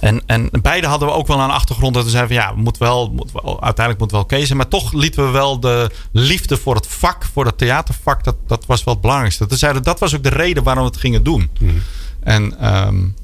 En, 0.00 0.22
en 0.26 0.50
beide 0.62 0.86
hadden 0.86 1.08
we 1.08 1.14
ook 1.14 1.26
wel 1.26 1.40
een 1.40 1.50
achtergrond 1.50 1.94
dat 1.94 2.04
we 2.04 2.10
zeiden 2.10 2.36
van 2.36 2.46
ja, 2.46 2.54
we 2.54 2.60
moeten 2.60 2.82
wel, 2.82 3.10
moet 3.10 3.32
wel 3.32 3.62
uiteindelijk 3.62 3.98
moeten 3.98 4.18
we 4.18 4.24
wel 4.28 4.38
kiezen. 4.38 4.56
Maar 4.56 4.68
toch 4.68 4.92
lieten 4.92 5.24
we 5.24 5.30
wel 5.30 5.60
de 5.60 5.90
liefde 6.12 6.56
voor 6.56 6.74
het 6.74 6.86
vak, 6.86 7.24
voor 7.32 7.46
het 7.46 7.58
theatervak, 7.58 8.24
dat, 8.24 8.36
dat 8.46 8.66
was 8.66 8.84
wel 8.84 8.94
het 8.94 9.02
belangrijkste. 9.02 9.46
We 9.46 9.56
zeiden, 9.56 9.82
dat 9.82 10.00
was 10.00 10.14
ook 10.14 10.22
de 10.22 10.28
reden 10.28 10.62
waarom 10.62 10.84
we 10.84 10.90
het 10.90 11.00
gingen 11.00 11.22
doen. 11.22 11.50
Mm. 11.60 11.82
En 12.20 12.74
um, 12.86 13.14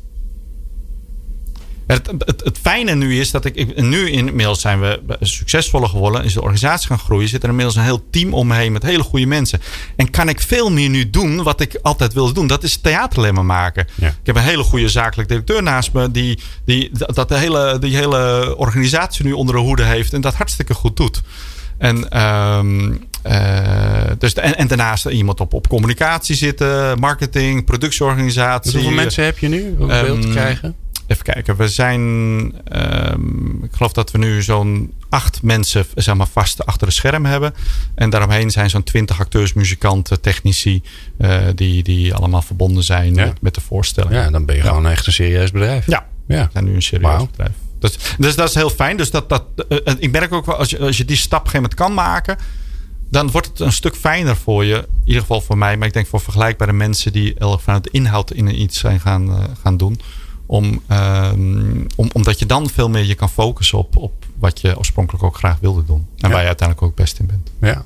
het, 1.92 2.10
het, 2.26 2.44
het, 2.44 2.58
fijne 2.62 2.94
nu 2.94 3.20
is 3.20 3.30
dat 3.30 3.44
ik, 3.44 3.54
ik, 3.54 3.82
Nu 3.82 4.10
inmiddels 4.10 4.60
zijn 4.60 4.80
we 4.80 5.00
succesvoller 5.20 5.88
geworden. 5.88 6.24
Is 6.24 6.32
de 6.32 6.40
organisatie 6.40 6.88
gaan 6.88 6.98
groeien. 6.98 7.28
Zit 7.28 7.42
er 7.42 7.48
inmiddels 7.48 7.76
een 7.76 7.82
heel 7.82 8.04
team 8.10 8.34
omheen 8.34 8.72
met 8.72 8.82
hele 8.82 9.02
goede 9.02 9.26
mensen. 9.26 9.60
En 9.96 10.10
kan 10.10 10.28
ik 10.28 10.40
veel 10.40 10.70
meer 10.70 10.88
nu 10.88 11.10
doen 11.10 11.42
wat 11.42 11.60
ik 11.60 11.78
altijd 11.82 12.12
wilde 12.12 12.32
doen. 12.32 12.46
Dat 12.46 12.62
is 12.62 12.76
theaterlemmen 12.76 13.46
maken. 13.46 13.86
Ja. 13.94 14.08
Ik 14.08 14.14
heb 14.22 14.36
een 14.36 14.42
hele 14.42 14.62
goede 14.62 14.88
zakelijk 14.88 15.28
directeur 15.28 15.62
naast 15.62 15.92
me. 15.92 16.10
Die, 16.10 16.38
die 16.64 16.90
dat 16.92 17.28
de 17.28 17.36
hele, 17.36 17.78
die 17.80 17.96
hele 17.96 18.54
organisatie 18.56 19.24
nu 19.24 19.32
onder 19.32 19.54
de 19.54 19.60
hoede 19.60 19.84
heeft. 19.84 20.12
En 20.12 20.20
dat 20.20 20.34
hartstikke 20.34 20.74
goed 20.74 20.96
doet. 20.96 21.22
En, 21.78 22.22
um, 22.22 23.08
uh, 23.26 24.02
dus 24.18 24.34
en, 24.34 24.56
en, 24.56 24.66
daarnaast 24.66 25.06
iemand 25.06 25.40
op, 25.40 25.52
op 25.52 25.68
communicatie 25.68 26.36
zitten. 26.36 26.98
Marketing, 26.98 27.64
productieorganisatie. 27.64 28.72
hoeveel 28.72 28.90
mensen 28.90 29.24
heb 29.24 29.38
je 29.38 29.48
nu 29.48 29.74
om 29.78 29.90
um, 29.90 30.04
beeld 30.04 30.22
te 30.22 30.28
krijgen? 30.28 30.76
Even 31.10 31.24
kijken, 31.24 31.56
we 31.56 31.68
zijn, 31.68 32.00
um, 32.72 33.60
ik 33.62 33.70
geloof 33.72 33.92
dat 33.92 34.10
we 34.10 34.18
nu 34.18 34.42
zo'n 34.42 34.92
acht 35.08 35.42
mensen 35.42 35.84
zeg 35.94 36.14
maar, 36.14 36.26
vast 36.26 36.66
achter 36.66 36.86
de 36.86 36.92
scherm 36.92 37.24
hebben. 37.24 37.54
En 37.94 38.10
daaromheen 38.10 38.50
zijn 38.50 38.70
zo'n 38.70 38.82
twintig 38.82 39.20
acteurs, 39.20 39.52
muzikanten, 39.52 40.20
technici, 40.20 40.82
uh, 41.18 41.40
die, 41.54 41.82
die 41.82 42.14
allemaal 42.14 42.42
verbonden 42.42 42.82
zijn 42.82 43.14
ja. 43.14 43.24
met, 43.24 43.40
met, 43.40 43.54
de 43.54 43.60
voorstelling. 43.60 44.14
Ja, 44.14 44.30
dan 44.30 44.44
ben 44.44 44.56
je 44.56 44.62
ja. 44.62 44.68
gewoon 44.68 44.86
echt 44.86 45.06
een 45.06 45.12
serieus 45.12 45.50
bedrijf. 45.50 45.86
Ja, 45.86 46.06
ja. 46.26 46.44
we 46.44 46.50
zijn 46.52 46.64
nu 46.64 46.74
een 46.74 46.82
serieus 46.82 47.16
wow. 47.16 47.30
bedrijf. 47.30 47.52
Dus, 47.78 47.98
dus 48.18 48.36
dat 48.36 48.48
is 48.48 48.54
heel 48.54 48.70
fijn. 48.70 48.96
Dus 48.96 49.10
dat, 49.10 49.28
dat, 49.28 49.44
uh, 49.68 49.78
ik 49.98 50.10
merk 50.10 50.32
ook 50.32 50.46
wel, 50.46 50.56
als 50.56 50.70
je, 50.70 50.78
als 50.78 50.96
je 50.96 51.04
die 51.04 51.16
stap 51.16 51.40
op 51.40 51.44
een 51.46 51.50
gegeven 51.50 51.76
moment 51.78 51.96
kan 51.96 52.04
maken 52.04 52.36
dan 53.10 53.30
wordt 53.30 53.46
het 53.46 53.60
een 53.60 53.72
stuk 53.72 53.96
fijner 53.96 54.36
voor 54.36 54.64
je. 54.64 54.76
In 54.76 55.00
ieder 55.04 55.20
geval 55.20 55.40
voor 55.40 55.58
mij, 55.58 55.76
maar 55.76 55.86
ik 55.86 55.92
denk 55.92 56.06
voor 56.06 56.20
vergelijkbare 56.20 56.72
mensen 56.72 57.12
die 57.12 57.34
vanuit 57.38 57.84
de 57.84 57.90
inhoud 57.92 58.30
in 58.30 58.60
iets 58.60 58.78
zijn 58.78 59.00
gaan, 59.00 59.28
uh, 59.28 59.38
gaan 59.62 59.76
doen. 59.76 60.00
Om, 60.50 60.82
um, 60.90 61.86
om, 61.96 62.10
omdat 62.12 62.38
je 62.38 62.46
dan 62.46 62.70
veel 62.70 62.88
meer 62.88 63.04
je 63.04 63.14
kan 63.14 63.30
focussen 63.30 63.78
op, 63.78 63.96
op 63.96 64.26
wat 64.38 64.60
je 64.60 64.78
oorspronkelijk 64.78 65.24
ook 65.24 65.36
graag 65.36 65.58
wilde 65.60 65.84
doen. 65.84 66.06
En 66.16 66.30
waar 66.30 66.40
je 66.40 66.46
uiteindelijk 66.46 66.86
ook 66.86 66.96
best 66.96 67.18
in 67.18 67.26
bent. 67.26 67.50
Ja. 67.60 67.84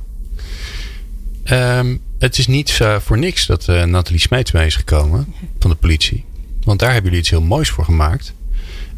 Um, 1.79 2.01
het 2.19 2.39
is 2.39 2.47
niet 2.47 2.79
uh, 2.83 2.99
voor 2.99 3.19
niks 3.19 3.47
dat 3.47 3.69
uh, 3.69 3.85
Nathalie 3.85 4.21
Smeets 4.21 4.53
mee 4.53 4.67
is 4.67 4.77
gekomen 4.77 5.35
van 5.59 5.71
de 5.71 5.77
politie. 5.77 6.25
Want 6.63 6.79
daar 6.79 6.93
hebben 6.93 7.05
jullie 7.05 7.21
iets 7.21 7.31
heel 7.31 7.43
moois 7.43 7.71
voor 7.71 7.85
gemaakt. 7.85 8.35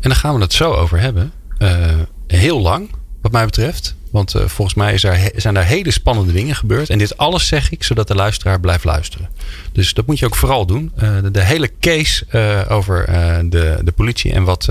En 0.00 0.08
daar 0.10 0.18
gaan 0.18 0.34
we 0.34 0.40
het 0.40 0.52
zo 0.52 0.72
over 0.72 1.00
hebben. 1.00 1.32
Uh, 1.58 1.86
heel 2.26 2.60
lang, 2.60 2.90
wat 3.22 3.32
mij 3.32 3.44
betreft. 3.44 3.94
Want 4.16 4.34
uh, 4.34 4.42
volgens 4.46 4.76
mij 4.76 4.94
is 4.94 5.04
er, 5.04 5.30
zijn 5.34 5.54
daar 5.54 5.64
hele 5.64 5.90
spannende 5.90 6.32
dingen 6.32 6.56
gebeurd. 6.56 6.90
En 6.90 6.98
dit 6.98 7.16
alles 7.16 7.46
zeg 7.46 7.70
ik 7.70 7.82
zodat 7.82 8.08
de 8.08 8.14
luisteraar 8.14 8.60
blijft 8.60 8.84
luisteren. 8.84 9.28
Dus 9.72 9.94
dat 9.94 10.06
moet 10.06 10.18
je 10.18 10.26
ook 10.26 10.36
vooral 10.36 10.66
doen. 10.66 10.92
Uh, 11.02 11.18
de, 11.32 11.42
hele 11.42 11.70
case 11.80 12.24
uh, 12.32 12.60
over 12.76 13.06
de, 13.50 13.78
de 13.84 13.92
politie 13.92 14.32
en 14.32 14.44
wat, 14.44 14.68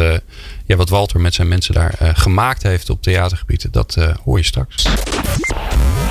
ja, 0.66 0.76
wat 0.76 0.90
Walter 0.90 1.20
met 1.20 1.34
zijn 1.34 1.48
mensen 1.48 1.74
daar 1.74 1.98
gemaakt 2.14 2.64
heeft 2.64 2.90
op 2.90 3.02
theatergebieden, 3.02 3.72
dat 3.72 3.98
hoor 4.24 4.38
je 4.38 4.46
straks. 4.46 4.86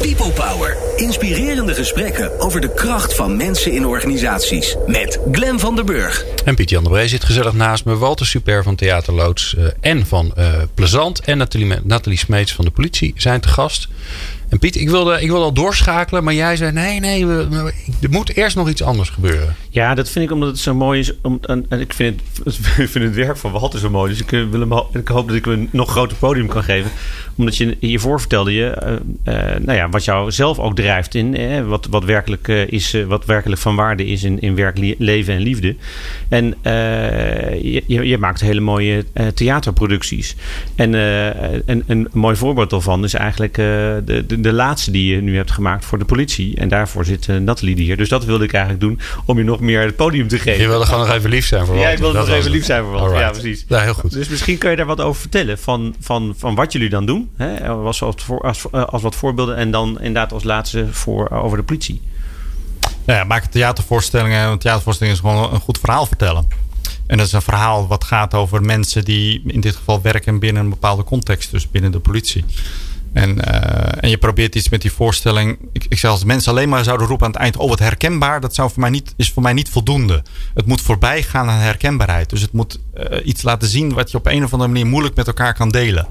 People 0.04 0.32
Power. 0.32 0.76
Inspirerende 0.96 1.75
gesprekken 1.75 2.40
over 2.40 2.61
de 2.61 2.75
kracht 2.75 3.14
van 3.14 3.37
mensen 3.37 3.73
in 3.73 3.87
organisaties. 3.87 4.76
Met 4.87 5.20
Glen 5.32 5.58
van 5.58 5.76
der 5.76 5.84
Burg. 5.84 6.25
En 6.44 6.54
Piet 6.54 6.70
Jan 6.70 6.82
de 6.82 6.88
Bree 6.88 7.08
zit 7.08 7.25
gezellig 7.25 7.52
naast 7.52 7.84
me. 7.84 7.96
Walter 7.96 8.26
Super 8.26 8.62
van 8.62 8.75
Theaterloods 8.75 9.54
uh, 9.58 9.66
en 9.80 10.06
van 10.06 10.32
uh, 10.38 10.52
Plezant. 10.75 11.20
En 11.20 11.38
Nathalie, 11.38 11.75
Nathalie 11.82 12.18
Smeets 12.18 12.52
van 12.52 12.64
de 12.64 12.70
politie 12.70 13.12
zijn 13.16 13.40
te 13.40 13.49
gast. 13.49 13.88
En 14.49 14.58
Piet, 14.58 14.76
ik 14.76 14.90
wilde, 14.90 15.20
ik 15.20 15.28
wilde 15.28 15.44
al 15.44 15.52
doorschakelen, 15.52 16.25
maar 16.25 16.34
jij 16.34 16.56
zei 16.56 16.73
nee, 16.73 17.00
nee, 17.00 17.26
we, 17.26 17.73
er 18.00 18.11
moet 18.11 18.37
eerst 18.37 18.56
nog 18.56 18.68
iets 18.68 18.82
anders 18.82 19.08
gebeuren. 19.08 19.56
Ja, 19.70 19.94
dat 19.94 20.08
vind 20.08 20.25
ik 20.25 20.30
omdat 20.30 20.49
het 20.49 20.58
zo 20.58 20.75
mooi 20.75 21.00
is. 21.00 21.12
Om, 21.23 21.38
en, 21.42 21.66
en 21.68 21.80
ik, 21.80 21.92
vind 21.92 22.20
het, 22.44 22.54
ik 22.84 22.88
vind 22.88 23.04
het 23.04 23.14
werk 23.14 23.37
van 23.37 23.52
Walter 23.52 23.78
zo 23.78 23.90
mooi. 23.90 24.11
Dus 24.11 24.20
ik, 24.20 24.30
wil 24.30 24.61
hem, 24.61 24.73
ik 24.92 25.08
hoop 25.08 25.28
dat 25.28 25.37
ik 25.37 25.44
hem 25.44 25.54
een 25.54 25.68
nog 25.73 25.90
groter 25.90 26.16
podium 26.16 26.49
kan 26.49 26.64
geven. 26.64 26.90
Omdat 27.37 27.57
je 27.57 27.76
hiervoor 27.81 28.21
vertelde 28.21 28.53
je, 28.53 28.83
uh, 28.83 29.35
uh, 29.35 29.57
nou 29.61 29.79
ja, 29.79 29.88
wat 29.88 30.05
jou 30.05 30.31
zelf 30.31 30.59
ook 30.59 30.75
drijft 30.75 31.14
in. 31.14 31.37
Eh, 31.37 31.67
wat, 31.67 31.87
wat, 31.91 32.05
werkelijk, 32.05 32.49
is, 32.49 32.97
wat 33.07 33.25
werkelijk 33.25 33.61
van 33.61 33.76
waarde 33.76 34.07
is 34.07 34.23
in, 34.23 34.41
in 34.41 34.55
werk, 34.55 34.95
leven 34.99 35.35
en 35.35 35.41
liefde. 35.41 35.76
En 36.29 36.55
je, 37.62 37.83
je, 37.87 38.19
maakt 38.19 38.41
hele 38.41 38.61
mooie 38.61 39.05
theaterproducties. 39.35 40.37
En 40.75 40.93
een, 40.93 41.85
een 41.87 42.09
mooi 42.12 42.37
voorbeeld 42.37 42.71
daarvan 42.71 43.05
is 43.05 43.14
eigenlijk 43.14 43.55
de, 43.55 44.25
de 44.26 44.43
de 44.45 44.53
laatste 44.53 44.91
die 44.91 45.14
je 45.14 45.23
nu 45.23 45.37
hebt 45.37 45.50
gemaakt 45.50 45.85
voor 45.85 45.99
de 45.99 46.05
politie. 46.05 46.57
En 46.57 46.69
daarvoor 46.69 47.05
zit 47.05 47.26
Nathalie 47.26 47.76
hier. 47.76 47.97
Dus 47.97 48.09
dat 48.09 48.25
wilde 48.25 48.45
ik 48.45 48.53
eigenlijk 48.53 48.85
doen 48.85 49.00
om 49.25 49.38
je 49.38 49.45
nog 49.45 49.61
meer 49.61 49.81
het 49.81 49.97
podium 49.97 50.29
te 50.29 50.38
geven. 50.38 50.62
Je 50.62 50.69
wilde 50.69 50.85
gewoon 50.85 51.07
nog 51.07 51.17
even 51.17 51.31
lief 51.31 51.47
zijn 51.47 51.67
voor 51.67 51.76
Ja, 51.76 51.88
ik 51.88 51.99
wilde 51.99 52.19
nog 52.19 52.29
even 52.29 52.50
lief 52.50 52.64
zijn 52.64 52.83
voor 52.83 52.93
Walter. 52.93 53.19
Ja, 53.19 53.31
precies. 53.31 53.64
Ja, 53.69 53.81
heel 53.81 53.95
goed. 53.95 54.12
Dus 54.12 54.29
misschien 54.29 54.59
kun 54.59 54.71
je 54.71 54.76
daar 54.76 54.87
wat 54.87 55.00
over 55.00 55.21
vertellen 55.21 55.59
van, 55.59 55.95
van, 56.00 56.35
van 56.37 56.55
wat 56.55 56.73
jullie 56.73 56.88
dan 56.88 57.07
doen. 57.07 57.24
Hè? 57.37 57.69
Als, 57.69 58.02
als, 58.02 58.28
als, 58.28 58.73
als 58.73 59.02
wat 59.02 59.14
voorbeelden. 59.14 59.57
En 59.57 59.71
dan 59.71 59.88
inderdaad 59.88 60.33
als 60.33 60.45
laatste 60.45 60.93
voor, 60.93 61.31
over 61.31 61.57
de 61.57 61.64
politie. 61.64 62.02
Nou 63.04 63.19
ja, 63.19 63.25
maak 63.25 63.45
theatervoorstellingen. 63.45 64.49
Een 64.49 64.59
theatervoorstelling 64.59 65.16
is 65.16 65.23
gewoon 65.23 65.52
een 65.52 65.61
goed 65.61 65.78
verhaal 65.78 66.07
vertellen. 66.07 66.47
En 67.07 67.16
dat 67.16 67.26
is 67.26 67.33
een 67.33 67.43
verhaal 67.43 67.87
wat 67.87 68.04
gaat 68.04 68.35
over 68.35 68.62
mensen 68.62 69.04
die 69.04 69.43
in 69.47 69.61
dit 69.61 69.76
geval 69.76 70.02
werken 70.02 70.38
binnen 70.38 70.62
een 70.62 70.71
bepaalde 70.71 71.04
context. 71.04 71.50
Dus 71.50 71.71
binnen 71.71 71.93
de 71.93 72.00
politie. 72.00 72.45
En, 73.14 73.30
uh, 73.30 74.02
en 74.02 74.11
je 74.11 74.18
probeert 74.18 74.54
iets 74.54 74.68
met 74.68 74.83
die 74.83 74.92
voorstelling. 74.92 75.59
Ik, 75.73 75.87
ik 75.88 75.99
zeg 75.99 76.11
als 76.11 76.25
mensen 76.25 76.52
alleen 76.52 76.68
maar 76.68 76.85
zouden 76.85 77.06
roepen 77.06 77.26
aan 77.26 77.33
het 77.33 77.40
eind: 77.40 77.56
Oh, 77.56 77.68
wat 77.68 77.78
herkenbaar. 77.78 78.40
Dat 78.40 78.54
zou 78.54 78.71
voor 78.71 78.80
mij 78.80 78.90
niet, 78.90 79.14
is 79.16 79.30
voor 79.30 79.42
mij 79.42 79.52
niet 79.52 79.68
voldoende. 79.68 80.23
Het 80.54 80.66
moet 80.66 80.80
voorbij 80.80 81.23
gaan 81.23 81.49
aan 81.49 81.59
herkenbaarheid. 81.59 82.30
Dus 82.30 82.40
het 82.40 82.52
moet 82.52 82.80
uh, 82.94 83.26
iets 83.26 83.42
laten 83.42 83.68
zien 83.68 83.92
wat 83.92 84.11
je 84.11 84.16
op 84.16 84.26
een 84.26 84.44
of 84.44 84.52
andere 84.52 84.71
manier 84.71 84.86
moeilijk 84.86 85.17
met 85.17 85.26
elkaar 85.26 85.54
kan 85.54 85.69
delen. 85.69 86.06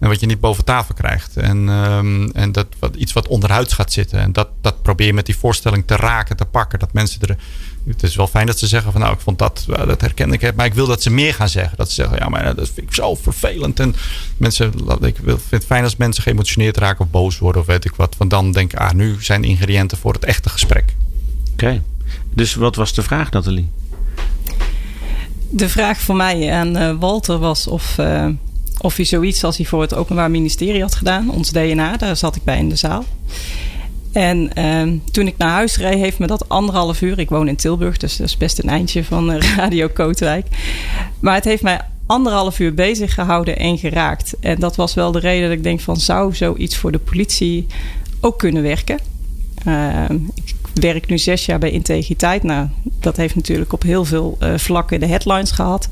En 0.00 0.08
wat 0.08 0.20
je 0.20 0.26
niet 0.26 0.40
boven 0.40 0.64
tafel 0.64 0.94
krijgt. 0.94 1.36
En, 1.36 1.68
um, 1.68 2.30
en 2.30 2.52
dat, 2.52 2.66
wat, 2.78 2.94
iets 2.96 3.12
wat 3.12 3.28
onderhuids 3.28 3.74
gaat 3.74 3.92
zitten. 3.92 4.18
En 4.18 4.32
dat, 4.32 4.48
dat 4.60 4.82
probeer 4.82 5.06
je 5.06 5.12
met 5.12 5.26
die 5.26 5.36
voorstelling 5.36 5.86
te 5.86 5.96
raken, 5.96 6.36
te 6.36 6.44
pakken. 6.44 6.78
Dat 6.78 6.92
mensen 6.92 7.20
er 7.20 7.36
het 7.86 8.02
is 8.02 8.16
wel 8.16 8.26
fijn 8.26 8.46
dat 8.46 8.58
ze 8.58 8.66
zeggen 8.66 8.92
van 8.92 9.00
nou, 9.00 9.14
ik 9.14 9.20
vond 9.20 9.38
dat, 9.38 9.64
dat 9.66 10.00
herken 10.00 10.32
ik. 10.32 10.54
Maar 10.56 10.66
ik 10.66 10.74
wil 10.74 10.86
dat 10.86 11.02
ze 11.02 11.10
meer 11.10 11.34
gaan 11.34 11.48
zeggen. 11.48 11.76
Dat 11.76 11.88
ze 11.88 11.94
zeggen, 11.94 12.18
ja, 12.18 12.28
maar 12.28 12.54
dat 12.54 12.70
vind 12.74 12.86
ik 12.86 12.94
zo 12.94 13.14
vervelend. 13.14 13.80
En 13.80 13.94
mensen, 14.36 14.72
ik 15.00 15.16
vind 15.24 15.50
het 15.50 15.64
fijn 15.64 15.84
als 15.84 15.96
mensen 15.96 16.22
geëmotioneerd 16.22 16.76
raken 16.76 17.04
of 17.04 17.10
boos 17.10 17.38
worden 17.38 17.60
of 17.60 17.66
weet 17.66 17.84
ik 17.84 17.94
wat. 17.96 18.14
Want 18.18 18.30
dan 18.30 18.52
denk 18.52 18.72
ik, 18.72 18.78
ah, 18.78 18.92
nu 18.92 19.16
zijn 19.20 19.42
de 19.42 19.48
ingrediënten 19.48 19.98
voor 19.98 20.12
het 20.12 20.24
echte 20.24 20.48
gesprek. 20.48 20.94
Oké. 21.52 21.64
Okay. 21.64 21.82
Dus 22.34 22.54
wat 22.54 22.76
was 22.76 22.94
de 22.94 23.02
vraag, 23.02 23.30
Nathalie? 23.30 23.68
De 25.50 25.68
vraag 25.68 26.00
voor 26.00 26.16
mij 26.16 26.52
aan 26.52 26.76
uh, 26.76 26.92
Walter 26.98 27.38
was 27.38 27.66
of, 27.66 27.98
uh, 27.98 28.28
of 28.78 28.96
hij 28.96 29.04
zoiets 29.04 29.44
als 29.44 29.56
hij 29.56 29.66
voor 29.66 29.80
het 29.80 29.94
Openbaar 29.94 30.30
Ministerie 30.30 30.80
had 30.80 30.94
gedaan, 30.94 31.30
ons 31.30 31.50
DNA, 31.50 31.96
daar 31.96 32.16
zat 32.16 32.36
ik 32.36 32.44
bij 32.44 32.58
in 32.58 32.68
de 32.68 32.76
zaal. 32.76 33.04
En 34.16 34.50
uh, 34.58 35.00
toen 35.10 35.26
ik 35.26 35.36
naar 35.36 35.50
huis 35.50 35.76
reed, 35.76 35.98
heeft 35.98 36.18
me 36.18 36.26
dat 36.26 36.48
anderhalf 36.48 37.00
uur. 37.00 37.18
Ik 37.18 37.28
woon 37.28 37.48
in 37.48 37.56
Tilburg, 37.56 37.96
dus 37.96 38.16
dat 38.16 38.26
is 38.26 38.36
best 38.36 38.58
een 38.58 38.68
eindje 38.68 39.04
van 39.04 39.32
uh, 39.32 39.40
Radio 39.56 39.88
Kootwijk. 39.88 40.46
Maar 41.20 41.34
het 41.34 41.44
heeft 41.44 41.62
mij 41.62 41.80
anderhalf 42.06 42.58
uur 42.58 42.74
bezig 42.74 43.14
gehouden 43.14 43.58
en 43.58 43.78
geraakt. 43.78 44.34
En 44.40 44.60
dat 44.60 44.76
was 44.76 44.94
wel 44.94 45.12
de 45.12 45.18
reden 45.18 45.48
dat 45.48 45.56
ik 45.56 45.62
denk 45.62 45.80
van 45.80 45.96
zou 45.96 46.34
zoiets 46.34 46.76
voor 46.76 46.92
de 46.92 46.98
politie 46.98 47.66
ook 48.20 48.38
kunnen 48.38 48.62
werken. 48.62 48.98
Uh, 49.66 50.04
ik 50.34 50.54
werk 50.74 51.06
nu 51.06 51.18
zes 51.18 51.46
jaar 51.46 51.58
bij 51.58 51.70
Integriteit. 51.70 52.42
Nou, 52.42 52.68
dat 53.00 53.16
heeft 53.16 53.34
natuurlijk 53.34 53.72
op 53.72 53.82
heel 53.82 54.04
veel 54.04 54.36
uh, 54.40 54.52
vlakken 54.56 55.00
de 55.00 55.06
headlines 55.06 55.50
gehad. 55.50 55.88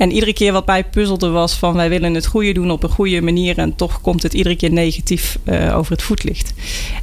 En 0.00 0.12
iedere 0.12 0.32
keer 0.32 0.52
wat 0.52 0.66
mij 0.66 0.84
puzzelde 0.84 1.28
was 1.28 1.54
van 1.54 1.74
wij 1.74 1.88
willen 1.88 2.14
het 2.14 2.26
goede 2.26 2.52
doen 2.52 2.70
op 2.70 2.82
een 2.82 2.90
goede 2.90 3.22
manier 3.22 3.58
en 3.58 3.76
toch 3.76 4.00
komt 4.00 4.22
het 4.22 4.34
iedere 4.34 4.56
keer 4.56 4.72
negatief 4.72 5.38
uh, 5.44 5.76
over 5.76 5.92
het 5.92 6.02
voetlicht. 6.02 6.52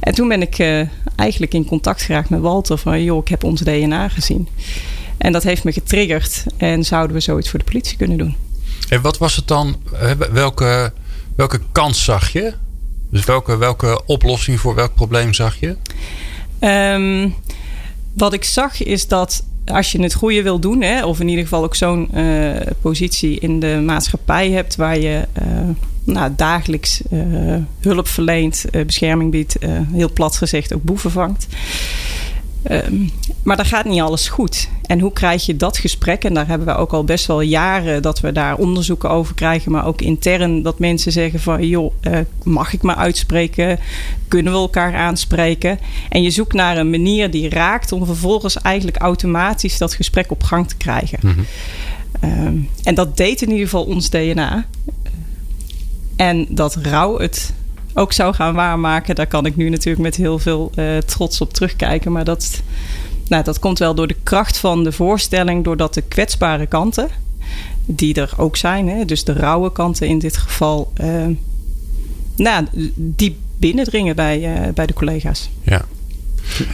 En 0.00 0.14
toen 0.14 0.28
ben 0.28 0.42
ik 0.42 0.58
uh, 0.58 0.88
eigenlijk 1.16 1.54
in 1.54 1.64
contact 1.64 2.02
geraakt 2.02 2.30
met 2.30 2.40
Walter 2.40 2.78
van 2.78 3.02
joh, 3.02 3.18
ik 3.18 3.28
heb 3.28 3.44
ons 3.44 3.60
DNA 3.60 4.08
gezien. 4.08 4.48
En 5.18 5.32
dat 5.32 5.42
heeft 5.42 5.64
me 5.64 5.72
getriggerd 5.72 6.44
en 6.56 6.84
zouden 6.84 7.16
we 7.16 7.22
zoiets 7.22 7.50
voor 7.50 7.58
de 7.58 7.64
politie 7.64 7.96
kunnen 7.96 8.18
doen. 8.18 8.36
En 8.88 9.00
wat 9.00 9.18
was 9.18 9.36
het 9.36 9.48
dan? 9.48 9.76
Welke, 10.32 10.92
welke 11.36 11.60
kans 11.72 12.04
zag 12.04 12.32
je? 12.32 12.54
Dus 13.10 13.24
welke, 13.24 13.56
welke 13.56 14.00
oplossing 14.06 14.60
voor 14.60 14.74
welk 14.74 14.94
probleem 14.94 15.32
zag 15.32 15.60
je? 15.60 15.76
Um, 16.60 17.34
wat 18.14 18.32
ik 18.32 18.44
zag 18.44 18.82
is 18.82 19.08
dat 19.08 19.44
als 19.70 19.92
je 19.92 20.02
het 20.02 20.14
goede 20.14 20.42
wil 20.42 20.58
doen, 20.58 20.82
hè, 20.82 21.04
of 21.04 21.20
in 21.20 21.28
ieder 21.28 21.44
geval 21.44 21.64
ook 21.64 21.74
zo'n 21.74 22.08
uh, 22.14 22.50
positie 22.80 23.38
in 23.38 23.60
de 23.60 23.82
maatschappij 23.84 24.50
hebt 24.50 24.76
waar 24.76 24.98
je 24.98 25.28
uh, 25.42 25.68
nou, 26.04 26.32
dagelijks 26.36 27.02
uh, 27.12 27.54
hulp 27.80 28.08
verleent, 28.08 28.64
bescherming 28.86 29.30
biedt, 29.30 29.56
heel 29.92 30.12
plat 30.12 30.36
gezegd 30.36 30.74
ook 30.74 30.82
boeven 30.82 31.10
vangt. 31.10 31.46
Um, 32.70 33.10
maar 33.42 33.56
daar 33.56 33.66
gaat 33.66 33.84
niet 33.84 34.00
alles 34.00 34.28
goed. 34.28 34.68
En 34.82 35.00
hoe 35.00 35.12
krijg 35.12 35.46
je 35.46 35.56
dat 35.56 35.78
gesprek? 35.78 36.24
En 36.24 36.34
daar 36.34 36.46
hebben 36.46 36.66
we 36.66 36.74
ook 36.74 36.92
al 36.92 37.04
best 37.04 37.26
wel 37.26 37.40
jaren 37.40 38.02
dat 38.02 38.20
we 38.20 38.32
daar 38.32 38.56
onderzoeken 38.56 39.10
over 39.10 39.34
krijgen. 39.34 39.72
Maar 39.72 39.86
ook 39.86 40.00
intern 40.00 40.62
dat 40.62 40.78
mensen 40.78 41.12
zeggen 41.12 41.40
van... 41.40 41.68
joh, 41.68 41.92
uh, 42.02 42.18
mag 42.42 42.72
ik 42.72 42.82
me 42.82 42.94
uitspreken? 42.94 43.78
Kunnen 44.28 44.52
we 44.52 44.58
elkaar 44.58 44.94
aanspreken? 44.94 45.78
En 46.08 46.22
je 46.22 46.30
zoekt 46.30 46.52
naar 46.52 46.76
een 46.76 46.90
manier 46.90 47.30
die 47.30 47.48
raakt... 47.48 47.92
om 47.92 48.06
vervolgens 48.06 48.56
eigenlijk 48.56 48.96
automatisch 48.96 49.78
dat 49.78 49.94
gesprek 49.94 50.30
op 50.30 50.42
gang 50.42 50.68
te 50.68 50.76
krijgen. 50.76 51.18
Mm 51.22 51.34
-hmm. 52.20 52.46
um, 52.46 52.68
en 52.82 52.94
dat 52.94 53.16
deed 53.16 53.42
in 53.42 53.48
ieder 53.48 53.64
geval 53.64 53.84
ons 53.84 54.10
DNA. 54.10 54.66
En 56.16 56.46
dat 56.48 56.74
rouw 56.74 57.18
het 57.18 57.52
ook 57.98 58.12
zou 58.12 58.34
gaan 58.34 58.54
waarmaken. 58.54 59.14
Daar 59.14 59.26
kan 59.26 59.46
ik 59.46 59.56
nu 59.56 59.68
natuurlijk 59.68 60.02
met 60.02 60.16
heel 60.16 60.38
veel 60.38 60.72
uh, 60.74 60.98
trots 60.98 61.40
op 61.40 61.52
terugkijken. 61.52 62.12
Maar 62.12 62.24
dat, 62.24 62.62
nou, 63.28 63.44
dat 63.44 63.58
komt 63.58 63.78
wel 63.78 63.94
door 63.94 64.06
de 64.06 64.16
kracht 64.22 64.58
van 64.58 64.84
de 64.84 64.92
voorstelling, 64.92 65.64
doordat 65.64 65.94
de 65.94 66.02
kwetsbare 66.02 66.66
kanten, 66.66 67.08
die 67.84 68.14
er 68.14 68.32
ook 68.36 68.56
zijn, 68.56 68.88
hè, 68.88 69.04
dus 69.04 69.24
de 69.24 69.32
rauwe 69.32 69.72
kanten 69.72 70.06
in 70.06 70.18
dit 70.18 70.36
geval, 70.36 70.92
uh, 71.00 71.26
nou, 72.36 72.66
die 72.94 73.38
binnendringen 73.56 74.16
bij, 74.16 74.66
uh, 74.66 74.72
bij 74.74 74.86
de 74.86 74.92
collega's. 74.92 75.50
Ja. 75.62 75.84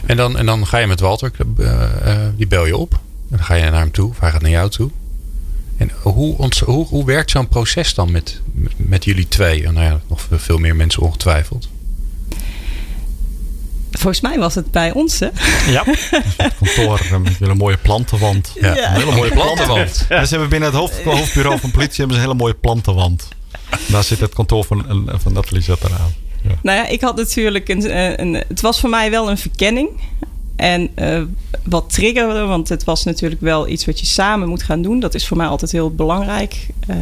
En 0.05 0.17
dan, 0.17 0.37
en 0.37 0.45
dan 0.45 0.67
ga 0.67 0.77
je 0.77 0.87
met 0.87 0.99
Walter, 0.99 1.31
die 2.35 2.47
bel 2.47 2.65
je 2.65 2.77
op. 2.77 2.93
En 2.93 3.37
dan 3.37 3.45
ga 3.45 3.53
je 3.53 3.63
naar 3.63 3.79
hem 3.79 3.91
toe, 3.91 4.09
of 4.09 4.19
hij 4.19 4.31
gaat 4.31 4.41
naar 4.41 4.51
jou 4.51 4.69
toe. 4.69 4.89
En 5.77 5.91
hoe, 6.01 6.49
hoe, 6.65 6.85
hoe 6.85 7.05
werkt 7.05 7.31
zo'n 7.31 7.47
proces 7.47 7.93
dan 7.93 8.11
met, 8.11 8.41
met 8.75 9.03
jullie 9.03 9.27
twee? 9.27 9.61
Nou 9.63 9.85
ja, 9.85 9.99
nog 10.07 10.27
veel 10.31 10.57
meer 10.57 10.75
mensen 10.75 11.01
ongetwijfeld. 11.01 11.69
Volgens 13.91 14.21
mij 14.21 14.37
was 14.37 14.55
het 14.55 14.71
bij 14.71 14.91
ons, 14.91 15.19
hè? 15.19 15.29
Ja, 15.71 15.83
het 16.37 16.53
kantoor 16.57 16.99
eh, 16.99 17.11
met 17.11 17.27
een 17.27 17.35
hele 17.39 17.55
mooie 17.55 17.77
plantenwand. 17.77 18.51
Ja, 18.61 18.75
ja. 18.75 18.87
Een 18.87 19.01
hele 19.01 19.15
mooie 19.15 19.31
plantenwand. 19.31 20.05
Ja. 20.09 20.19
Dus 20.19 20.29
hebben 20.29 20.49
binnen 20.49 20.69
het 20.69 20.77
hoofd, 20.77 21.03
hoofdbureau 21.03 21.59
van 21.59 21.71
politie 21.71 21.97
hebben 21.97 22.15
ze 22.15 22.21
een 22.21 22.27
hele 22.27 22.39
mooie 22.39 22.53
plantenwand. 22.53 23.27
Daar 23.87 24.03
zit 24.03 24.19
het 24.19 24.33
kantoor 24.33 24.63
van, 24.63 25.09
van 25.21 25.33
Nathalie 25.33 25.63
zat 25.63 25.83
eraan. 25.83 26.13
Nou 26.61 26.77
ja, 26.77 26.87
ik 26.87 27.01
had 27.01 27.15
natuurlijk 27.15 27.69
een, 27.69 27.89
eh, 27.89 28.17
een, 28.17 28.33
Het 28.33 28.61
was 28.61 28.79
voor 28.79 28.89
mij 28.89 29.11
wel 29.11 29.29
een 29.29 29.37
verkenning. 29.37 29.89
En 30.55 30.89
uh, 30.95 31.21
wat 31.63 31.93
triggerde, 31.93 32.45
want 32.45 32.69
het 32.69 32.83
was 32.83 33.03
natuurlijk 33.03 33.41
wel 33.41 33.67
iets 33.67 33.85
wat 33.85 33.99
je 33.99 34.05
samen 34.05 34.49
moet 34.49 34.63
gaan 34.63 34.81
doen. 34.81 34.99
Dat 34.99 35.13
is 35.13 35.27
voor 35.27 35.37
mij 35.37 35.47
altijd 35.47 35.71
heel 35.71 35.91
belangrijk. 35.91 36.67
Uh, 36.89 36.95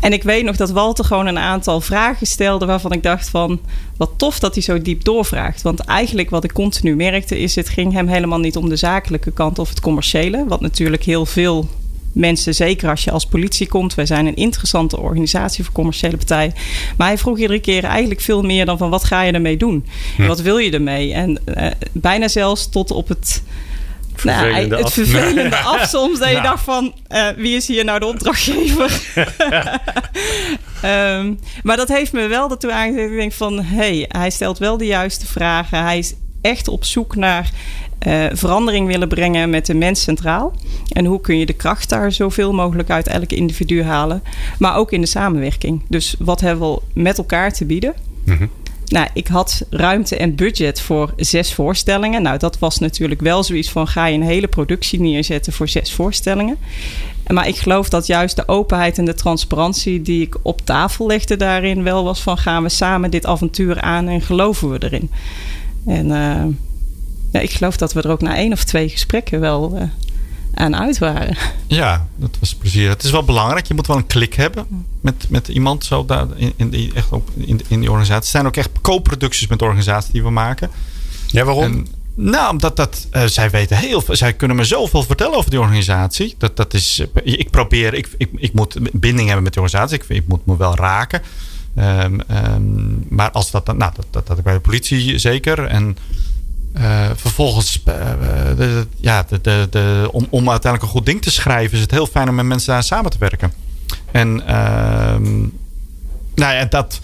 en 0.00 0.12
ik 0.12 0.22
weet 0.22 0.44
nog 0.44 0.56
dat 0.56 0.70
Walter 0.70 1.04
gewoon 1.04 1.26
een 1.26 1.38
aantal 1.38 1.80
vragen 1.80 2.26
stelde 2.26 2.66
waarvan 2.66 2.92
ik 2.92 3.02
dacht 3.02 3.30
van... 3.30 3.60
wat 3.96 4.10
tof 4.16 4.38
dat 4.38 4.54
hij 4.54 4.62
zo 4.62 4.82
diep 4.82 5.04
doorvraagt. 5.04 5.62
Want 5.62 5.80
eigenlijk 5.80 6.30
wat 6.30 6.44
ik 6.44 6.52
continu 6.52 6.96
merkte 6.96 7.38
is... 7.38 7.54
het 7.54 7.68
ging 7.68 7.92
hem 7.92 8.06
helemaal 8.06 8.38
niet 8.38 8.56
om 8.56 8.68
de 8.68 8.76
zakelijke 8.76 9.30
kant 9.30 9.58
of 9.58 9.68
het 9.68 9.80
commerciële. 9.80 10.44
Wat 10.48 10.60
natuurlijk 10.60 11.02
heel 11.02 11.26
veel 11.26 11.68
mensen, 12.16 12.54
zeker 12.54 12.90
als 12.90 13.04
je 13.04 13.10
als 13.10 13.26
politie 13.26 13.68
komt. 13.68 13.94
Wij 13.94 14.06
zijn 14.06 14.26
een 14.26 14.36
interessante 14.36 15.00
organisatie 15.00 15.64
voor 15.64 15.72
commerciële 15.72 16.16
partijen. 16.16 16.54
Maar 16.96 17.06
hij 17.06 17.18
vroeg 17.18 17.38
iedere 17.38 17.60
keer 17.60 17.84
eigenlijk 17.84 18.20
veel 18.20 18.42
meer 18.42 18.66
dan 18.66 18.78
van 18.78 18.90
wat 18.90 19.04
ga 19.04 19.22
je 19.22 19.32
ermee 19.32 19.56
doen? 19.56 19.86
En 20.18 20.26
wat 20.26 20.40
wil 20.40 20.58
je 20.58 20.70
ermee? 20.70 21.12
En 21.12 21.38
uh, 21.46 21.66
bijna 21.92 22.28
zelfs 22.28 22.68
tot 22.68 22.90
op 22.90 23.08
het... 23.08 23.42
Vervelende 24.14 24.66
nou, 24.66 24.76
het 24.76 24.84
af. 24.84 24.92
vervelende 24.92 25.56
af 25.74 25.88
soms. 25.88 26.18
Dat 26.18 26.30
je 26.30 26.40
dacht 26.40 26.64
van, 26.64 26.94
uh, 27.08 27.28
wie 27.36 27.56
is 27.56 27.68
hier 27.68 27.84
nou 27.84 27.98
de 27.98 28.06
opdrachtgever? 28.06 29.00
um, 30.84 31.38
maar 31.62 31.76
dat 31.76 31.88
heeft 31.88 32.12
me 32.12 32.26
wel 32.26 32.50
ertoe 32.50 32.72
aangezet. 32.72 33.10
Ik 33.10 33.16
denk 33.16 33.32
van, 33.32 33.62
hé, 33.62 33.76
hey, 33.76 34.04
hij 34.08 34.30
stelt 34.30 34.58
wel 34.58 34.76
de 34.76 34.86
juiste 34.86 35.26
vragen. 35.26 35.82
Hij 35.82 35.98
is 35.98 36.14
echt 36.40 36.68
op 36.68 36.84
zoek 36.84 37.16
naar 37.16 37.50
uh, 38.06 38.24
verandering 38.32 38.86
willen 38.86 39.08
brengen 39.08 39.50
met 39.50 39.66
de 39.66 39.74
mens 39.74 40.02
centraal. 40.02 40.52
En 40.92 41.04
hoe 41.04 41.20
kun 41.20 41.38
je 41.38 41.46
de 41.46 41.52
kracht 41.52 41.88
daar 41.88 42.12
zoveel 42.12 42.52
mogelijk 42.52 42.90
uit 42.90 43.06
elk 43.06 43.32
individu 43.32 43.82
halen. 43.82 44.22
Maar 44.58 44.76
ook 44.76 44.92
in 44.92 45.00
de 45.00 45.06
samenwerking. 45.06 45.82
Dus 45.88 46.16
wat 46.18 46.40
hebben 46.40 46.70
we 46.72 46.80
met 46.92 47.18
elkaar 47.18 47.52
te 47.52 47.64
bieden? 47.64 47.94
Mm-hmm. 48.24 48.50
Nou, 48.86 49.08
ik 49.12 49.26
had 49.26 49.66
ruimte 49.70 50.16
en 50.16 50.34
budget 50.34 50.80
voor 50.80 51.12
zes 51.16 51.54
voorstellingen. 51.54 52.22
Nou, 52.22 52.38
dat 52.38 52.58
was 52.58 52.78
natuurlijk 52.78 53.20
wel 53.20 53.42
zoiets 53.42 53.70
van: 53.70 53.88
ga 53.88 54.06
je 54.06 54.14
een 54.14 54.22
hele 54.22 54.48
productie 54.48 55.00
neerzetten 55.00 55.52
voor 55.52 55.68
zes 55.68 55.92
voorstellingen. 55.92 56.56
Maar 57.26 57.48
ik 57.48 57.56
geloof 57.56 57.88
dat 57.88 58.06
juist 58.06 58.36
de 58.36 58.48
openheid 58.48 58.98
en 58.98 59.04
de 59.04 59.14
transparantie 59.14 60.02
die 60.02 60.22
ik 60.22 60.36
op 60.42 60.60
tafel 60.64 61.06
legde 61.06 61.36
daarin 61.36 61.82
wel 61.82 62.04
was 62.04 62.20
van: 62.20 62.38
gaan 62.38 62.62
we 62.62 62.68
samen 62.68 63.10
dit 63.10 63.26
avontuur 63.26 63.80
aan 63.80 64.08
en 64.08 64.20
geloven 64.20 64.70
we 64.70 64.82
erin? 64.82 65.10
En 65.86 66.06
uh, 66.06 66.44
ja, 67.30 67.40
ik 67.40 67.50
geloof 67.50 67.76
dat 67.76 67.92
we 67.92 68.02
er 68.02 68.10
ook 68.10 68.20
na 68.20 68.36
één 68.36 68.52
of 68.52 68.64
twee 68.64 68.88
gesprekken 68.88 69.40
wel 69.40 69.76
uh, 69.76 69.82
aan 70.54 70.76
uit 70.76 70.98
waren. 70.98 71.36
Ja, 71.66 72.06
dat 72.16 72.36
was 72.40 72.54
plezier. 72.54 72.88
Het 72.88 73.04
is 73.04 73.10
wel 73.10 73.24
belangrijk. 73.24 73.66
Je 73.66 73.74
moet 73.74 73.86
wel 73.86 73.96
een 73.96 74.06
klik 74.06 74.34
hebben 74.34 74.66
met, 75.00 75.26
met 75.28 75.48
iemand 75.48 75.84
zo 75.84 76.04
daar 76.04 76.26
in, 76.36 76.52
in, 76.56 76.70
die, 76.70 76.92
echt 76.94 77.12
op, 77.12 77.30
in, 77.34 77.60
in 77.68 77.80
die 77.80 77.90
organisatie. 77.90 78.22
Het 78.22 78.30
zijn 78.30 78.46
ook 78.46 78.56
echt 78.56 78.70
co-producties 78.80 79.46
met 79.46 79.58
de 79.58 79.64
organisatie 79.64 80.12
die 80.12 80.22
we 80.22 80.30
maken. 80.30 80.70
Ja, 81.26 81.44
waarom? 81.44 81.62
En, 81.62 81.86
nou, 82.14 82.50
omdat 82.50 82.76
dat, 82.76 83.06
uh, 83.12 83.24
zij 83.24 83.50
weten 83.50 83.76
heel 83.76 84.00
veel. 84.00 84.16
Zij 84.16 84.32
kunnen 84.32 84.56
me 84.56 84.64
zoveel 84.64 85.02
vertellen 85.02 85.36
over 85.36 85.50
die 85.50 85.60
organisatie. 85.60 86.34
Dat, 86.38 86.56
dat 86.56 86.74
is, 86.74 87.02
ik 87.22 87.50
probeer, 87.50 87.94
ik, 87.94 88.08
ik, 88.16 88.30
ik 88.36 88.52
moet 88.52 88.76
binding 88.92 89.26
hebben 89.26 89.44
met 89.44 89.54
de 89.54 89.60
organisatie. 89.60 89.98
Ik, 89.98 90.16
ik 90.16 90.28
moet 90.28 90.46
me 90.46 90.56
wel 90.56 90.76
raken. 90.76 91.22
Um, 91.78 92.20
um, 92.30 93.06
maar 93.08 93.30
als 93.30 93.50
dat, 93.50 93.66
nou, 93.66 93.92
dat, 93.94 94.06
dat, 94.10 94.26
dat 94.26 94.38
ik 94.38 94.44
bij 94.44 94.54
de 94.54 94.60
politie 94.60 95.18
zeker. 95.18 95.64
En 95.64 95.96
uh, 96.78 97.10
vervolgens, 97.14 97.82
uh, 97.88 97.94
de, 98.56 98.86
ja, 98.96 99.26
de, 99.28 99.40
de, 99.40 99.66
de, 99.70 100.08
om, 100.12 100.26
om 100.30 100.50
uiteindelijk 100.50 100.82
een 100.82 100.98
goed 100.98 101.06
ding 101.06 101.22
te 101.22 101.30
schrijven, 101.30 101.74
is 101.76 101.80
het 101.82 101.90
heel 101.90 102.06
fijn 102.06 102.28
om 102.28 102.34
met 102.34 102.44
mensen 102.44 102.72
daar 102.72 102.82
samen 102.82 103.10
te 103.10 103.18
werken. 103.18 103.52
En 104.10 104.28
uh, 104.40 105.16
nou 106.34 106.54
ja, 106.54 106.64
dat, 106.64 107.00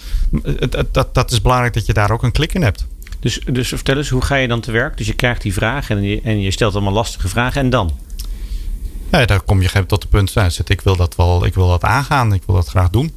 dat, 0.90 1.14
dat, 1.14 1.30
is 1.32 1.42
belangrijk 1.42 1.74
dat 1.74 1.86
je 1.86 1.92
daar 1.92 2.10
ook 2.10 2.22
een 2.22 2.32
klik 2.32 2.54
in 2.54 2.62
hebt. 2.62 2.86
Dus, 3.20 3.40
dus 3.52 3.68
vertel 3.68 3.96
eens, 3.96 4.08
hoe 4.08 4.22
ga 4.22 4.34
je 4.34 4.48
dan 4.48 4.60
te 4.60 4.70
werk? 4.70 4.96
Dus 4.96 5.06
je 5.06 5.14
krijgt 5.14 5.42
die 5.42 5.52
vraag 5.52 5.90
en 5.90 6.02
je, 6.02 6.20
en 6.20 6.40
je 6.40 6.50
stelt 6.50 6.74
allemaal 6.74 6.92
lastige 6.92 7.28
vragen 7.28 7.60
en 7.60 7.70
dan? 7.70 7.98
Ja, 9.10 9.24
daar 9.26 9.40
kom 9.40 9.62
je 9.62 9.86
tot 9.86 10.02
het 10.02 10.10
punt, 10.10 10.34
nou, 10.34 10.50
ik 10.66 10.80
wil 10.80 10.96
dat 10.96 11.16
wel, 11.16 11.44
ik 11.44 11.54
wil 11.54 11.68
dat 11.68 11.82
aangaan, 11.82 12.32
ik 12.32 12.42
wil 12.46 12.54
dat 12.54 12.68
graag 12.68 12.90
doen. 12.90 13.12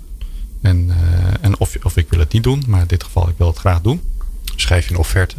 En, 0.62 0.96
en 1.42 1.60
of, 1.60 1.78
of 1.84 1.98
ik 1.98 2.10
wil 2.10 2.20
het 2.20 2.34
niet 2.34 2.44
doen, 2.44 2.64
maar 2.68 2.82
in 2.82 2.88
dit 2.88 3.04
geval, 3.04 3.30
ik 3.30 3.36
wil 3.38 3.48
het 3.48 3.58
graag 3.58 3.82
doen. 3.82 4.02
Schrijf 4.56 4.88
je 4.88 4.94
een 4.94 5.00
offerte? 5.00 5.36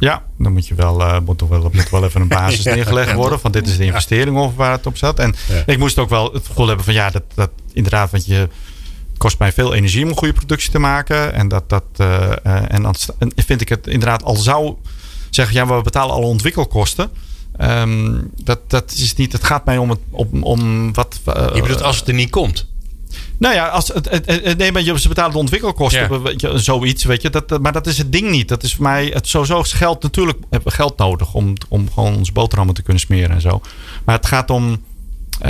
Ja, 0.00 0.22
dan 0.38 0.52
moet 0.52 0.66
je 0.66 0.74
wel, 0.74 1.00
uh, 1.00 1.18
moet, 1.24 1.42
wel, 1.48 1.70
moet 1.72 1.90
wel 1.90 2.04
even 2.04 2.20
een 2.20 2.28
basis 2.28 2.64
neergelegd 2.74 3.12
worden. 3.12 3.40
Van 3.40 3.52
dit 3.52 3.66
is 3.66 3.76
de 3.76 3.84
investering 3.84 4.36
of 4.36 4.56
waar 4.56 4.72
het 4.72 4.86
op 4.86 4.96
zat. 4.96 5.18
En 5.18 5.34
ja. 5.48 5.62
ik 5.66 5.78
moest 5.78 5.98
ook 5.98 6.08
wel 6.08 6.32
het 6.32 6.46
gevoel 6.46 6.66
hebben 6.66 6.84
van 6.84 6.94
ja, 6.94 7.10
dat, 7.10 7.22
dat 7.34 7.50
inderdaad, 7.72 8.10
want 8.10 8.26
je 8.26 8.34
het 8.34 8.48
kost 9.18 9.38
mij 9.38 9.52
veel 9.52 9.74
energie 9.74 10.02
om 10.02 10.08
een 10.08 10.16
goede 10.16 10.34
productie 10.34 10.70
te 10.70 10.78
maken. 10.78 11.32
En 11.32 11.48
dat, 11.48 11.68
dat 11.68 11.84
uh, 11.96 12.06
uh, 12.46 12.72
en 12.72 12.82
dan 12.82 12.94
vind 13.36 13.60
ik 13.60 13.68
het 13.68 13.86
inderdaad 13.86 14.22
al 14.24 14.36
zou 14.36 14.76
zeggen, 15.30 15.54
ja, 15.54 15.76
we 15.76 15.82
betalen 15.82 16.14
alle 16.14 16.26
ontwikkelkosten. 16.26 17.10
Um, 17.60 18.30
dat, 18.42 18.70
dat 18.70 18.92
is 18.92 19.14
niet, 19.14 19.32
het 19.32 19.44
gaat 19.44 19.64
mij 19.64 19.78
om, 19.78 19.90
het, 19.90 19.98
om, 20.10 20.42
om 20.42 20.92
wat. 20.92 21.20
je 21.24 21.60
bedoelt 21.60 21.82
als 21.82 21.98
het 21.98 22.08
er 22.08 22.14
niet 22.14 22.30
komt? 22.30 22.69
Nou 23.40 23.54
ja, 23.54 23.66
als 23.66 23.88
het, 23.88 24.10
het, 24.10 24.26
het, 24.26 24.58
nee, 24.58 24.72
maar 24.72 24.82
ze 24.82 25.08
betalen 25.08 25.32
de 25.32 25.38
ontwikkelkosten, 25.38 26.12
ja. 26.12 26.20
weet 26.20 26.40
je, 26.40 26.58
zoiets, 26.58 27.04
weet 27.04 27.22
je. 27.22 27.30
Dat, 27.30 27.60
maar 27.60 27.72
dat 27.72 27.86
is 27.86 27.98
het 27.98 28.12
ding 28.12 28.30
niet. 28.30 28.48
Dat 28.48 28.62
is 28.62 28.74
voor 28.74 28.82
mij, 28.82 29.06
het 29.06 29.28
sowieso 29.28 29.60
is 29.60 29.72
geld 29.72 30.02
natuurlijk, 30.02 30.38
hebben 30.50 30.68
we 30.68 30.74
geld 30.74 30.98
nodig 30.98 31.34
om, 31.34 31.54
om 31.68 31.90
gewoon 31.92 32.16
onze 32.16 32.32
boterhammen 32.32 32.74
te 32.74 32.82
kunnen 32.82 33.02
smeren 33.02 33.30
en 33.30 33.40
zo. 33.40 33.60
Maar 34.04 34.16
het 34.16 34.26
gaat 34.26 34.50
om, 34.50 34.70
uh, 34.70 35.48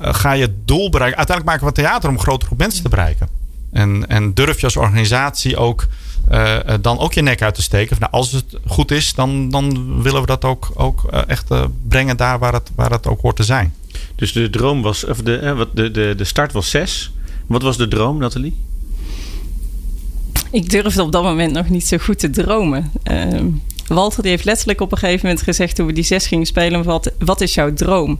ga 0.00 0.32
je 0.32 0.42
het 0.42 0.66
doel 0.66 0.90
bereiken. 0.90 1.18
Uiteindelijk 1.18 1.56
maken 1.56 1.74
we 1.74 1.82
theater 1.82 2.08
om 2.08 2.14
een 2.14 2.20
grotere 2.20 2.46
groep 2.46 2.58
mensen 2.58 2.82
te 2.82 2.88
bereiken. 2.88 3.28
En, 3.72 4.08
en 4.08 4.34
durf 4.34 4.58
je 4.58 4.64
als 4.64 4.76
organisatie 4.76 5.56
ook 5.56 5.86
uh, 6.30 6.56
dan 6.80 6.98
ook 6.98 7.12
je 7.12 7.22
nek 7.22 7.42
uit 7.42 7.54
te 7.54 7.62
steken. 7.62 7.96
Nou, 8.00 8.12
als 8.12 8.32
het 8.32 8.58
goed 8.66 8.90
is, 8.90 9.14
dan, 9.14 9.50
dan 9.50 10.02
willen 10.02 10.20
we 10.20 10.26
dat 10.26 10.44
ook, 10.44 10.70
ook 10.74 11.08
uh, 11.10 11.20
echt 11.26 11.48
brengen 11.88 12.16
daar 12.16 12.38
waar 12.38 12.52
het, 12.52 12.70
waar 12.74 12.90
het 12.90 13.06
ook 13.06 13.20
hoort 13.20 13.36
te 13.36 13.44
zijn. 13.44 13.74
Dus 14.14 14.32
de 14.32 14.50
droom 14.50 14.82
was, 14.82 15.04
of 15.04 15.22
de, 15.22 15.66
de, 15.74 15.90
de, 15.90 16.14
de 16.16 16.24
start 16.24 16.52
was 16.52 16.70
zes. 16.70 17.10
Wat 17.46 17.62
was 17.62 17.76
de 17.76 17.88
droom, 17.88 18.18
Nathalie? 18.18 18.54
Ik 20.50 20.70
durfde 20.70 21.02
op 21.02 21.12
dat 21.12 21.22
moment 21.22 21.52
nog 21.52 21.68
niet 21.68 21.86
zo 21.86 21.96
goed 21.98 22.18
te 22.18 22.30
dromen. 22.30 22.92
Uh, 23.10 23.40
Walter 23.86 24.22
die 24.22 24.30
heeft 24.30 24.44
letterlijk 24.44 24.80
op 24.80 24.92
een 24.92 24.98
gegeven 24.98 25.26
moment 25.26 25.44
gezegd 25.44 25.76
toen 25.76 25.86
we 25.86 25.92
die 25.92 26.04
zes 26.04 26.26
gingen 26.26 26.46
spelen: 26.46 26.84
wat, 26.84 27.12
wat 27.18 27.40
is 27.40 27.54
jouw 27.54 27.72
droom? 27.72 28.18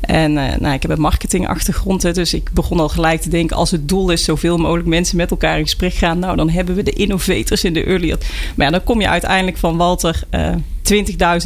En 0.00 0.30
uh, 0.30 0.56
nou, 0.56 0.74
ik 0.74 0.82
heb 0.82 0.90
een 0.90 1.00
marketingachtergrond, 1.00 2.14
dus 2.14 2.34
ik 2.34 2.50
begon 2.52 2.80
al 2.80 2.88
gelijk 2.88 3.20
te 3.20 3.28
denken: 3.28 3.56
als 3.56 3.70
het 3.70 3.88
doel 3.88 4.10
is 4.10 4.24
zoveel 4.24 4.56
mogelijk 4.56 4.88
mensen 4.88 5.16
met 5.16 5.30
elkaar 5.30 5.58
in 5.58 5.64
gesprek 5.64 5.94
gaan, 5.94 6.18
nou 6.18 6.36
dan 6.36 6.48
hebben 6.48 6.74
we 6.74 6.82
de 6.82 6.92
innovators 6.92 7.64
in 7.64 7.72
de 7.72 7.84
early. 7.84 8.16
Maar 8.54 8.66
ja, 8.66 8.70
dan 8.70 8.84
kom 8.84 9.00
je 9.00 9.08
uiteindelijk 9.08 9.56
van 9.56 9.76
Walter. 9.76 10.22
Uh, 10.30 10.54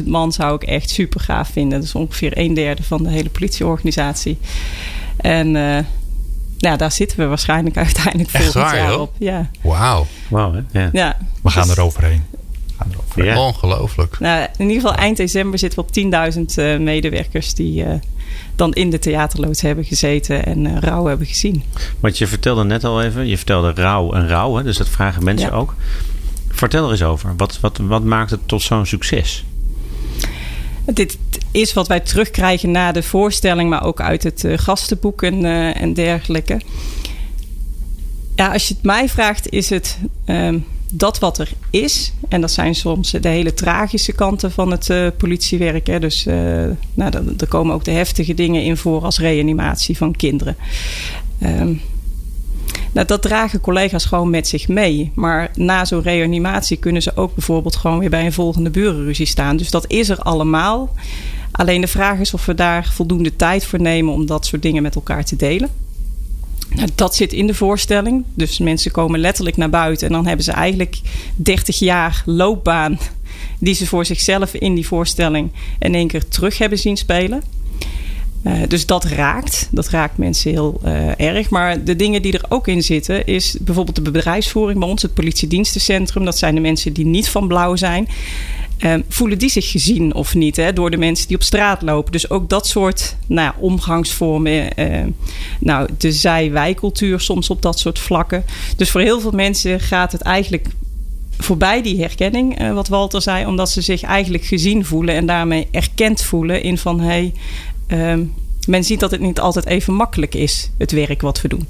20.000 0.00 0.04
man 0.06 0.32
zou 0.32 0.54
ik 0.54 0.62
echt 0.62 0.90
super 0.90 1.20
gaaf 1.20 1.48
vinden. 1.48 1.78
Dat 1.78 1.88
is 1.88 1.94
ongeveer 1.94 2.38
een 2.38 2.54
derde 2.54 2.82
van 2.82 3.02
de 3.02 3.10
hele 3.10 3.30
politieorganisatie. 3.30 4.38
En 5.16 5.46
uh, 5.54 5.78
nou, 6.58 6.76
daar 6.76 6.92
zitten 6.92 7.18
we 7.18 7.26
waarschijnlijk 7.26 7.76
uiteindelijk 7.86 8.30
volgend 8.30 8.54
waar, 8.54 8.76
jaar 8.76 8.90
joh? 8.90 9.00
op. 9.00 9.14
Ja. 9.18 9.50
Wauw. 9.60 10.06
Wow, 10.28 10.54
hè? 10.54 10.80
Ja. 10.80 10.88
Ja, 10.92 11.16
We 11.42 11.50
gaan 11.50 11.66
dus- 11.66 11.76
er 11.76 11.82
overheen. 11.82 12.22
We 12.30 12.72
gaan 12.78 12.92
er 12.92 12.98
overheen. 13.06 13.26
Ja. 13.34 13.46
Ongelooflijk. 13.46 14.18
Nou, 14.20 14.46
in 14.56 14.68
ieder 14.68 14.82
geval 14.82 14.96
eind 14.96 15.16
december 15.16 15.58
zitten 15.58 15.78
we 15.78 15.84
op 15.86 16.32
10.000 16.34 16.40
uh, 16.58 16.78
medewerkers 16.78 17.54
die 17.54 17.84
uh, 17.84 17.92
dan 18.56 18.72
in 18.72 18.90
de 18.90 18.98
theaterloods 18.98 19.60
hebben 19.60 19.84
gezeten 19.84 20.44
en 20.46 20.64
uh, 20.64 20.76
rouw 20.80 21.04
hebben 21.06 21.26
gezien. 21.26 21.62
Want 22.00 22.18
je 22.18 22.26
vertelde 22.26 22.64
net 22.64 22.84
al 22.84 23.02
even, 23.02 23.26
je 23.26 23.36
vertelde 23.36 23.72
rouw 23.74 24.12
en 24.12 24.28
rouw, 24.28 24.54
hè? 24.54 24.62
dus 24.62 24.76
dat 24.76 24.88
vragen 24.88 25.24
mensen 25.24 25.48
Ja. 25.50 25.54
ook. 25.56 25.74
Vertel 26.48 26.84
er 26.84 26.90
eens 26.90 27.02
over. 27.02 27.34
Wat, 27.36 27.60
wat, 27.60 27.78
wat 27.78 28.04
maakt 28.04 28.30
het 28.30 28.40
tot 28.46 28.62
zo'n 28.62 28.86
succes? 28.86 29.44
Dit 30.84 31.18
is 31.50 31.72
wat 31.72 31.88
wij 31.88 32.00
terugkrijgen 32.00 32.70
na 32.70 32.92
de 32.92 33.02
voorstelling, 33.02 33.70
maar 33.70 33.84
ook 33.84 34.00
uit 34.00 34.22
het 34.22 34.44
uh, 34.44 34.58
gastenboek 34.58 35.22
en, 35.22 35.44
uh, 35.44 35.80
en 35.80 35.94
dergelijke. 35.94 36.60
Ja, 38.36 38.52
als 38.52 38.68
je 38.68 38.74
het 38.74 38.82
mij 38.82 39.08
vraagt, 39.08 39.50
is 39.50 39.70
het 39.70 39.98
um, 40.26 40.64
dat 40.92 41.18
wat 41.18 41.38
er 41.38 41.50
is. 41.70 42.12
En 42.28 42.40
dat 42.40 42.50
zijn 42.50 42.74
soms 42.74 43.10
de 43.10 43.28
hele 43.28 43.54
tragische 43.54 44.12
kanten 44.12 44.52
van 44.52 44.70
het 44.70 44.88
uh, 44.88 45.08
politiewerk. 45.16 45.86
Hè. 45.86 46.00
Dus 46.00 46.24
nou, 46.94 47.34
er, 47.38 47.48
komen 47.48 47.74
ook 47.74 47.84
de 47.84 47.90
heftige 47.90 48.34
dingen 48.34 48.62
in 48.62 48.76
voor 48.76 49.04
als 49.04 49.18
reanimatie 49.18 49.96
van 49.96 50.16
kinderen. 50.16 50.56
Nou, 52.92 53.06
dat 53.06 53.22
dragen 53.22 53.60
collega's 53.60 54.04
gewoon 54.04 54.30
met 54.30 54.48
zich 54.48 54.68
mee. 54.68 55.12
Maar 55.14 55.50
na 55.54 55.84
zo'n 55.84 56.02
reanimatie 56.02 56.76
kunnen 56.76 57.02
ze 57.02 57.16
ook 57.16 57.34
bijvoorbeeld 57.34 57.76
gewoon 57.76 57.98
weer 57.98 58.10
bij 58.10 58.24
een 58.24 58.32
volgende 58.32 58.70
burenruzie 58.70 59.26
staan. 59.26 59.56
Dus 59.56 59.70
dat 59.70 59.84
is 59.90 60.08
er 60.08 60.18
allemaal. 60.18 60.94
Alleen 61.50 61.80
de 61.80 61.86
vraag 61.86 62.18
is 62.18 62.34
of 62.34 62.46
we 62.46 62.54
daar 62.54 62.90
voldoende 62.92 63.36
tijd 63.36 63.64
voor 63.64 63.80
nemen 63.80 64.12
om 64.12 64.26
dat 64.26 64.46
soort 64.46 64.62
dingen 64.62 64.82
met 64.82 64.94
elkaar 64.94 65.24
te 65.24 65.36
delen. 65.36 65.70
Nou, 66.74 66.88
dat 66.94 67.14
zit 67.14 67.32
in 67.32 67.46
de 67.46 67.54
voorstelling. 67.54 68.24
Dus 68.34 68.58
mensen 68.58 68.90
komen 68.90 69.20
letterlijk 69.20 69.56
naar 69.56 69.70
buiten 69.70 70.06
en 70.06 70.12
dan 70.12 70.26
hebben 70.26 70.44
ze 70.44 70.52
eigenlijk 70.52 71.00
30 71.36 71.78
jaar 71.78 72.22
loopbaan 72.26 72.98
die 73.58 73.74
ze 73.74 73.86
voor 73.86 74.04
zichzelf 74.04 74.54
in 74.54 74.74
die 74.74 74.86
voorstelling 74.86 75.50
in 75.78 75.94
één 75.94 76.08
keer 76.08 76.28
terug 76.28 76.58
hebben 76.58 76.78
zien 76.78 76.96
spelen. 76.96 77.42
Uh, 78.48 78.54
dus 78.68 78.86
dat 78.86 79.04
raakt. 79.04 79.68
Dat 79.70 79.88
raakt 79.88 80.18
mensen 80.18 80.50
heel 80.50 80.80
uh, 80.84 81.20
erg. 81.20 81.50
Maar 81.50 81.84
de 81.84 81.96
dingen 81.96 82.22
die 82.22 82.32
er 82.32 82.44
ook 82.48 82.68
in 82.68 82.82
zitten, 82.82 83.26
is 83.26 83.56
bijvoorbeeld 83.60 83.96
de 83.96 84.02
bedrijfsvoering 84.02 84.78
bij 84.78 84.88
ons, 84.88 85.02
het 85.02 85.14
politiedienstencentrum. 85.14 86.24
Dat 86.24 86.38
zijn 86.38 86.54
de 86.54 86.60
mensen 86.60 86.92
die 86.92 87.06
niet 87.06 87.28
van 87.28 87.48
blauw 87.48 87.76
zijn. 87.76 88.08
Uh, 88.78 88.94
voelen 89.08 89.38
die 89.38 89.50
zich 89.50 89.70
gezien 89.70 90.14
of 90.14 90.34
niet 90.34 90.56
hè, 90.56 90.72
door 90.72 90.90
de 90.90 90.96
mensen 90.96 91.26
die 91.26 91.36
op 91.36 91.42
straat 91.42 91.82
lopen? 91.82 92.12
Dus 92.12 92.30
ook 92.30 92.48
dat 92.48 92.66
soort 92.66 93.16
nou, 93.26 93.52
omgangsvormen. 93.58 94.68
nou, 95.60 95.88
de 95.98 96.12
zij-wij-cultuur 96.12 97.20
soms 97.20 97.50
op 97.50 97.62
dat 97.62 97.78
soort 97.78 97.98
vlakken. 97.98 98.44
Dus 98.76 98.90
voor 98.90 99.00
heel 99.00 99.20
veel 99.20 99.30
mensen 99.30 99.80
gaat 99.80 100.12
het 100.12 100.20
eigenlijk 100.20 100.66
voorbij 101.38 101.82
die 101.82 102.00
herkenning, 102.00 102.72
wat 102.72 102.88
Walter 102.88 103.22
zei, 103.22 103.46
omdat 103.46 103.70
ze 103.70 103.80
zich 103.80 104.02
eigenlijk 104.02 104.44
gezien 104.44 104.84
voelen 104.84 105.14
en 105.14 105.26
daarmee 105.26 105.68
erkend 105.70 106.22
voelen 106.22 106.62
in 106.62 106.78
van 106.78 107.00
hé, 107.00 107.06
hey, 107.06 107.32
uh, 107.88 108.18
men 108.66 108.84
ziet 108.84 109.00
dat 109.00 109.10
het 109.10 109.20
niet 109.20 109.40
altijd 109.40 109.66
even 109.66 109.94
makkelijk 109.94 110.34
is, 110.34 110.70
het 110.78 110.92
werk 110.92 111.20
wat 111.20 111.40
we 111.40 111.48
doen. 111.48 111.68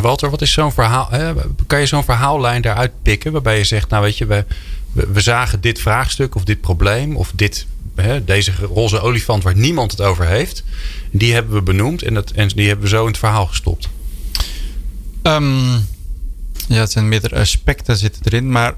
Walter, 0.00 0.30
wat 0.30 0.42
is 0.42 0.52
zo'n 0.52 0.72
verhaal? 0.72 1.08
Hè? 1.10 1.32
Kan 1.66 1.80
je 1.80 1.86
zo'n 1.86 2.04
verhaallijn 2.04 2.62
daaruit 2.62 2.92
pikken 3.02 3.32
waarbij 3.32 3.58
je 3.58 3.64
zegt, 3.64 3.88
nou 3.88 4.02
weet 4.02 4.18
je, 4.18 4.26
we, 4.26 4.44
we, 4.92 5.20
zagen 5.20 5.60
dit 5.60 5.80
vraagstuk 5.80 6.34
of 6.34 6.44
dit 6.44 6.60
probleem 6.60 7.16
of 7.16 7.32
dit, 7.34 7.66
hè, 7.94 8.24
deze 8.24 8.52
roze 8.74 9.00
olifant 9.00 9.42
waar 9.42 9.56
niemand 9.56 9.90
het 9.90 10.00
over 10.00 10.26
heeft, 10.26 10.64
die 11.10 11.32
hebben 11.32 11.54
we 11.54 11.62
benoemd 11.62 12.02
en, 12.02 12.14
dat, 12.14 12.30
en 12.30 12.48
die 12.48 12.66
hebben 12.66 12.84
we 12.84 12.90
zo 12.90 13.00
in 13.00 13.08
het 13.08 13.18
verhaal 13.18 13.46
gestopt. 13.46 13.88
Um, 15.22 15.70
ja, 16.68 16.80
het 16.80 16.92
zijn 16.92 17.08
meerdere 17.08 17.36
aspecten 17.36 17.96
zitten 17.96 18.22
erin, 18.24 18.50
maar 18.50 18.74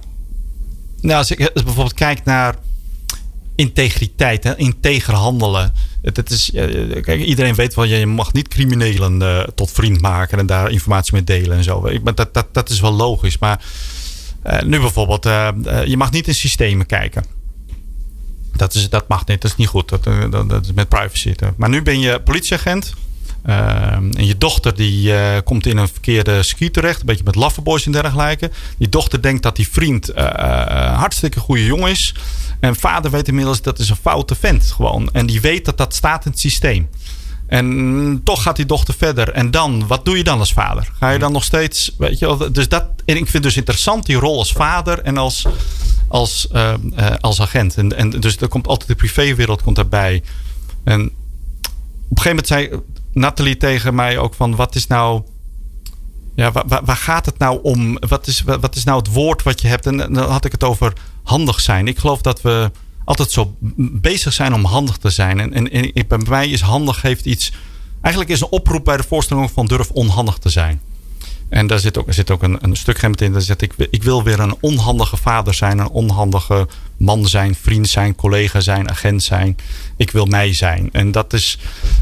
nou, 1.01 1.19
als 1.19 1.31
ik 1.31 1.51
bijvoorbeeld 1.55 1.95
kijk 1.95 2.25
naar 2.25 2.55
integriteit, 3.55 4.45
hè, 4.45 4.57
integer 4.57 5.15
handelen. 5.15 5.73
Het, 6.13 6.31
is, 6.31 6.51
kijk, 7.01 7.21
iedereen 7.21 7.55
weet 7.55 7.75
wel, 7.75 7.85
je 7.85 8.07
mag 8.07 8.33
niet 8.33 8.49
criminelen 8.49 9.23
uh, 9.23 9.41
tot 9.41 9.71
vriend 9.71 10.01
maken 10.01 10.39
en 10.39 10.47
daar 10.47 10.71
informatie 10.71 11.13
mee 11.13 11.25
delen 11.25 11.57
en 11.57 11.65
zo. 11.65 11.87
Ik, 11.87 12.17
dat, 12.17 12.35
dat, 12.35 12.47
dat 12.53 12.71
is 12.71 12.81
wel 12.81 12.93
logisch. 12.93 13.39
Maar 13.39 13.65
uh, 14.47 14.63
nu 14.63 14.81
bijvoorbeeld, 14.81 15.27
uh, 15.27 15.49
je 15.85 15.97
mag 15.97 16.11
niet 16.11 16.29
in 16.29 16.35
systemen 16.35 16.87
kijken. 16.87 17.25
Dat, 18.57 18.75
is, 18.75 18.89
dat 18.89 19.09
mag 19.09 19.27
niet, 19.27 19.41
dat 19.41 19.51
is 19.51 19.57
niet 19.57 19.69
goed. 19.69 19.89
Dat, 19.89 20.65
is 20.65 20.73
met 20.73 20.89
privacy. 20.89 21.35
Maar 21.57 21.69
nu 21.69 21.83
ben 21.83 22.01
je 22.01 22.21
politieagent. 22.21 22.95
En 23.43 24.13
je 24.17 24.39
dochter 24.39 24.75
die 24.75 25.13
komt 25.43 25.67
in 25.67 25.77
een 25.77 25.89
verkeerde 25.89 26.43
ski 26.43 26.71
terecht. 26.71 27.01
Een 27.01 27.07
beetje 27.07 27.25
met 27.25 27.35
loverboys 27.35 27.87
en 27.87 27.93
dergelijke. 27.93 28.51
Die 28.79 28.89
dochter 28.89 29.23
denkt 29.23 29.43
dat 29.43 29.57
die 29.57 29.69
vriend 29.69 30.11
hartstikke 30.95 31.41
goede 31.41 31.65
jongen 31.65 31.91
is. 31.91 32.15
En 32.65 32.77
vader 32.77 33.11
weet 33.11 33.29
inmiddels 33.29 33.63
dat 33.63 33.79
is 33.79 33.89
een 33.89 33.97
foute 33.97 34.35
vent 34.35 34.71
gewoon. 34.71 35.09
En 35.13 35.27
die 35.27 35.41
weet 35.41 35.65
dat 35.65 35.79
dat 35.79 35.95
staat 35.95 36.25
in 36.25 36.31
het 36.31 36.41
systeem. 36.41 36.89
En 37.47 38.21
toch 38.25 38.43
gaat 38.43 38.57
die 38.57 38.67
dochter 38.67 38.95
verder. 38.95 39.31
En 39.33 39.51
dan, 39.51 39.87
wat 39.87 40.05
doe 40.05 40.17
je 40.17 40.25
dan 40.25 40.39
als 40.39 40.53
vader? 40.53 40.91
Ga 40.99 41.11
je 41.11 41.19
dan 41.19 41.33
nog 41.33 41.45
steeds, 41.45 41.95
weet 41.99 42.19
je, 42.19 42.49
dus 42.53 42.69
dat, 42.69 42.85
en 43.05 43.17
ik 43.17 43.29
vind 43.29 43.43
dus 43.43 43.57
interessant 43.57 44.07
die 44.07 44.17
rol 44.17 44.39
als 44.39 44.53
vader 44.53 44.99
en 44.99 45.17
als, 45.17 45.47
als, 46.09 46.49
uh, 46.53 46.73
uh, 46.99 47.07
als 47.21 47.41
agent. 47.41 47.77
En, 47.77 47.97
en 47.97 48.11
dus 48.11 48.37
er 48.37 48.49
komt 48.49 48.67
altijd 48.67 48.89
de 48.89 48.95
privéwereld 48.95 49.63
komt 49.63 49.77
daarbij. 49.77 50.23
En 50.85 51.01
op 51.01 51.11
een 52.17 52.23
gegeven 52.23 52.29
moment 52.29 52.47
zei 52.47 52.71
Nathalie 53.13 53.57
tegen 53.57 53.95
mij 53.95 54.19
ook 54.19 54.35
van 54.35 54.57
wat 54.57 54.75
is 54.75 54.87
nou. 54.87 55.23
Ja, 56.35 56.53
waar, 56.53 56.85
waar, 56.85 56.97
gaat 56.97 57.27
het 57.27 57.39
nou 57.39 57.59
om? 57.63 57.99
Wat 57.99 58.27
is, 58.27 58.43
wat 58.43 58.77
is 58.77 58.85
nou 58.85 58.99
het 58.99 59.13
woord 59.13 59.43
wat 59.43 59.61
je 59.61 59.69
hebt? 59.69 59.87
En 59.87 59.97
dan 59.97 60.17
had 60.17 60.45
ik 60.45 60.53
het 60.53 60.65
over 60.65 60.93
handig 61.25 61.61
zijn. 61.61 61.89
Ik 61.89 61.99
geloof 61.99 62.21
dat 62.21 62.41
we 62.43 62.71
altijd 63.05 63.31
zo 63.31 63.57
bezig 63.77 64.33
zijn 64.33 64.55
om 64.55 64.65
handig 64.65 64.97
te 64.97 65.11
zijn. 65.11 65.41
En, 65.41 65.71
en, 65.71 65.93
bij 66.09 66.19
mij 66.29 66.49
is 66.49 66.61
handig 66.61 67.03
heeft 67.03 67.25
iets. 67.25 67.53
Eigenlijk 68.01 68.35
is 68.35 68.41
een 68.41 68.51
oproep 68.51 68.85
bij 68.85 68.97
de 68.97 69.03
voorstelling 69.03 69.51
van 69.51 69.67
durf 69.67 69.91
onhandig 69.91 70.39
te 70.39 70.49
zijn. 70.49 70.81
En 71.49 71.67
daar 71.67 71.79
zit 71.79 71.99
ook, 71.99 72.07
er 72.07 72.15
zit 72.15 72.31
ook 72.31 72.43
een, 72.43 72.59
een 72.61 72.77
stuk 72.77 73.03
in. 73.03 73.33
Daar 73.33 73.43
zit 73.43 73.63
ik, 73.63 73.73
ik 73.91 74.03
wil 74.03 74.23
weer 74.23 74.41
een 74.41 74.57
onhandige 74.61 75.17
vader 75.17 75.55
zijn, 75.55 75.79
een 75.79 75.89
onhandige 75.89 76.69
man 76.97 77.29
zijn, 77.29 77.55
vriend 77.55 77.89
zijn, 77.89 78.15
collega 78.15 78.61
zijn, 78.61 78.91
agent 78.91 79.23
zijn. 79.23 79.57
Ik 79.97 80.11
wil 80.11 80.27
mij 80.27 80.55
zijn. 80.55 80.89
En 80.93 81.13
dat 81.13 81.33
is, 81.33 81.59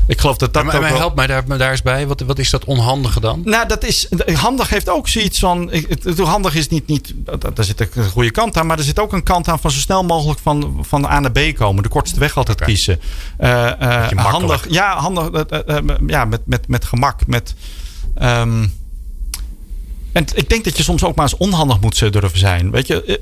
ik 0.06 0.20
geloof 0.20 0.36
dat 0.36 0.54
dat. 0.54 0.64
Maar, 0.64 0.80
maar 0.80 0.96
help 0.96 1.16
mij 1.16 1.26
daar, 1.26 1.58
daar 1.58 1.70
eens 1.70 1.82
bij. 1.82 2.06
Wat, 2.06 2.20
wat 2.20 2.38
is 2.38 2.50
dat 2.50 2.64
onhandige 2.64 3.20
dan? 3.20 3.42
Nou, 3.44 3.68
dat 3.68 3.84
is, 3.84 4.08
handig 4.32 4.68
heeft 4.68 4.88
ook 4.88 5.08
zoiets 5.08 5.38
van. 5.38 5.70
Handig 6.16 6.54
is 6.54 6.68
niet, 6.68 6.86
niet. 6.86 7.14
Daar 7.54 7.64
zit 7.64 7.96
een 7.96 8.10
goede 8.10 8.30
kant 8.30 8.56
aan, 8.56 8.66
maar 8.66 8.78
er 8.78 8.84
zit 8.84 9.00
ook 9.00 9.12
een 9.12 9.22
kant 9.22 9.48
aan 9.48 9.58
van 9.58 9.70
zo 9.70 9.78
snel 9.78 10.04
mogelijk 10.04 10.40
van, 10.40 10.78
van 10.80 11.04
A 11.04 11.20
naar 11.20 11.32
B 11.32 11.40
komen. 11.54 11.82
De 11.82 11.88
kortste 11.88 12.20
weg 12.20 12.36
altijd 12.36 12.60
kiezen. 12.60 13.00
Uh, 13.40 13.70
uh, 13.82 14.10
handig, 14.10 14.66
ja, 14.70 14.96
handig. 14.96 15.50
Uh, 15.50 15.78
ja, 16.06 16.24
met, 16.24 16.40
met, 16.44 16.68
met 16.68 16.84
gemak. 16.84 17.26
Met. 17.26 17.54
Um, 18.22 18.80
en 20.12 20.26
ik 20.34 20.48
denk 20.48 20.64
dat 20.64 20.76
je 20.76 20.82
soms 20.82 21.04
ook 21.04 21.14
maar 21.14 21.24
eens 21.24 21.36
onhandig 21.36 21.80
moet 21.80 22.12
durven 22.12 22.38
zijn. 22.38 22.70
Weet 22.70 22.86
je, 22.86 23.20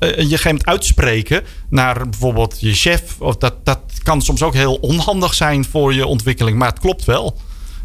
je 0.00 0.36
gegeven 0.36 0.66
uitspreken 0.66 1.42
naar 1.68 2.08
bijvoorbeeld 2.08 2.56
je 2.60 2.74
chef. 2.74 3.02
Of 3.18 3.36
dat, 3.36 3.54
dat 3.64 3.80
kan 4.02 4.22
soms 4.22 4.42
ook 4.42 4.54
heel 4.54 4.74
onhandig 4.74 5.34
zijn 5.34 5.64
voor 5.64 5.94
je 5.94 6.06
ontwikkeling. 6.06 6.58
Maar 6.58 6.68
het 6.68 6.78
klopt 6.78 7.04
wel. 7.04 7.36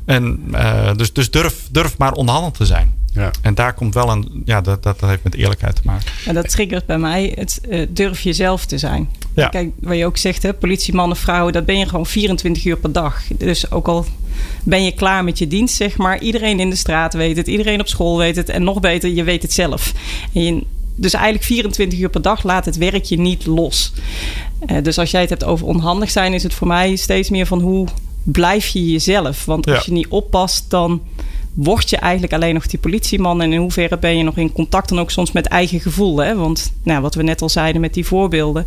En, 0.05 0.53
dus 0.95 1.13
dus 1.13 1.31
durf, 1.31 1.67
durf 1.71 1.97
maar 1.97 2.13
onhandig 2.13 2.51
te 2.51 2.65
zijn. 2.65 2.98
Ja. 3.13 3.31
En 3.41 3.55
daar 3.55 3.73
komt 3.73 3.93
wel 3.93 4.09
een, 4.09 4.41
ja, 4.45 4.61
dat, 4.61 4.83
dat 4.83 5.01
heeft 5.01 5.23
met 5.23 5.35
eerlijkheid 5.35 5.75
te 5.75 5.81
maken. 5.83 6.11
En 6.25 6.33
dat 6.33 6.49
triggert 6.49 6.85
bij 6.85 6.97
mij 6.97 7.31
het 7.35 7.61
uh, 7.69 7.87
durf 7.89 8.21
jezelf 8.21 8.65
te 8.65 8.77
zijn. 8.77 9.09
Ja. 9.35 9.47
Kijk, 9.47 9.69
wat 9.79 9.97
je 9.97 10.05
ook 10.05 10.17
zegt, 10.17 10.43
hè, 10.43 10.53
politiemannen, 10.53 11.17
vrouwen, 11.17 11.53
dat 11.53 11.65
ben 11.65 11.77
je 11.77 11.87
gewoon 11.87 12.05
24 12.05 12.65
uur 12.65 12.77
per 12.77 12.91
dag. 12.91 13.21
Dus 13.37 13.71
ook 13.71 13.87
al 13.87 14.05
ben 14.63 14.83
je 14.83 14.91
klaar 14.91 15.23
met 15.23 15.37
je 15.37 15.47
dienst, 15.47 15.75
zeg 15.75 15.97
maar. 15.97 16.21
Iedereen 16.21 16.59
in 16.59 16.69
de 16.69 16.75
straat 16.75 17.13
weet 17.13 17.37
het, 17.37 17.47
iedereen 17.47 17.79
op 17.79 17.87
school 17.87 18.17
weet 18.17 18.35
het. 18.35 18.49
En 18.49 18.63
nog 18.63 18.79
beter, 18.79 19.09
je 19.09 19.23
weet 19.23 19.41
het 19.41 19.53
zelf. 19.53 19.93
En 20.33 20.43
je, 20.43 20.63
dus 20.95 21.13
eigenlijk 21.13 21.45
24 21.45 21.99
uur 21.99 22.09
per 22.09 22.21
dag 22.21 22.43
laat 22.43 22.65
het 22.65 22.77
werkje 22.77 23.19
niet 23.19 23.45
los. 23.45 23.93
Uh, 24.71 24.83
dus 24.83 24.97
als 24.97 25.11
jij 25.11 25.21
het 25.21 25.29
hebt 25.29 25.43
over 25.43 25.65
onhandig 25.65 26.11
zijn, 26.11 26.33
is 26.33 26.43
het 26.43 26.53
voor 26.53 26.67
mij 26.67 26.95
steeds 26.95 27.29
meer 27.29 27.45
van 27.45 27.61
hoe 27.61 27.87
blijf 28.23 28.67
je 28.67 28.91
jezelf. 28.91 29.45
Want 29.45 29.67
als 29.67 29.85
je 29.85 29.91
niet 29.91 30.07
oppast, 30.07 30.69
dan 30.69 31.01
word 31.63 31.89
je 31.89 31.97
eigenlijk 31.97 32.33
alleen 32.33 32.53
nog 32.53 32.67
die 32.67 32.79
politieman. 32.79 33.41
En 33.41 33.53
in 33.53 33.59
hoeverre 33.59 33.97
ben 33.97 34.17
je 34.17 34.23
nog 34.23 34.37
in 34.37 34.51
contact 34.51 34.89
dan 34.89 34.99
ook 34.99 35.11
soms 35.11 35.31
met 35.31 35.45
eigen 35.45 35.79
gevoel. 35.79 36.17
Hè? 36.17 36.35
Want 36.35 36.73
nou, 36.83 37.01
wat 37.01 37.15
we 37.15 37.23
net 37.23 37.41
al 37.41 37.49
zeiden 37.49 37.81
met 37.81 37.93
die 37.93 38.05
voorbeelden. 38.05 38.65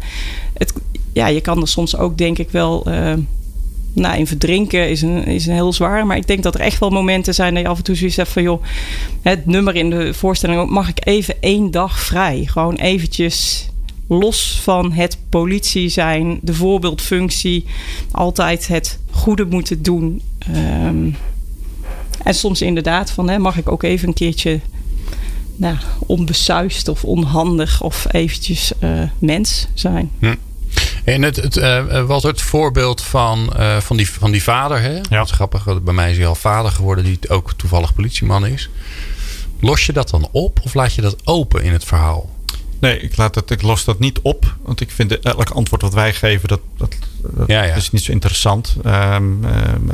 Het, 0.54 0.72
ja, 1.12 1.26
je 1.26 1.40
kan 1.40 1.60
er 1.60 1.68
soms 1.68 1.96
ook 1.96 2.18
denk 2.18 2.38
ik 2.38 2.50
wel... 2.50 2.88
Uh, 2.88 3.12
nou, 3.94 4.18
in 4.18 4.26
verdrinken 4.26 4.90
is 4.90 5.02
een, 5.02 5.24
is 5.24 5.46
een 5.46 5.54
heel 5.54 5.72
zwaar. 5.72 6.06
Maar 6.06 6.16
ik 6.16 6.26
denk 6.26 6.42
dat 6.42 6.54
er 6.54 6.60
echt 6.60 6.78
wel 6.78 6.90
momenten 6.90 7.34
zijn 7.34 7.54
dat 7.54 7.62
je 7.62 7.68
af 7.68 7.78
en 7.78 7.84
toe 7.84 7.94
zoiets 7.94 8.16
hebt 8.16 8.28
van... 8.28 8.42
joh, 8.42 8.62
het 9.22 9.46
nummer 9.46 9.74
in 9.74 9.90
de 9.90 10.14
voorstelling... 10.14 10.70
mag 10.70 10.88
ik 10.88 11.06
even 11.06 11.34
één 11.40 11.70
dag 11.70 12.00
vrij? 12.00 12.44
Gewoon 12.46 12.74
eventjes 12.74 13.68
los 14.08 14.60
van 14.62 14.92
het 14.92 15.18
politie 15.28 15.88
zijn, 15.88 16.38
de 16.42 16.54
voorbeeldfunctie, 16.54 17.64
altijd 18.10 18.68
het 18.68 18.98
goede 19.10 19.44
moeten 19.44 19.82
doen. 19.82 20.22
Um, 20.84 21.16
en 22.24 22.34
soms 22.34 22.62
inderdaad 22.62 23.10
van, 23.10 23.28
hè, 23.28 23.38
mag 23.38 23.56
ik 23.56 23.68
ook 23.68 23.82
even 23.82 24.08
een 24.08 24.14
keertje 24.14 24.60
nou, 25.56 25.76
onbesuist 25.98 26.88
of 26.88 27.04
onhandig 27.04 27.82
of 27.82 28.06
eventjes 28.10 28.72
uh, 28.80 29.02
mens 29.18 29.68
zijn. 29.74 30.10
Hm. 30.18 30.34
En 31.04 31.22
het, 31.22 31.36
het 31.36 31.56
uh, 31.56 32.04
was 32.04 32.22
het 32.22 32.40
voorbeeld 32.40 33.02
van, 33.02 33.52
uh, 33.58 33.76
van, 33.76 33.96
die, 33.96 34.10
van 34.10 34.30
die 34.30 34.42
vader. 34.42 34.80
Hè? 34.80 34.94
Ja. 34.94 35.02
Dat 35.08 35.24
is 35.24 35.30
grappig. 35.30 35.82
Bij 35.82 35.94
mij 35.94 36.10
is 36.10 36.16
hij 36.16 36.26
al 36.26 36.34
vader 36.34 36.70
geworden, 36.70 37.04
die 37.04 37.18
ook 37.28 37.52
toevallig 37.56 37.94
politieman 37.94 38.46
is. 38.46 38.70
Los 39.60 39.86
je 39.86 39.92
dat 39.92 40.10
dan 40.10 40.28
op 40.32 40.60
of 40.62 40.74
laat 40.74 40.94
je 40.94 41.02
dat 41.02 41.16
open 41.24 41.62
in 41.62 41.72
het 41.72 41.84
verhaal? 41.84 42.30
Nee, 42.78 43.00
ik, 43.00 43.16
laat 43.16 43.34
het, 43.34 43.50
ik 43.50 43.62
los 43.62 43.84
dat 43.84 43.98
niet 43.98 44.20
op. 44.20 44.56
Want 44.62 44.80
ik 44.80 44.90
vind 44.90 45.20
elk 45.20 45.50
antwoord 45.50 45.82
wat 45.82 45.94
wij 45.94 46.12
geven, 46.12 46.48
dat, 46.48 46.60
dat, 46.76 46.94
dat 47.20 47.48
ja, 47.48 47.62
ja. 47.62 47.74
is 47.74 47.90
niet 47.90 48.02
zo 48.02 48.12
interessant. 48.12 48.76
Um, 48.86 49.44
um, 49.44 49.90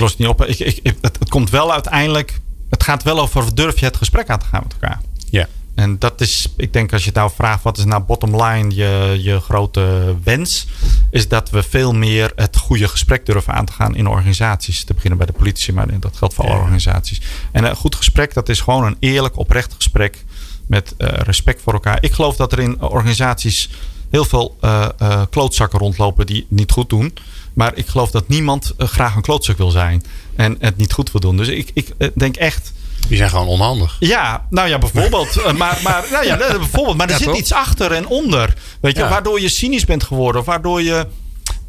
los 0.00 0.10
het 0.10 0.18
niet 0.18 0.28
op. 0.28 0.44
Ik, 0.44 0.58
ik, 0.58 0.96
het, 1.00 1.18
het, 1.18 1.28
komt 1.28 1.50
wel 1.50 1.72
uiteindelijk. 1.72 2.40
Het 2.70 2.82
gaat 2.82 3.02
wel 3.02 3.20
over 3.20 3.54
durf 3.54 3.78
je 3.80 3.86
het 3.86 3.96
gesprek 3.96 4.28
aan 4.28 4.38
te 4.38 4.46
gaan 4.46 4.62
met 4.62 4.72
elkaar. 4.72 5.00
Ja. 5.30 5.48
En 5.74 5.98
dat 5.98 6.20
is, 6.20 6.52
ik 6.56 6.72
denk 6.72 6.92
als 6.92 7.04
je 7.04 7.10
nou 7.14 7.30
vraagt 7.34 7.62
wat 7.62 7.78
is 7.78 7.84
nou 7.84 8.02
bottom 8.02 8.42
line 8.42 8.74
je, 8.74 9.18
je 9.22 9.40
grote 9.40 10.14
wens, 10.24 10.66
is 11.10 11.28
dat 11.28 11.50
we 11.50 11.62
veel 11.62 11.92
meer 11.92 12.32
het 12.34 12.56
goede 12.56 12.88
gesprek 12.88 13.26
durven 13.26 13.54
aan 13.54 13.64
te 13.64 13.72
gaan 13.72 13.96
in 13.96 14.06
organisaties. 14.06 14.84
Te 14.84 14.94
beginnen 14.94 15.18
bij 15.18 15.26
de 15.26 15.32
politie, 15.32 15.72
maar 15.72 16.00
dat 16.00 16.16
geldt 16.16 16.34
voor 16.34 16.44
alle 16.44 16.58
organisaties. 16.58 17.20
En 17.52 17.64
een 17.64 17.76
goed 17.76 17.94
gesprek, 17.94 18.34
dat 18.34 18.48
is 18.48 18.60
gewoon 18.60 18.84
een 18.84 18.96
eerlijk, 18.98 19.38
oprecht 19.38 19.74
gesprek 19.74 20.24
met 20.66 20.94
uh, 20.98 21.08
respect 21.08 21.62
voor 21.62 21.72
elkaar. 21.72 21.98
Ik 22.00 22.12
geloof 22.12 22.36
dat 22.36 22.52
er 22.52 22.58
in 22.58 22.82
organisaties 22.82 23.70
heel 24.10 24.24
veel 24.24 24.56
uh, 24.60 24.88
uh, 25.02 25.22
klootzakken 25.30 25.78
rondlopen 25.78 26.26
die 26.26 26.36
het 26.36 26.50
niet 26.50 26.70
goed 26.70 26.88
doen. 26.88 27.14
Maar 27.60 27.72
ik 27.74 27.86
geloof 27.86 28.10
dat 28.10 28.28
niemand 28.28 28.72
uh, 28.78 28.86
graag 28.88 29.14
een 29.14 29.22
klootzak 29.22 29.56
wil 29.56 29.70
zijn 29.70 30.02
en 30.36 30.56
het 30.58 30.76
niet 30.76 30.92
goed 30.92 31.12
wil 31.12 31.20
doen. 31.20 31.36
Dus 31.36 31.48
ik, 31.48 31.70
ik 31.74 31.94
denk 32.14 32.36
echt. 32.36 32.72
Die 33.08 33.16
zijn 33.16 33.30
gewoon 33.30 33.46
onhandig. 33.46 33.96
Ja, 33.98 34.46
nou 34.50 34.68
ja, 34.68 34.78
bijvoorbeeld. 34.78 35.34
maar, 35.58 35.80
maar, 35.82 36.06
nou 36.10 36.26
ja, 36.26 36.36
bijvoorbeeld, 36.36 36.96
maar 36.96 37.06
er 37.06 37.12
ja, 37.12 37.18
zit 37.18 37.26
toch? 37.26 37.36
iets 37.36 37.52
achter 37.52 37.92
en 37.92 38.06
onder. 38.06 38.54
Weet 38.80 38.96
je, 38.96 39.02
ja. 39.02 39.08
waardoor 39.08 39.40
je 39.40 39.48
cynisch 39.48 39.84
bent 39.84 40.02
geworden. 40.02 40.40
Of 40.40 40.46
waardoor 40.46 40.82
je 40.82 41.06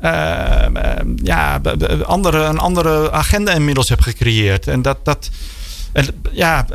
uh, 0.03 0.65
ja, 1.23 1.61
andere, 2.05 2.43
een 2.43 2.59
andere 2.59 3.11
agenda 3.11 3.51
inmiddels 3.51 3.89
hebt 3.89 4.03
gecreëerd. 4.03 4.67
En 4.67 4.81
dat. 4.81 5.05
dat 5.05 5.29
en, 5.93 6.07
ja, 6.31 6.65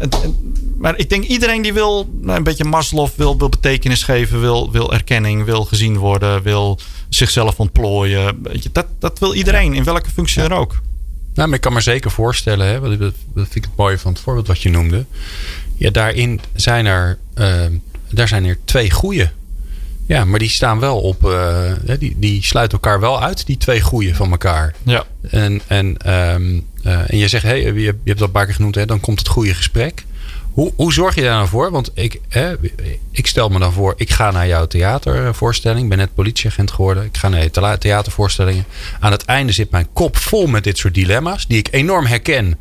maar 0.79 0.99
ik 0.99 1.09
denk 1.09 1.25
iedereen 1.25 1.63
die 1.63 1.73
wil 1.73 2.09
een 2.23 2.43
beetje 2.43 2.65
Maslow 2.65 3.09
wil, 3.17 3.39
wil 3.39 3.49
betekenis 3.49 4.03
geven, 4.03 4.41
wil, 4.41 4.73
wil 4.73 4.93
erkenning, 4.93 5.45
wil 5.45 5.65
gezien 5.65 5.99
worden, 5.99 6.43
wil 6.43 6.79
zichzelf 7.17 7.61
ontplooien. 7.61 8.43
Dat, 8.73 8.87
dat 8.99 9.19
wil 9.19 9.35
iedereen, 9.35 9.75
in 9.75 9.85
welke 9.85 10.11
functie 10.11 10.43
er 10.43 10.53
ook. 10.53 10.81
Nou, 11.35 11.49
maar 11.49 11.57
ik 11.57 11.63
kan 11.63 11.73
me 11.73 11.81
zeker 11.81 12.11
voorstellen, 12.11 12.67
hè, 12.67 12.99
dat 12.99 13.13
vind 13.35 13.55
ik 13.55 13.65
het 13.65 13.77
mooie 13.77 13.99
van 13.99 14.13
het 14.13 14.21
voorbeeld 14.21 14.47
wat 14.47 14.63
je 14.63 14.71
noemde. 14.71 15.05
Ja, 15.75 15.91
daarin 15.91 16.41
zijn 16.55 16.87
er, 16.87 17.19
uh, 17.39 17.65
daar 18.11 18.29
zijn 18.29 18.45
er 18.45 18.59
twee 18.65 18.91
goede. 18.91 19.31
Ja, 20.07 20.25
maar 20.25 20.39
die 20.39 20.49
staan 20.49 20.81
wel 20.81 21.01
op, 21.01 21.25
uh, 21.25 21.73
die, 21.99 22.17
die 22.19 22.45
sluiten 22.45 22.79
elkaar 22.79 23.01
wel 23.01 23.23
uit, 23.23 23.47
die 23.47 23.57
twee 23.57 23.81
goeie 23.81 24.15
van 24.15 24.31
elkaar. 24.31 24.75
Ja. 24.83 25.05
En, 25.31 25.61
en, 25.67 25.87
um, 25.87 26.67
uh, 26.85 27.11
en 27.11 27.19
je 27.19 27.29
zegt, 27.29 27.45
hey, 27.45 27.63
je, 27.63 27.75
je 27.75 27.95
hebt 28.05 28.19
dat 28.19 28.21
een 28.21 28.31
paar 28.31 28.45
keer 28.45 28.55
genoemd, 28.55 28.75
hè, 28.75 28.87
dan 28.87 29.01
komt 29.01 29.19
het 29.19 29.29
goede 29.29 29.55
gesprek. 29.55 30.05
Hoe, 30.57 30.73
hoe 30.77 30.93
zorg 30.93 31.15
je 31.15 31.23
daar 31.23 31.37
nou 31.37 31.49
voor? 31.49 31.71
Want 31.71 31.91
ik, 31.95 32.21
ik 33.11 33.27
stel 33.27 33.49
me 33.49 33.59
dan 33.59 33.73
voor, 33.73 33.95
ik 33.97 34.11
ga 34.11 34.31
naar 34.31 34.47
jouw 34.47 34.67
theatervoorstelling. 34.67 35.83
Ik 35.83 35.89
ben 35.89 35.99
net 35.99 36.15
politieagent 36.15 36.71
geworden. 36.71 37.05
Ik 37.05 37.17
ga 37.17 37.29
naar 37.29 37.43
je 37.43 37.79
theatervoorstellingen. 37.79 38.65
Aan 39.01 39.13
het 39.13 39.25
einde 39.25 39.53
zit 39.53 39.71
mijn 39.71 39.89
kop 39.93 40.17
vol 40.17 40.47
met 40.47 40.65
dit 40.65 40.79
soort 40.79 40.95
dilemma's. 40.95 41.47
Die 41.47 41.59
ik 41.59 41.69
enorm 41.71 42.07
herken. 42.07 42.59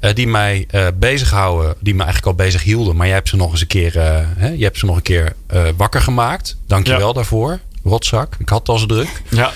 Uh, 0.00 0.14
die 0.14 0.26
mij 0.26 0.66
uh, 0.70 0.86
bezighouden. 0.94 1.74
Die 1.80 1.94
me 1.94 2.02
eigenlijk 2.02 2.38
al 2.38 2.44
bezig 2.44 2.62
hielden. 2.62 2.96
Maar 2.96 3.06
jij 3.06 3.14
hebt 3.14 3.28
ze 3.28 3.36
nog 3.36 3.50
eens 3.50 3.60
een 3.60 3.66
keer, 3.66 3.96
uh, 3.96 4.02
hè, 4.36 4.48
je 4.48 4.64
hebt 4.64 4.78
ze 4.78 4.86
nog 4.86 4.96
een 4.96 5.02
keer 5.02 5.32
wakker 5.76 6.00
gemaakt. 6.00 6.56
Dank 6.66 6.86
je 6.86 6.96
wel 6.96 7.12
daarvoor. 7.12 7.58
Rotzak. 7.84 8.34
Ik 8.38 8.48
had 8.48 8.58
het 8.58 8.68
al 8.68 8.78
zo 8.78 8.86
druk. 8.86 9.22
Ja. 9.28 9.52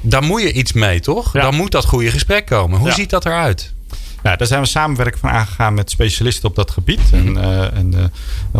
Daar 0.00 0.22
moet 0.22 0.42
je 0.42 0.52
iets 0.52 0.72
mee, 0.72 1.00
toch? 1.00 1.32
Ja. 1.32 1.42
Dan 1.42 1.54
moet 1.54 1.70
dat 1.70 1.84
goede 1.84 2.10
gesprek 2.10 2.46
komen. 2.46 2.78
Hoe 2.78 2.92
ziet 2.92 3.10
dat 3.10 3.26
eruit? 3.26 3.72
Nou, 4.22 4.36
daar 4.36 4.46
zijn 4.46 4.60
we 4.60 4.66
samenwerking 4.66 5.20
van 5.20 5.30
aangegaan 5.30 5.74
met 5.74 5.90
specialisten 5.90 6.48
op 6.48 6.54
dat 6.54 6.70
gebied. 6.70 7.00
En, 7.12 7.36
uh, 7.36 7.76
en 7.76 7.94
uh, 7.94 8.04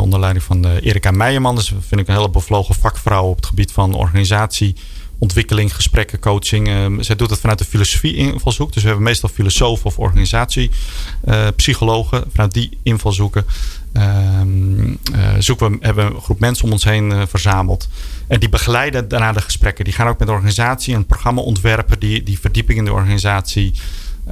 onder 0.03 0.20
leiding 0.20 0.44
van 0.44 0.66
uh, 0.66 0.85
Erika 0.85 1.11
Meijerman. 1.11 1.55
Dus 1.55 1.68
vind 1.68 2.01
ik 2.01 2.09
een 2.09 2.14
hele 2.14 2.31
bevlogen 2.31 2.75
vakvrouw 2.75 3.25
op 3.25 3.37
het 3.37 3.46
gebied 3.46 3.72
van 3.72 3.94
organisatie, 3.94 4.77
ontwikkeling, 5.18 5.75
gesprekken, 5.75 6.18
coaching. 6.18 6.94
zij 7.05 7.16
doet 7.16 7.31
het 7.31 7.40
vanuit 7.40 7.59
de 7.59 7.64
filosofie 7.64 8.14
invalshoek. 8.14 8.72
Dus 8.72 8.83
we 8.83 8.88
hebben 8.88 9.07
meestal 9.07 9.29
filosofen 9.29 9.87
of 9.87 9.98
organisatiepsychologen 9.98 12.25
vanuit 12.33 12.53
die 12.53 12.79
invalshoeken. 12.83 13.44
Ehm, 13.92 14.94
zoeken 15.38 15.70
we, 15.70 15.77
hebben 15.81 16.07
een 16.07 16.20
groep 16.20 16.40
mensen 16.40 16.64
om 16.64 16.72
ons 16.72 16.85
heen 16.85 17.29
verzameld. 17.29 17.88
En 18.29 18.40
die 18.40 18.48
begeleiden 18.48 19.09
daarna 19.09 19.33
de 19.33 19.40
gesprekken. 19.40 19.85
Die 19.85 19.94
gaan 19.94 20.09
ook 20.09 20.18
met 20.18 20.29
de 20.29 20.35
organisatie 20.35 20.94
een 20.94 21.07
programma 21.07 21.40
ontwerpen 21.40 21.98
die, 21.98 22.22
die 22.22 22.40
verdieping 22.40 22.79
in 22.79 22.85
de 22.85 22.92
organisatie 22.92 23.72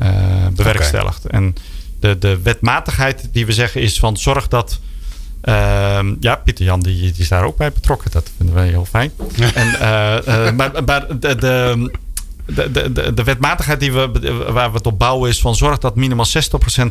uh, 0.02 0.46
bewerkstelligt. 0.52 1.26
En 1.26 1.54
de, 2.00 2.18
de 2.18 2.40
wetmatigheid 2.42 3.28
die 3.32 3.46
we 3.46 3.52
zeggen 3.52 3.80
is 3.80 3.98
van 3.98 4.16
zorg 4.16 4.48
dat. 4.48 4.80
Uh, 5.44 6.00
ja, 6.20 6.36
Pieter 6.36 6.64
Jan 6.64 6.80
die, 6.80 7.00
die 7.00 7.14
is 7.16 7.28
daar 7.28 7.44
ook 7.44 7.56
bij 7.56 7.72
betrokken. 7.72 8.10
Dat 8.10 8.30
vinden 8.36 8.54
wij 8.54 8.68
heel 8.68 8.84
fijn. 8.84 9.10
en, 9.54 9.68
uh, 9.68 10.50
maar, 10.52 10.84
maar 10.84 11.20
de, 11.20 11.36
de 11.36 11.90
de, 12.54 12.92
de, 12.92 13.14
de, 13.14 13.24
wetmatigheid 13.24 13.80
die 13.80 13.92
we, 13.92 14.10
waar 14.52 14.70
we 14.70 14.76
het 14.76 14.86
op 14.86 14.98
bouwen 14.98 15.30
is 15.30 15.40
van 15.40 15.54
zorg 15.54 15.78
dat 15.78 15.96
minimaal 15.96 16.26
60% 16.26 16.30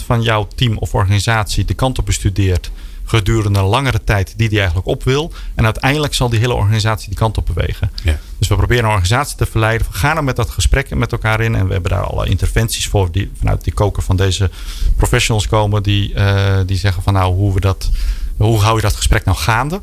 van 0.06 0.22
jouw 0.22 0.48
team 0.56 0.78
of 0.78 0.94
organisatie 0.94 1.66
de 1.66 1.74
kant 1.74 2.00
op 2.00 2.06
bestudeert 2.06 2.72
gedurende 3.10 3.60
een 3.60 3.66
langere 3.66 4.04
tijd 4.04 4.34
die 4.38 4.50
die 4.50 4.58
eigenlijk 4.58 4.88
op 4.88 5.04
wil. 5.04 5.32
En 5.56 5.66
uiteindelijk 5.66 6.14
zal 6.14 6.30
die 6.30 6.40
hele 6.40 6.54
organisatie 6.54 7.08
die 7.08 7.18
kant 7.18 7.38
op 7.38 7.46
bewegen. 7.46 7.92
Ja. 8.04 8.20
Dus 8.38 8.48
we 8.48 8.56
proberen 8.56 8.84
een 8.84 8.90
organisatie 8.90 9.38
te 9.38 9.46
verleiden. 9.46 9.88
We 9.92 9.98
gaan 9.98 10.18
er 10.18 10.24
met 10.24 10.36
dat 10.36 10.50
gesprek 10.50 10.96
met 10.96 11.12
elkaar 11.12 11.42
in. 11.42 11.56
En 11.56 11.68
we 11.68 11.74
hebben 11.74 11.92
daar 11.92 12.04
alle 12.04 12.28
interventies 12.28 12.88
voor 12.88 13.12
die 13.12 13.32
vanuit 13.38 13.64
die 13.64 13.74
koker 13.74 14.04
van 14.04 14.16
deze 14.16 14.50
professionals 14.96 15.48
komen. 15.48 15.84
Die, 15.84 16.14
uh, 16.14 16.58
die 16.66 16.78
zeggen 16.78 17.04
van 17.04 17.14
nou 17.14 17.34
hoe 17.34 17.54
we 17.54 17.60
dat, 17.60 17.90
hoe 18.38 18.60
hou 18.60 18.76
je 18.76 18.82
dat 18.82 18.96
gesprek 18.96 19.26
nou 19.26 19.38
gaande? 19.38 19.82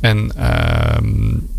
En, 0.00 0.32
uh, 0.36 0.96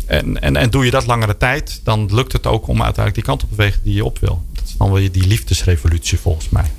en, 0.06 0.40
en, 0.40 0.56
en 0.56 0.70
doe 0.70 0.84
je 0.84 0.90
dat 0.90 1.06
langere 1.06 1.36
tijd, 1.36 1.80
dan 1.84 2.14
lukt 2.14 2.32
het 2.32 2.46
ook 2.46 2.66
om 2.66 2.82
uiteindelijk 2.82 3.14
die 3.14 3.24
kant 3.24 3.42
op 3.42 3.48
te 3.48 3.54
bewegen 3.54 3.80
die 3.82 3.94
je 3.94 4.04
op 4.04 4.18
wil. 4.18 4.44
Dat 4.52 4.64
is 4.64 4.76
dan 4.76 4.92
wel 4.92 5.10
die 5.10 5.26
liefdesrevolutie 5.26 6.18
volgens 6.18 6.48
mij. 6.48 6.70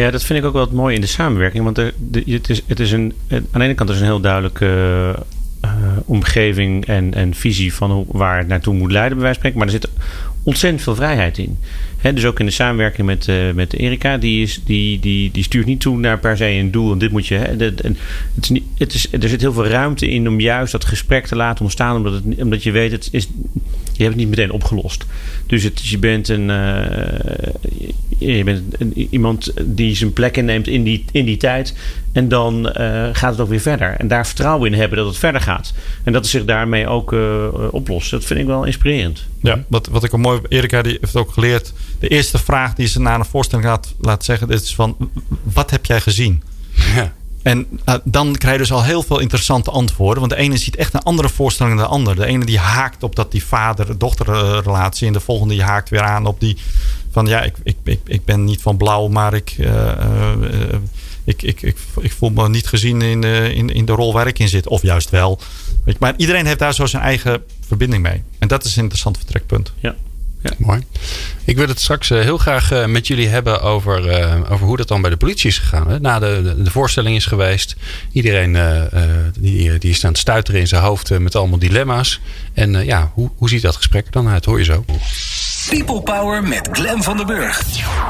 Ja, 0.00 0.10
dat 0.10 0.22
vind 0.22 0.38
ik 0.38 0.44
ook 0.44 0.52
wel 0.52 0.62
het 0.62 0.72
mooie 0.72 0.94
in 0.94 1.00
de 1.00 1.06
samenwerking. 1.06 1.64
Want 1.64 1.78
er, 1.78 1.94
het 2.26 2.50
is, 2.50 2.62
het 2.66 2.80
is 2.80 2.92
een, 2.92 3.14
aan 3.28 3.46
de 3.52 3.64
ene 3.64 3.74
kant 3.74 3.90
is 3.90 3.98
een 3.98 4.04
heel 4.04 4.20
duidelijke 4.20 4.66
uh, 5.64 5.70
omgeving 6.04 6.86
en, 6.86 7.14
en 7.14 7.34
visie 7.34 7.74
van 7.74 8.04
waar 8.08 8.38
het 8.38 8.48
naartoe 8.48 8.74
moet 8.74 8.92
leiden, 8.92 9.18
bij 9.18 9.26
wijze 9.26 9.40
van 9.40 9.50
spreken. 9.50 9.58
Maar 9.58 9.66
er 9.66 9.72
zit 9.72 10.10
ontzettend 10.42 10.82
veel 10.82 10.94
vrijheid 10.94 11.38
in. 11.38 11.58
Dus 12.02 12.24
ook 12.24 12.40
in 12.40 12.46
de 12.46 12.52
samenwerking 12.52 13.06
met, 13.06 13.26
uh, 13.26 13.52
met 13.54 13.72
Erika, 13.72 14.18
die, 14.18 14.42
is, 14.42 14.60
die, 14.64 15.00
die, 15.00 15.30
die 15.30 15.42
stuurt 15.42 15.66
niet 15.66 15.80
toe 15.80 15.98
naar 15.98 16.18
per 16.18 16.36
se 16.36 16.46
een 16.46 16.70
doel 16.70 16.92
en 16.92 16.98
dit 16.98 17.10
moet 17.10 17.26
je. 17.26 17.54
De, 17.56 17.64
het 18.34 18.42
is 18.42 18.48
niet, 18.48 18.64
het 18.78 18.94
is, 18.94 19.12
er 19.12 19.28
zit 19.28 19.40
heel 19.40 19.52
veel 19.52 19.66
ruimte 19.66 20.08
in 20.08 20.28
om 20.28 20.40
juist 20.40 20.72
dat 20.72 20.84
gesprek 20.84 21.26
te 21.26 21.36
laten 21.36 21.62
ontstaan, 21.62 21.96
omdat, 21.96 22.12
het, 22.12 22.42
omdat 22.42 22.62
je 22.62 22.70
weet, 22.70 22.92
het 22.92 23.08
is, 23.12 23.28
je 23.92 24.02
hebt 24.02 24.08
het 24.08 24.16
niet 24.16 24.28
meteen 24.28 24.50
opgelost. 24.50 25.06
Dus 25.46 25.62
het, 25.62 25.86
je 25.88 25.98
bent, 25.98 26.28
een, 26.28 26.48
uh, 26.48 27.48
je 28.18 28.44
bent 28.44 28.76
iemand 29.10 29.52
die 29.64 29.96
zijn 29.96 30.12
plek 30.12 30.36
inneemt 30.36 30.68
in 30.68 30.82
die, 30.82 31.04
in 31.12 31.24
die 31.24 31.36
tijd. 31.36 31.74
En 32.12 32.28
dan 32.28 32.66
uh, 32.66 33.08
gaat 33.12 33.30
het 33.30 33.40
ook 33.40 33.48
weer 33.48 33.60
verder. 33.60 33.94
En 33.98 34.08
daar 34.08 34.26
vertrouwen 34.26 34.72
in 34.72 34.78
hebben 34.78 34.98
dat 34.98 35.06
het 35.06 35.18
verder 35.18 35.40
gaat. 35.40 35.72
En 36.04 36.12
dat 36.12 36.22
het 36.22 36.30
zich 36.30 36.44
daarmee 36.44 36.86
ook 36.86 37.14
oplost. 37.70 38.10
Dat 38.10 38.24
vind 38.24 38.40
ik 38.40 38.46
wel 38.46 38.64
inspirerend. 38.64 39.26
Ja, 39.42 39.64
wat, 39.68 39.86
wat 39.86 40.04
ik 40.04 40.14
ook 40.14 40.20
mooi... 40.20 40.40
Erika 40.48 40.82
die 40.82 40.98
heeft 41.00 41.16
ook 41.16 41.32
geleerd... 41.32 41.72
De 42.00 42.08
eerste 42.08 42.38
vraag 42.38 42.74
die 42.74 42.86
ze 42.86 43.00
na 43.00 43.14
een 43.14 43.24
voorstelling 43.24 43.68
laat, 43.68 43.94
laat 44.00 44.24
zeggen... 44.24 44.48
is 44.48 44.74
van... 44.74 44.96
Wat 45.42 45.70
heb 45.70 45.86
jij 45.86 46.00
gezien? 46.00 46.42
Ja. 46.94 47.12
En 47.42 47.66
uh, 47.86 47.94
dan 48.04 48.36
krijg 48.36 48.54
je 48.54 48.60
dus 48.60 48.72
al 48.72 48.84
heel 48.84 49.02
veel 49.02 49.18
interessante 49.18 49.70
antwoorden. 49.70 50.18
Want 50.18 50.32
de 50.32 50.38
ene 50.38 50.56
ziet 50.56 50.76
echt 50.76 50.94
een 50.94 51.02
andere 51.02 51.28
voorstelling 51.28 51.76
dan 51.76 51.84
de 51.84 51.92
ander. 51.92 52.16
De 52.16 52.26
ene 52.26 52.44
die 52.44 52.58
haakt 52.58 53.02
op 53.02 53.16
dat 53.16 53.32
die 53.32 53.44
vader-dochterrelatie. 53.44 55.06
En 55.06 55.12
de 55.12 55.20
volgende 55.20 55.54
die 55.54 55.62
haakt 55.62 55.88
weer 55.88 56.02
aan 56.02 56.26
op 56.26 56.40
die 56.40 56.56
van 57.10 57.26
ja, 57.26 57.42
ik, 57.42 57.54
ik, 57.62 57.76
ik, 57.84 58.00
ik 58.04 58.24
ben 58.24 58.44
niet 58.44 58.62
van 58.62 58.76
blauw, 58.76 59.08
maar 59.08 59.34
ik, 59.34 59.54
uh, 59.58 59.66
uh, 59.66 60.74
ik, 61.24 61.42
ik, 61.42 61.62
ik, 61.62 61.76
ik, 62.00 62.12
voel 62.12 62.30
me 62.30 62.48
niet 62.48 62.66
gezien 62.66 63.02
in, 63.02 63.24
in, 63.24 63.70
in 63.70 63.84
de 63.84 63.92
rol 63.92 64.12
waar 64.12 64.26
ik 64.26 64.38
in 64.38 64.48
zit. 64.48 64.68
Of 64.68 64.82
juist 64.82 65.10
wel. 65.10 65.40
Maar 65.98 66.14
iedereen 66.16 66.46
heeft 66.46 66.58
daar 66.58 66.74
zo 66.74 66.86
zijn 66.86 67.02
eigen 67.02 67.42
verbinding 67.66 68.02
mee. 68.02 68.22
En 68.38 68.48
dat 68.48 68.64
is 68.64 68.76
een 68.76 68.82
interessant 68.82 69.16
vertrekpunt. 69.16 69.72
Ja. 69.78 69.94
Ja. 70.42 70.50
Mooi. 70.58 70.82
Ik 71.44 71.56
wil 71.56 71.68
het 71.68 71.80
straks 71.80 72.08
heel 72.08 72.38
graag 72.38 72.86
met 72.86 73.06
jullie 73.06 73.28
hebben 73.28 73.62
over, 73.62 74.20
uh, 74.20 74.52
over 74.52 74.66
hoe 74.66 74.76
dat 74.76 74.88
dan 74.88 75.00
bij 75.00 75.10
de 75.10 75.16
politie 75.16 75.48
is 75.48 75.58
gegaan. 75.58 75.88
Hè? 75.88 76.00
Na 76.00 76.18
de, 76.18 76.54
de, 76.62 76.70
voorstelling 76.70 77.16
is 77.16 77.26
geweest. 77.26 77.76
Iedereen 78.12 78.54
uh, 78.54 78.82
die, 79.38 79.78
die 79.78 79.90
is 79.90 80.04
aan 80.04 80.10
het 80.10 80.20
stuiteren 80.20 80.60
in 80.60 80.68
zijn 80.68 80.82
hoofd 80.82 81.18
met 81.18 81.34
allemaal 81.34 81.58
dilemma's. 81.58 82.20
En 82.52 82.84
ja, 82.84 83.10
hoe, 83.14 83.30
hoe 83.36 83.48
ziet 83.48 83.62
dat 83.62 83.76
gesprek 83.76 84.06
er 84.06 84.12
dan 84.12 84.28
uit? 84.28 84.44
Hoor 84.44 84.58
je 84.58 84.64
zo. 84.64 84.84
People 85.68 86.00
Power 86.02 86.42
met 86.42 86.68
Glen 86.72 87.02
van 87.02 87.16
den 87.16 87.26
Burg. 87.26 87.62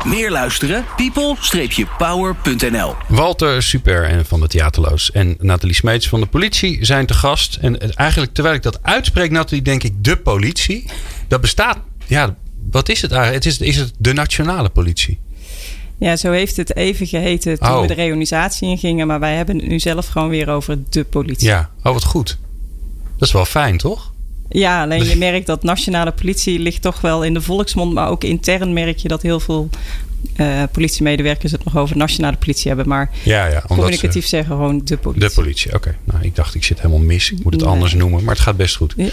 Meer 0.04 0.30
luisteren? 0.30 0.84
people-power.nl 0.96 2.94
Walter 3.08 3.62
Super 3.62 4.04
en 4.04 4.26
van 4.26 4.40
de 4.40 4.48
Theaterloos 4.48 5.10
en 5.10 5.36
Nathalie 5.38 5.74
Smeets 5.74 6.08
van 6.08 6.20
de 6.20 6.26
politie 6.26 6.84
zijn 6.84 7.06
te 7.06 7.14
gast. 7.14 7.58
En 7.60 7.94
eigenlijk 7.94 8.34
terwijl 8.34 8.54
ik 8.54 8.62
dat 8.62 8.78
uitspreek, 8.82 9.30
Nathalie, 9.30 9.62
denk 9.62 9.82
ik 9.82 10.04
de 10.04 10.16
politie. 10.16 10.90
Dat 11.28 11.40
bestaat, 11.40 11.78
ja, 12.11 12.37
wat 12.70 12.88
is 12.88 13.03
het 13.03 13.12
eigenlijk? 13.12 13.44
Het 13.44 13.53
is, 13.53 13.61
is 13.68 13.77
het 13.77 13.92
de 13.99 14.12
nationale 14.12 14.68
politie? 14.68 15.18
Ja, 15.99 16.16
zo 16.16 16.31
heeft 16.33 16.57
het 16.57 16.77
even 16.77 17.07
geheten 17.07 17.59
toen 17.59 17.68
Oh. 17.68 17.81
we 17.81 17.87
de 17.87 17.94
reorganisatie 17.94 18.68
in 18.68 18.79
gingen. 18.79 19.07
Maar 19.07 19.20
wij 19.20 19.35
hebben 19.37 19.57
het 19.59 19.66
nu 19.68 19.79
zelf 19.81 20.07
gewoon 20.07 20.29
weer 20.29 20.49
over 20.49 20.79
de 20.90 21.05
politie. 21.05 21.46
Ja, 21.49 21.70
oh 21.83 21.92
wat 21.92 22.05
goed. 22.05 22.38
Dat 23.18 23.29
is 23.29 23.35
wel 23.35 23.44
fijn, 23.44 23.79
toch? 23.79 24.12
Ja, 24.49 24.83
alleen 24.83 25.05
je 25.12 25.16
merkt 25.16 25.46
dat 25.46 25.62
nationale 25.62 26.12
politie 26.12 26.59
ligt 26.59 26.83
toch 26.83 27.01
wel 27.01 27.25
in 27.25 27.35
de 27.35 27.40
volksmond. 27.40 27.92
Maar 27.92 28.09
ook 28.09 28.25
intern 28.25 28.73
merk 28.73 28.99
je 28.99 29.09
dat 29.09 29.23
heel 29.23 29.40
veel 29.40 29.68
uh, 30.37 30.62
politiemedewerkers 30.72 31.52
het 31.52 31.64
nog 31.64 31.76
over 31.76 31.96
nationale 31.96 32.37
politie 32.37 32.68
hebben. 32.68 32.88
Maar 32.88 33.11
Ja, 33.22 33.46
ja. 33.46 33.62
Communicatief 33.66 34.22
ze, 34.22 34.28
zeggen 34.28 34.54
gewoon 34.54 34.80
de 34.85 34.96
politie. 34.96 35.28
de 35.28 35.35
politie, 35.35 35.74
oké. 35.74 35.96
Nou, 36.04 36.25
ik 36.25 36.37
dacht, 36.37 36.54
ik 36.54 36.64
zit 36.64 36.81
helemaal 36.81 37.04
mis. 37.04 37.31
Ik 37.31 37.42
moet 37.42 37.52
het 37.52 37.62
Nee. 37.62 37.71
anders 37.73 37.94
noemen, 37.94 38.25
maar 38.25 38.35
het 38.35 38.42
gaat 38.42 38.56
best 38.56 38.77
goed. 38.77 38.94
Ja. 38.96 39.08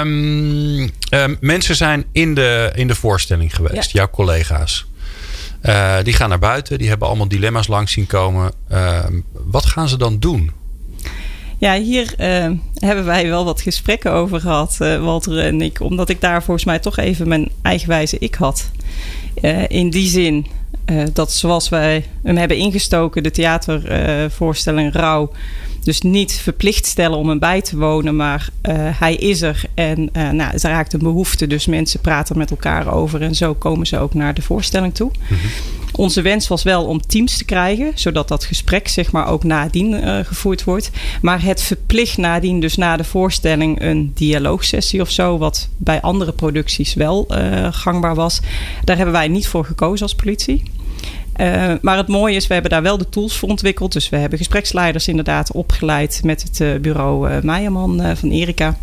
Ehm, 0.00 0.88
ehm, 1.08 1.34
mensen 1.40 1.76
zijn 1.76 2.04
in 2.12 2.34
de, 2.34 2.70
in 2.74 2.86
de 2.86 2.94
voorstelling 2.94 3.54
geweest, 3.56 3.90
jouw 3.92 4.10
collega's. 4.10 4.88
Eh, 5.60 5.96
die 6.02 6.12
gaan 6.12 6.28
naar 6.28 6.38
buiten, 6.38 6.78
die 6.78 6.88
hebben 6.88 7.08
allemaal 7.08 7.28
dilemma's 7.28 7.66
langs 7.66 7.92
zien 7.92 8.06
komen. 8.06 8.52
Ehm, 8.68 9.20
wat 9.32 9.66
gaan 9.66 9.88
ze 9.88 9.96
dan 9.98 10.18
doen? 10.18 10.50
Ja, 11.58 11.74
hier 11.78 12.14
eh, 12.16 12.50
hebben 12.74 13.04
wij 13.04 13.28
wel 13.28 13.44
wat 13.44 13.60
gesprekken 13.60 14.12
over 14.12 14.40
gehad, 14.40 14.76
eh, 14.78 15.02
Walter 15.04 15.38
en 15.38 15.60
ik. 15.60 15.80
Omdat 15.80 16.08
ik 16.08 16.20
daar 16.20 16.42
volgens 16.42 16.66
mij 16.66 16.78
toch 16.78 16.96
even 16.96 17.28
mijn 17.28 17.50
eigenwijze 17.62 18.18
ik 18.18 18.34
had. 18.34 18.70
Eh, 19.34 19.68
in 19.68 19.90
die 19.90 20.08
zin 20.08 20.46
eh, 20.84 21.02
dat 21.12 21.32
zoals 21.32 21.68
wij 21.68 22.04
hem 22.22 22.36
hebben 22.36 22.56
ingestoken, 22.56 23.22
de 23.22 23.30
theatervoorstelling 23.30 24.92
Rauw... 24.92 25.30
Dus 25.82 26.00
niet 26.00 26.32
verplicht 26.32 26.86
stellen 26.86 27.18
om 27.18 27.28
hem 27.28 27.38
bij 27.38 27.60
te 27.60 27.76
wonen, 27.76 28.16
maar 28.16 28.48
hij 28.98 29.14
is 29.14 29.42
er 29.42 29.62
en 29.74 30.10
nou, 30.12 30.42
het 30.42 30.62
raakt 30.62 30.92
een 30.92 30.98
behoefte. 30.98 31.46
Dus 31.46 31.66
mensen 31.66 32.00
praten 32.00 32.38
met 32.38 32.50
elkaar 32.50 32.92
over 32.92 33.22
en 33.22 33.34
zo 33.34 33.54
komen 33.54 33.86
ze 33.86 33.98
ook 33.98 34.14
naar 34.14 34.34
de 34.34 34.42
voorstelling 34.42 34.94
toe. 34.94 35.10
Mhm. 35.28 35.34
Onze 35.92 36.22
wens 36.22 36.48
was 36.48 36.62
wel 36.62 36.84
om 36.84 37.00
teams 37.00 37.36
te 37.36 37.44
krijgen, 37.44 37.92
zodat 37.94 38.28
dat 38.28 38.44
gesprek 38.44 38.88
zeg 38.88 39.12
maar 39.12 39.26
ook 39.26 39.44
nadien 39.44 39.92
uh, 39.92 40.18
gevoerd 40.24 40.64
wordt. 40.64 40.90
Maar 41.22 41.42
het 41.42 41.62
verplicht 41.62 42.16
nadien, 42.16 42.60
dus 42.60 42.76
na 42.76 42.96
de 42.96 43.04
voorstelling, 43.04 43.82
een 43.82 44.12
dialoogsessie 44.14 45.00
of 45.00 45.10
zo, 45.10 45.38
wat 45.38 45.68
bij 45.76 46.00
andere 46.00 46.32
producties 46.32 46.94
wel 46.94 47.26
uh, 47.30 47.68
gangbaar 47.70 48.14
was. 48.14 48.40
Daar 48.84 48.96
hebben 48.96 49.14
wij 49.14 49.28
niet 49.28 49.48
voor 49.48 49.64
gekozen 49.64 50.02
als 50.02 50.14
politie. 50.14 50.62
Uh, 51.36 51.72
maar 51.80 51.96
het 51.96 52.08
mooie 52.08 52.36
is, 52.36 52.46
we 52.46 52.52
hebben 52.52 52.70
daar 52.70 52.82
wel 52.82 52.98
de 52.98 53.08
tools 53.08 53.36
voor 53.36 53.48
ontwikkeld. 53.48 53.92
Dus 53.92 54.08
we 54.08 54.16
hebben 54.16 54.38
gespreksleiders 54.38 55.08
inderdaad 55.08 55.52
opgeleid 55.52 56.20
met 56.24 56.42
het 56.42 56.82
bureau 56.82 57.30
uh, 57.30 57.40
Meijerman 57.42 58.16
van 58.16 58.30
Erika. 58.30 58.76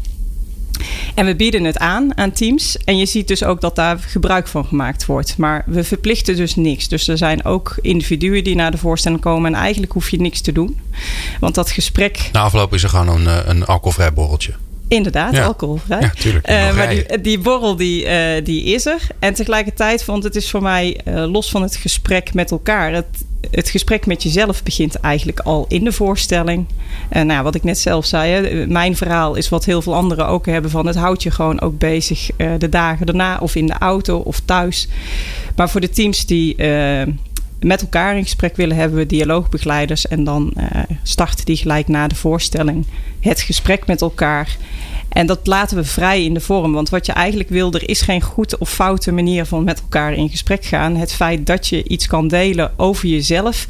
En 1.15 1.25
we 1.25 1.35
bieden 1.35 1.63
het 1.63 1.77
aan 1.77 2.17
aan 2.17 2.31
teams. 2.31 2.77
En 2.77 2.97
je 2.97 3.05
ziet 3.05 3.27
dus 3.27 3.43
ook 3.43 3.61
dat 3.61 3.75
daar 3.75 3.99
gebruik 3.99 4.47
van 4.47 4.65
gemaakt 4.65 5.05
wordt. 5.05 5.37
Maar 5.37 5.63
we 5.65 5.83
verplichten 5.83 6.35
dus 6.35 6.55
niks. 6.55 6.87
Dus 6.87 7.07
er 7.07 7.17
zijn 7.17 7.45
ook 7.45 7.77
individuen 7.81 8.43
die 8.43 8.55
naar 8.55 8.71
de 8.71 8.77
voorstelling 8.77 9.21
komen. 9.21 9.53
En 9.53 9.59
eigenlijk 9.59 9.91
hoef 9.91 10.09
je 10.09 10.21
niks 10.21 10.41
te 10.41 10.51
doen. 10.51 10.79
Want 11.39 11.55
dat 11.55 11.71
gesprek. 11.71 12.29
Na 12.31 12.41
afloop 12.41 12.73
is 12.73 12.83
er 12.83 12.89
gewoon 12.89 13.09
een, 13.09 13.27
eh, 13.27 13.39
een 13.45 13.65
alcoholvrij 13.65 14.13
borreltje. 14.13 14.53
Inderdaad, 14.87 15.33
ja. 15.35 15.45
alcoholvrij. 15.45 16.01
Ja, 16.01 16.09
tuurlijk. 16.09 16.49
Uh, 16.49 16.75
maar 16.75 16.89
die, 16.89 17.21
die, 17.21 17.39
borrel 17.39 17.75
die, 17.75 18.05
uh, 18.05 18.43
die 18.43 18.63
is 18.63 18.85
er. 18.85 19.01
En 19.19 19.33
tegelijkertijd, 19.33 20.05
want 20.05 20.23
het 20.23 20.35
is 20.35 20.49
voor 20.49 20.61
mij 20.61 20.99
uh, 21.07 21.31
los 21.31 21.49
van 21.49 21.61
het 21.61 21.75
gesprek 21.75 22.33
met 22.33 22.51
elkaar. 22.51 22.93
Het, 22.93 23.05
het 23.51 23.69
gesprek 23.69 24.05
met 24.05 24.23
jezelf 24.23 24.63
begint 24.63 24.95
eigenlijk 24.95 25.39
al 25.39 25.65
in 25.67 25.83
de 25.83 25.91
voorstelling. 25.91 26.65
En 27.09 27.27
nou, 27.27 27.43
wat 27.43 27.55
ik 27.55 27.63
net 27.63 27.77
zelf 27.77 28.05
zei, 28.05 28.31
hè, 28.31 28.67
mijn 28.67 28.95
verhaal 28.95 29.35
is 29.35 29.49
wat 29.49 29.65
heel 29.65 29.81
veel 29.81 29.95
anderen 29.95 30.27
ook 30.27 30.45
hebben 30.45 30.71
van 30.71 30.85
het 30.85 30.95
houdt 30.95 31.23
je 31.23 31.31
gewoon 31.31 31.61
ook 31.61 31.77
bezig 31.77 32.29
de 32.57 32.69
dagen 32.69 33.05
daarna 33.05 33.37
of 33.41 33.55
in 33.55 33.65
de 33.65 33.77
auto 33.79 34.17
of 34.17 34.39
thuis. 34.45 34.87
Maar 35.55 35.69
voor 35.69 35.81
de 35.81 35.89
teams 35.89 36.25
die 36.25 36.55
met 37.59 37.81
elkaar 37.81 38.17
in 38.17 38.23
gesprek 38.23 38.55
willen, 38.55 38.75
hebben 38.75 38.97
we 38.97 39.05
dialoogbegeleiders. 39.05 40.07
En 40.07 40.23
dan 40.23 40.53
uh, 40.57 40.65
starten 41.03 41.45
die 41.45 41.57
gelijk 41.57 41.87
na 41.87 42.07
de 42.07 42.15
voorstelling 42.15 42.85
het 43.19 43.41
gesprek 43.41 43.85
met 43.85 44.01
elkaar. 44.01 44.57
En 45.09 45.25
dat 45.25 45.47
laten 45.47 45.77
we 45.77 45.83
vrij 45.83 46.23
in 46.23 46.33
de 46.33 46.39
vorm. 46.39 46.73
Want 46.73 46.89
wat 46.89 47.05
je 47.05 47.11
eigenlijk 47.11 47.49
wil, 47.49 47.73
er 47.73 47.89
is 47.89 48.01
geen 48.01 48.21
goed 48.21 48.57
of 48.57 48.69
foute 48.69 49.11
manier 49.11 49.45
van 49.45 49.63
met 49.63 49.81
elkaar 49.81 50.13
in 50.13 50.29
gesprek 50.29 50.65
gaan. 50.65 50.95
Het 50.95 51.13
feit 51.13 51.45
dat 51.45 51.67
je 51.67 51.83
iets 51.83 52.07
kan 52.07 52.27
delen 52.27 52.71
over 52.79 53.07
jezelf, 53.07 53.67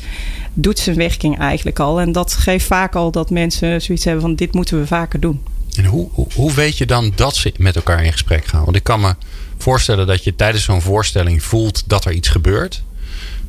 doet 0.53 0.79
zijn 0.79 0.95
werking 0.95 1.39
eigenlijk 1.39 1.79
al. 1.79 1.99
En 1.99 2.11
dat 2.11 2.33
geeft 2.33 2.65
vaak 2.65 2.95
al 2.95 3.11
dat 3.11 3.29
mensen 3.29 3.81
zoiets 3.81 4.03
hebben 4.03 4.21
van 4.21 4.35
dit 4.35 4.53
moeten 4.53 4.79
we 4.79 4.87
vaker 4.87 5.19
doen. 5.19 5.41
En 5.77 5.85
hoe, 5.85 6.09
hoe 6.33 6.53
weet 6.53 6.77
je 6.77 6.85
dan 6.85 7.11
dat 7.15 7.35
ze 7.35 7.53
met 7.57 7.75
elkaar 7.75 8.03
in 8.03 8.11
gesprek 8.11 8.45
gaan? 8.45 8.63
Want 8.63 8.75
ik 8.75 8.83
kan 8.83 8.99
me 8.99 9.15
voorstellen 9.57 10.07
dat 10.07 10.23
je 10.23 10.35
tijdens 10.35 10.63
zo'n 10.63 10.81
voorstelling 10.81 11.43
voelt 11.43 11.83
dat 11.85 12.05
er 12.05 12.11
iets 12.11 12.29
gebeurt. 12.29 12.83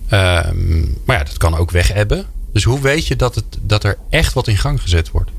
Ehm, 0.09 0.81
maar 1.05 1.19
ja, 1.19 1.25
dat 1.25 1.37
kan 1.37 1.57
ook 1.57 1.71
wegebben. 1.71 2.27
Dus 2.53 2.65
hoe 2.65 2.81
weet 2.81 3.07
je 3.07 3.17
dat, 3.17 3.35
het, 3.35 3.45
dat 3.63 3.85
er 3.85 3.99
echt 4.11 4.33
wat 4.33 4.49
in 4.49 4.57
gang 4.57 4.81
gezet 4.81 5.11
wordt? 5.11 5.31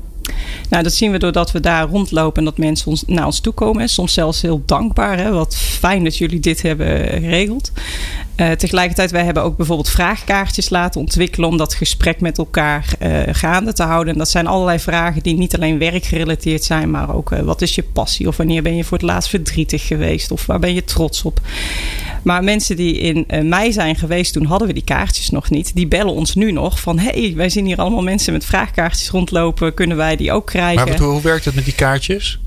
Nou, 0.68 0.82
dat 0.82 0.92
zien 0.92 1.10
we 1.10 1.18
doordat 1.18 1.50
we 1.50 1.60
daar 1.60 1.88
rondlopen 1.88 2.38
en 2.38 2.44
dat 2.44 2.58
mensen 2.58 2.86
ons, 2.86 3.04
naar 3.06 3.26
ons 3.26 3.40
toe 3.40 3.52
komen. 3.52 3.88
Soms 3.88 4.12
zelfs 4.12 4.42
heel 4.42 4.62
dankbaar. 4.66 5.18
Hè? 5.18 5.30
Wat 5.30 5.56
fijn 5.56 6.04
dat 6.04 6.16
jullie 6.16 6.40
dit 6.40 6.62
hebben 6.62 7.08
geregeld. 7.08 7.72
Uh, 8.36 8.50
tegelijkertijd, 8.50 9.10
wij 9.10 9.24
hebben 9.24 9.42
ook 9.42 9.56
bijvoorbeeld 9.56 9.88
vraagkaartjes 9.88 10.70
laten 10.70 11.00
ontwikkelen 11.00 11.48
om 11.48 11.56
dat 11.56 11.74
gesprek 11.74 12.20
met 12.20 12.38
elkaar 12.38 12.84
uh, 13.02 13.20
gaande 13.30 13.72
te 13.72 13.82
houden. 13.82 14.12
En 14.12 14.18
dat 14.18 14.30
zijn 14.30 14.46
allerlei 14.46 14.78
vragen 14.78 15.22
die 15.22 15.36
niet 15.36 15.54
alleen 15.54 15.78
werkgerelateerd 15.78 16.64
zijn, 16.64 16.90
maar 16.90 17.14
ook 17.14 17.32
uh, 17.32 17.40
wat 17.40 17.62
is 17.62 17.74
je 17.74 17.82
passie? 17.82 18.28
Of 18.28 18.36
wanneer 18.36 18.62
ben 18.62 18.76
je 18.76 18.84
voor 18.84 18.98
het 18.98 19.06
laatst 19.06 19.30
verdrietig 19.30 19.86
geweest? 19.86 20.30
Of 20.30 20.46
waar 20.46 20.58
ben 20.58 20.74
je 20.74 20.84
trots 20.84 21.22
op? 21.22 21.40
Maar 22.22 22.44
mensen 22.44 22.76
die 22.76 22.98
in 22.98 23.48
mei 23.48 23.72
zijn 23.72 23.96
geweest, 23.96 24.32
toen 24.32 24.44
hadden 24.44 24.68
we 24.68 24.74
die 24.74 24.84
kaartjes 24.84 25.30
nog 25.30 25.50
niet. 25.50 25.74
Die 25.74 25.86
bellen 25.86 26.14
ons 26.14 26.34
nu 26.34 26.52
nog 26.52 26.80
van: 26.80 26.98
hey, 26.98 27.32
wij 27.36 27.48
zien 27.48 27.66
hier 27.66 27.78
allemaal 27.78 28.02
mensen 28.02 28.32
met 28.32 28.44
vraagkaartjes 28.44 29.10
rondlopen. 29.10 29.74
Kunnen 29.74 29.96
wij 29.96 30.16
die 30.16 30.32
ook 30.32 30.46
krijgen? 30.46 30.88
Maar 30.88 30.98
hoe 30.98 31.22
werkt 31.22 31.44
het 31.44 31.54
met 31.54 31.64
die 31.64 31.74
kaartjes? 31.74 32.38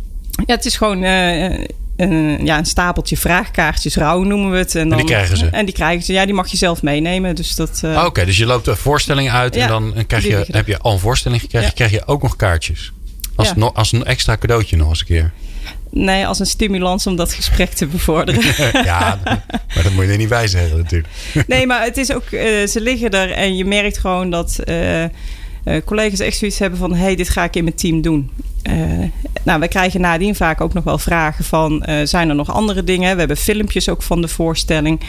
Ja, 0.45 0.55
het 0.55 0.65
is 0.65 0.77
gewoon 0.77 1.03
een, 1.95 2.45
ja, 2.45 2.57
een 2.57 2.65
stapeltje 2.65 3.17
vraagkaartjes, 3.17 3.95
rouw 3.95 4.23
noemen 4.23 4.51
we 4.51 4.57
het. 4.57 4.75
En, 4.75 4.89
dan, 4.89 4.99
en 4.99 5.05
die 5.05 5.15
krijgen 5.15 5.37
ze? 5.37 5.45
En 5.45 5.65
die 5.65 5.73
krijgen 5.73 6.03
ze, 6.03 6.13
ja, 6.13 6.25
die 6.25 6.33
mag 6.33 6.47
je 6.47 6.57
zelf 6.57 6.81
meenemen. 6.81 7.35
Dus 7.35 7.55
dat, 7.55 7.81
uh, 7.85 8.03
Oké, 8.05 8.25
dus 8.25 8.37
je 8.37 8.45
loopt 8.45 8.67
een 8.67 8.75
voorstelling 8.75 9.31
uit 9.31 9.55
en 9.55 9.67
dan 9.67 9.93
krijg 10.07 10.27
je, 10.27 10.45
heb 10.51 10.67
je 10.67 10.77
al 10.77 10.91
een 10.93 10.99
voorstelling 10.99 11.41
gekregen, 11.41 11.67
ja. 11.67 11.73
krijg 11.73 11.91
je 11.91 12.05
ook 12.05 12.21
nog 12.21 12.35
kaartjes. 12.35 12.91
Als, 13.35 13.47
ja. 13.47 13.53
no, 13.55 13.71
als 13.73 13.91
een 13.91 14.05
extra 14.05 14.37
cadeautje 14.37 14.77
nog 14.77 14.89
eens 14.89 14.99
een 14.99 15.05
keer. 15.05 15.33
Nee, 15.95 16.27
als 16.27 16.39
een 16.39 16.45
stimulans 16.45 17.07
om 17.07 17.15
dat 17.15 17.33
gesprek 17.33 17.69
te 17.69 17.87
bevorderen. 17.87 18.43
ja, 18.85 19.19
maar 19.75 19.83
dat 19.83 19.91
moet 19.91 20.05
je 20.05 20.11
er 20.11 20.17
niet 20.17 20.29
bij 20.29 20.47
zeggen 20.47 20.77
natuurlijk. 20.77 21.13
nee, 21.47 21.67
maar 21.67 21.83
het 21.83 21.97
is 21.97 22.13
ook, 22.13 22.31
uh, 22.31 22.67
ze 22.67 22.81
liggen 22.81 23.09
er 23.09 23.31
en 23.31 23.55
je 23.55 23.65
merkt 23.65 23.97
gewoon 23.97 24.29
dat... 24.29 24.59
Uh, 24.65 25.03
uh, 25.03 25.81
collega's 25.85 26.19
echt 26.19 26.37
zoiets 26.37 26.59
hebben 26.59 26.79
van: 26.79 26.95
hey, 26.95 27.15
dit 27.15 27.29
ga 27.29 27.43
ik 27.43 27.55
in 27.55 27.63
mijn 27.63 27.75
team 27.75 28.01
doen. 28.01 28.31
Uh, 28.69 29.03
nou, 29.43 29.59
we 29.59 29.67
krijgen 29.67 30.01
nadien 30.01 30.35
vaak 30.35 30.61
ook 30.61 30.73
nog 30.73 30.83
wel 30.83 30.97
vragen 30.97 31.45
van: 31.45 31.83
uh, 31.89 31.95
zijn 32.03 32.29
er 32.29 32.35
nog 32.35 32.51
andere 32.51 32.83
dingen? 32.83 33.13
We 33.13 33.19
hebben 33.19 33.37
filmpjes 33.37 33.89
ook 33.89 34.01
van 34.01 34.21
de 34.21 34.27
voorstelling. 34.27 34.99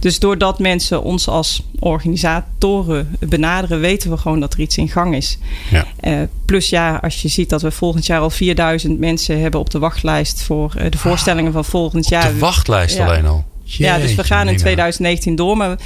Dus 0.00 0.18
doordat 0.18 0.58
mensen 0.58 1.02
ons 1.02 1.28
als 1.28 1.62
organisatoren 1.78 3.16
benaderen, 3.18 3.80
weten 3.80 4.10
we 4.10 4.16
gewoon 4.16 4.40
dat 4.40 4.52
er 4.54 4.60
iets 4.60 4.76
in 4.76 4.88
gang 4.88 5.14
is. 5.14 5.38
Ja. 5.70 6.28
plus 6.44 6.68
ja, 6.68 6.96
als 7.02 7.22
je 7.22 7.28
ziet 7.28 7.48
dat 7.48 7.62
we 7.62 7.70
volgend 7.70 8.06
jaar 8.06 8.20
al 8.20 8.30
4000 8.30 8.98
mensen 8.98 9.40
hebben 9.40 9.60
op 9.60 9.70
de 9.70 9.78
wachtlijst 9.78 10.42
voor 10.42 10.72
de 10.90 10.98
voorstellingen 10.98 11.52
van 11.52 11.64
volgend 11.64 12.08
jaar. 12.08 12.32
de 12.32 12.38
wachtlijst 12.38 12.96
ja. 12.96 13.06
alleen 13.06 13.26
al. 13.26 13.44
Jeetje, 13.62 13.84
ja, 13.84 13.98
dus 13.98 14.14
we 14.14 14.24
gaan 14.24 14.48
in 14.48 14.56
2019 14.56 15.36
door. 15.36 15.56
Maar 15.56 15.78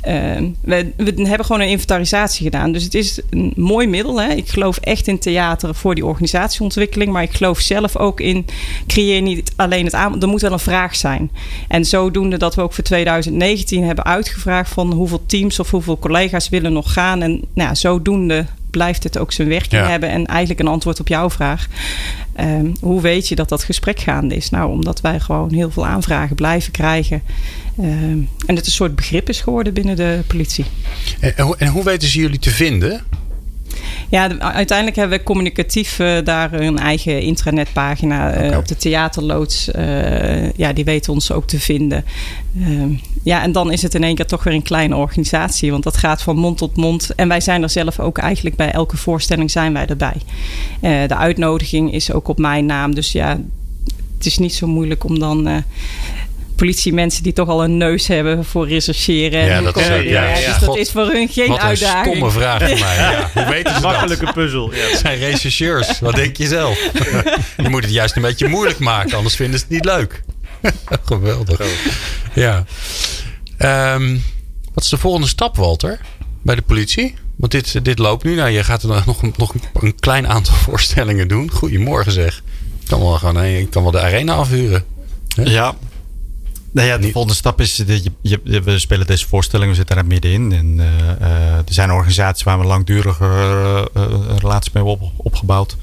we, 0.00 0.92
we, 0.96 1.12
hebben 1.28 1.46
gewoon 1.46 1.60
een 1.60 1.68
inventarisatie 1.68 2.44
gedaan. 2.44 2.72
Dus 2.72 2.84
het 2.84 2.94
is 2.94 3.20
een 3.30 3.52
mooi 3.56 3.86
middel. 3.86 4.20
Hè? 4.20 4.28
Ik 4.28 4.48
geloof 4.48 4.76
echt 4.76 5.06
in 5.06 5.18
theater 5.18 5.74
voor 5.74 5.94
die 5.94 6.06
organisatieontwikkeling. 6.06 7.12
Maar 7.12 7.22
ik 7.22 7.32
geloof 7.32 7.58
zelf 7.60 7.96
ook 7.96 8.20
in 8.20 8.46
creëer 8.86 9.22
niet 9.22 9.52
alleen 9.56 9.84
het 9.84 9.94
aanbod. 9.94 10.22
Er 10.22 10.28
moet 10.28 10.40
wel 10.40 10.52
een 10.52 10.58
vraag 10.58 10.96
zijn. 10.96 11.30
En 11.68 11.84
zodoende 11.84 12.36
dat 12.36 12.54
we 12.54 12.62
ook 12.62 12.72
voor 12.72 12.84
2019 12.84 13.84
hebben 13.84 14.04
uitgevraagd 14.04 14.72
van 14.72 14.92
hoeveel 14.92 15.22
teams 15.26 15.60
of 15.60 15.70
hoeveel 15.70 15.98
collega's 15.98 16.48
willen 16.48 16.72
nog 16.72 16.92
gaan. 16.92 17.22
En 17.22 17.44
nou, 17.54 17.76
zodoende 17.76 18.46
blijft 18.70 19.04
het 19.04 19.18
ook 19.18 19.32
zijn 19.32 19.48
werking 19.48 19.86
hebben. 19.86 20.08
En 20.10 20.26
eigenlijk 20.26 20.60
een 20.60 20.66
antwoord 20.66 21.00
op 21.00 21.08
jouw 21.08 21.30
vraag. 21.30 21.66
Um, 22.40 22.72
hoe 22.80 23.00
weet 23.00 23.28
je 23.28 23.34
dat 23.34 23.48
dat 23.48 23.64
gesprek 23.64 24.00
gaande 24.00 24.36
is? 24.36 24.50
Nou, 24.50 24.70
omdat 24.70 25.00
wij 25.00 25.20
gewoon 25.20 25.52
heel 25.52 25.70
veel 25.70 25.86
aanvragen 25.86 26.36
blijven 26.36 26.72
krijgen. 26.72 27.22
Um, 27.80 28.28
en 28.46 28.56
het 28.56 28.66
een 28.66 28.72
soort 28.72 28.94
begrip 28.94 29.28
is 29.28 29.40
geworden 29.40 29.74
binnen 29.74 29.96
de 29.96 30.20
politie. 30.26 30.64
En, 31.20 31.34
en 31.58 31.68
hoe 31.68 31.84
weten 31.84 32.08
ze 32.08 32.18
jullie 32.18 32.38
te 32.38 32.50
vinden? 32.50 33.02
Ja, 34.10 34.38
uiteindelijk 34.38 34.96
hebben 34.96 35.18
we 35.18 35.24
communicatief 35.24 35.98
uh, 35.98 36.18
daar 36.24 36.52
een 36.52 36.78
eigen 36.78 37.22
intranetpagina 37.22 38.28
okay. 38.28 38.54
op 38.54 38.68
de 38.68 38.76
theaterloods. 38.76 39.68
Uh, 39.76 40.52
ja, 40.52 40.72
die 40.72 40.84
weten 40.84 41.12
ons 41.12 41.32
ook 41.32 41.46
te 41.46 41.60
vinden. 41.60 42.04
Ehm, 42.60 42.92
ja, 43.22 43.42
en 43.42 43.52
dan 43.52 43.72
is 43.72 43.82
het 43.82 43.94
in 43.94 44.04
één 44.04 44.14
keer 44.14 44.26
toch 44.26 44.44
weer 44.44 44.54
een 44.54 44.62
kleine 44.62 44.96
organisatie. 44.96 45.70
Want 45.70 45.82
dat 45.82 45.96
gaat 45.96 46.22
van 46.22 46.36
mond 46.36 46.58
tot 46.58 46.76
mond. 46.76 47.14
En 47.14 47.28
wij 47.28 47.40
zijn 47.40 47.62
er 47.62 47.70
zelf 47.70 48.00
ook 48.00 48.18
eigenlijk 48.18 48.56
bij 48.56 48.70
elke 48.70 48.96
voorstelling 48.96 49.50
zijn 49.50 49.72
wij 49.72 49.86
erbij. 49.86 50.16
de 50.80 51.16
uitnodiging 51.16 51.92
is 51.92 52.12
ook 52.12 52.28
op 52.28 52.38
mijn 52.38 52.66
naam. 52.66 52.94
Dus 52.94 53.12
ja, 53.12 53.40
het 54.16 54.26
is 54.26 54.38
niet 54.38 54.54
zo 54.54 54.66
moeilijk 54.66 55.04
om 55.04 55.18
dan 55.18 55.64
politiemensen 56.60 57.22
die 57.22 57.32
toch 57.32 57.48
al 57.48 57.64
een 57.64 57.76
neus 57.76 58.06
hebben 58.06 58.44
voor 58.44 58.68
rechercheren. 58.68 59.44
Ja, 59.44 59.60
dat, 59.60 59.76
is, 59.76 59.86
ja, 59.86 59.94
ja, 59.94 60.38
ja, 60.38 60.48
dus 60.48 60.58
dat 60.58 60.76
is 60.76 60.90
voor 60.90 61.06
hun 61.06 61.28
geen 61.28 61.48
Wat 61.48 61.58
uitdaging. 61.58 62.06
Een 62.06 62.30
stomme 62.30 62.30
vraag 62.30 62.68
voor 62.68 62.78
mij. 62.78 62.96
Ja. 62.96 63.30
Hoe 63.34 63.52
weten 63.52 63.74
ze 63.74 63.80
Makkelijke 63.80 64.24
dat? 64.24 64.34
puzzel. 64.34 64.74
Ja. 64.74 64.78
Het 64.78 64.98
zijn 64.98 65.18
rechercheurs. 65.18 66.00
Wat 66.00 66.14
denk 66.14 66.36
je 66.36 66.46
zelf? 66.46 66.90
je 67.62 67.68
moet 67.68 67.82
het 67.82 67.92
juist 67.92 68.16
een 68.16 68.22
beetje 68.22 68.48
moeilijk 68.48 68.78
maken, 68.78 69.16
anders 69.16 69.36
vinden 69.36 69.58
ze 69.58 69.64
het 69.64 69.74
niet 69.74 69.84
leuk. 69.84 70.22
Geweldig. 71.04 71.60
Ja. 72.34 72.64
Um, 73.94 74.22
wat 74.74 74.84
is 74.84 74.90
de 74.90 74.98
volgende 74.98 75.28
stap, 75.28 75.56
Walter? 75.56 76.00
Bij 76.42 76.54
de 76.54 76.62
politie? 76.62 77.14
Want 77.36 77.52
dit, 77.52 77.84
dit 77.84 77.98
loopt 77.98 78.24
nu. 78.24 78.34
Nou, 78.34 78.50
je 78.50 78.64
gaat 78.64 78.82
er 78.82 79.02
nog, 79.06 79.36
nog 79.36 79.54
een 79.72 79.94
klein 80.00 80.28
aantal 80.28 80.54
voorstellingen 80.54 81.28
doen. 81.28 81.50
Goedemorgen 81.50 82.12
zeg. 82.12 82.42
Ik 82.80 82.86
kan 82.88 83.00
wel, 83.00 83.12
gewoon, 83.12 83.44
ik 83.44 83.70
kan 83.70 83.82
wel 83.82 83.92
de 83.92 84.00
arena 84.00 84.34
afhuren. 84.34 84.84
Ja, 85.44 85.74
nou 86.70 86.88
ja, 86.88 86.98
de 86.98 87.10
volgende 87.10 87.36
stap 87.36 87.60
is, 87.60 87.76
je, 87.76 88.12
je, 88.22 88.60
we 88.62 88.78
spelen 88.78 89.06
deze 89.06 89.28
voorstelling, 89.28 89.70
we 89.70 89.76
zitten 89.76 89.96
er 89.96 90.06
middenin. 90.06 90.52
En 90.52 90.66
uh, 90.66 90.86
uh, 91.20 91.56
er 91.56 91.64
zijn 91.66 91.90
organisaties 91.90 92.44
waar 92.44 92.58
we 92.58 92.64
langdurige 92.64 93.24
uh, 93.96 94.02
relaties 94.38 94.72
mee 94.72 94.84
hebben 94.84 95.06
op, 95.06 95.12
opgebouwd. 95.16 95.76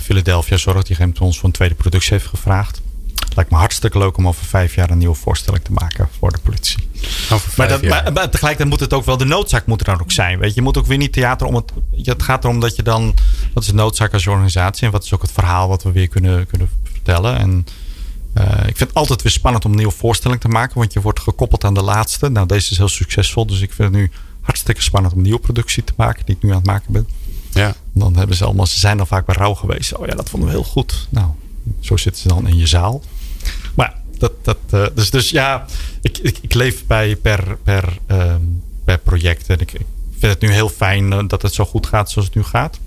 Philadelphia 0.00 0.56
Zorg, 0.56 0.82
die 0.82 1.20
ons 1.20 1.38
voor 1.38 1.48
een 1.48 1.54
tweede 1.54 1.74
productie 1.74 2.12
heeft 2.12 2.26
gevraagd. 2.26 2.80
Het 3.24 3.34
lijkt 3.34 3.50
me 3.50 3.56
hartstikke 3.56 3.98
leuk 3.98 4.16
om 4.16 4.28
over 4.28 4.44
vijf 4.44 4.74
jaar 4.74 4.90
een 4.90 4.98
nieuwe 4.98 5.14
voorstelling 5.14 5.64
te 5.64 5.72
maken 5.72 6.08
voor 6.18 6.32
de 6.32 6.38
politie. 6.38 6.88
Maar, 7.56 7.68
dat, 7.68 7.82
maar, 7.82 8.12
maar, 8.12 8.30
tegelijkertijd 8.30 8.68
moet 8.68 8.80
het 8.80 8.92
ook 8.92 9.04
wel 9.04 9.16
de 9.16 9.24
noodzaak 9.24 9.66
moet 9.66 9.80
er 9.80 9.86
dan 9.86 10.00
ook 10.00 10.12
zijn. 10.12 10.38
Weet 10.38 10.48
je, 10.48 10.54
je 10.54 10.62
moet 10.62 10.78
ook 10.78 10.86
weer 10.86 10.98
niet 10.98 11.12
theater 11.12 11.46
om 11.46 11.54
het. 11.54 11.72
Het 12.02 12.22
gaat 12.22 12.44
erom 12.44 12.60
dat 12.60 12.76
je 12.76 12.82
dan. 12.82 13.14
Wat 13.54 13.62
is 13.62 13.68
de 13.68 13.74
noodzaak 13.74 14.12
als 14.12 14.26
organisatie 14.26 14.86
en 14.86 14.92
wat 14.92 15.04
is 15.04 15.14
ook 15.14 15.22
het 15.22 15.32
verhaal 15.32 15.68
wat 15.68 15.82
we 15.82 15.92
weer 15.92 16.08
kunnen, 16.08 16.46
kunnen 16.46 16.68
vertellen. 16.92 17.38
En 17.38 17.66
uh, 18.38 18.44
ik 18.44 18.76
vind 18.76 18.78
het 18.78 18.94
altijd 18.94 19.22
weer 19.22 19.32
spannend 19.32 19.64
om 19.64 19.70
een 19.70 19.76
nieuwe 19.76 19.92
voorstelling 19.92 20.40
te 20.40 20.48
maken, 20.48 20.78
want 20.78 20.92
je 20.92 21.00
wordt 21.00 21.20
gekoppeld 21.20 21.64
aan 21.64 21.74
de 21.74 21.82
laatste. 21.82 22.28
Nou, 22.28 22.46
deze 22.46 22.70
is 22.70 22.78
heel 22.78 22.88
succesvol, 22.88 23.46
dus 23.46 23.60
ik 23.60 23.72
vind 23.72 23.92
het 23.92 24.00
nu 24.00 24.10
hartstikke 24.40 24.82
spannend 24.82 25.12
om 25.12 25.18
een 25.18 25.24
nieuwe 25.24 25.40
productie 25.40 25.84
te 25.84 25.92
maken, 25.96 26.26
die 26.26 26.36
ik 26.36 26.42
nu 26.42 26.50
aan 26.50 26.56
het 26.56 26.66
maken 26.66 26.92
ben. 26.92 27.08
Ja. 27.52 27.74
Dan 27.92 28.16
hebben 28.16 28.36
ze 28.36 28.44
allemaal, 28.44 28.66
ze 28.66 28.78
zijn 28.78 28.96
dan 28.96 29.06
vaak 29.06 29.26
bij 29.26 29.34
rouw 29.34 29.54
geweest. 29.54 29.96
Oh 29.96 30.06
ja, 30.06 30.14
dat 30.14 30.30
vonden 30.30 30.48
we 30.48 30.54
heel 30.54 30.64
goed. 30.64 31.06
Nou, 31.10 31.26
zo 31.80 31.96
zitten 31.96 32.22
ze 32.22 32.28
dan 32.28 32.48
in 32.48 32.56
je 32.56 32.66
zaal. 32.66 33.02
Maar 33.74 33.94
dat, 34.18 34.32
dat, 34.42 34.58
uh, 34.70 34.86
dus, 34.94 35.10
dus 35.10 35.30
ja, 35.30 35.66
ik, 36.00 36.18
ik, 36.18 36.38
ik, 36.40 36.54
leef 36.54 36.86
bij 36.86 37.16
per, 37.16 37.58
per, 37.62 37.98
uh, 38.06 38.34
per 38.84 38.98
project. 38.98 39.48
En 39.48 39.60
ik, 39.60 39.72
ik, 39.72 39.86
vind 40.18 40.32
het 40.32 40.40
nu 40.40 40.52
heel 40.52 40.68
fijn 40.68 41.12
eh, 41.12 41.24
dat 41.26 41.42
het 41.42 41.54
zo 41.54 41.64
goed 41.64 41.86
gaat 41.86 42.10
zoals 42.10 42.26
het 42.26 42.36
nu 42.36 42.42
gaat. 42.42 42.78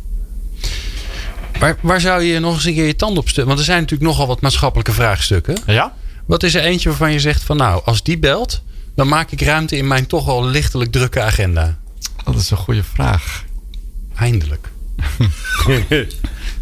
Waar, 1.60 1.78
waar 1.82 2.02
zou 2.02 2.24
je 2.24 2.40
nog 2.40 2.54
eens 2.54 2.66
een 2.66 2.74
keer 2.74 2.86
je 2.86 2.96
tand 2.96 3.18
op 3.18 3.24
stukken? 3.24 3.46
Want 3.48 3.60
er 3.60 3.66
zijn 3.66 3.82
natuurlijk 3.82 4.10
nogal 4.10 4.28
wat 4.28 4.42
maatschappelijke 4.42 4.92
vraagstukken. 4.92 5.58
Ja. 5.66 5.94
Wat 6.26 6.44
is 6.44 6.56
er 6.56 6.64
eentje 6.64 6.90
waarvan 6.90 7.12
je 7.12 7.20
zegt 7.20 7.44
van 7.44 7.58
nou, 7.58 7.82
als 7.86 8.04
die 8.04 8.18
belt, 8.18 8.62
dan 8.96 9.08
maak 9.08 9.32
ik 9.32 9.42
ruimte 9.42 9.78
in 9.78 9.88
mijn 9.88 10.08
toch 10.08 10.28
al 10.28 10.46
lichtelijk 10.46 10.92
drukke 10.92 11.22
agenda? 11.22 11.78
Dat 12.26 12.36
is 12.36 12.50
een 12.50 12.58
goede 12.58 12.84
vraag. 12.84 13.44
Eindelijk. 14.16 14.70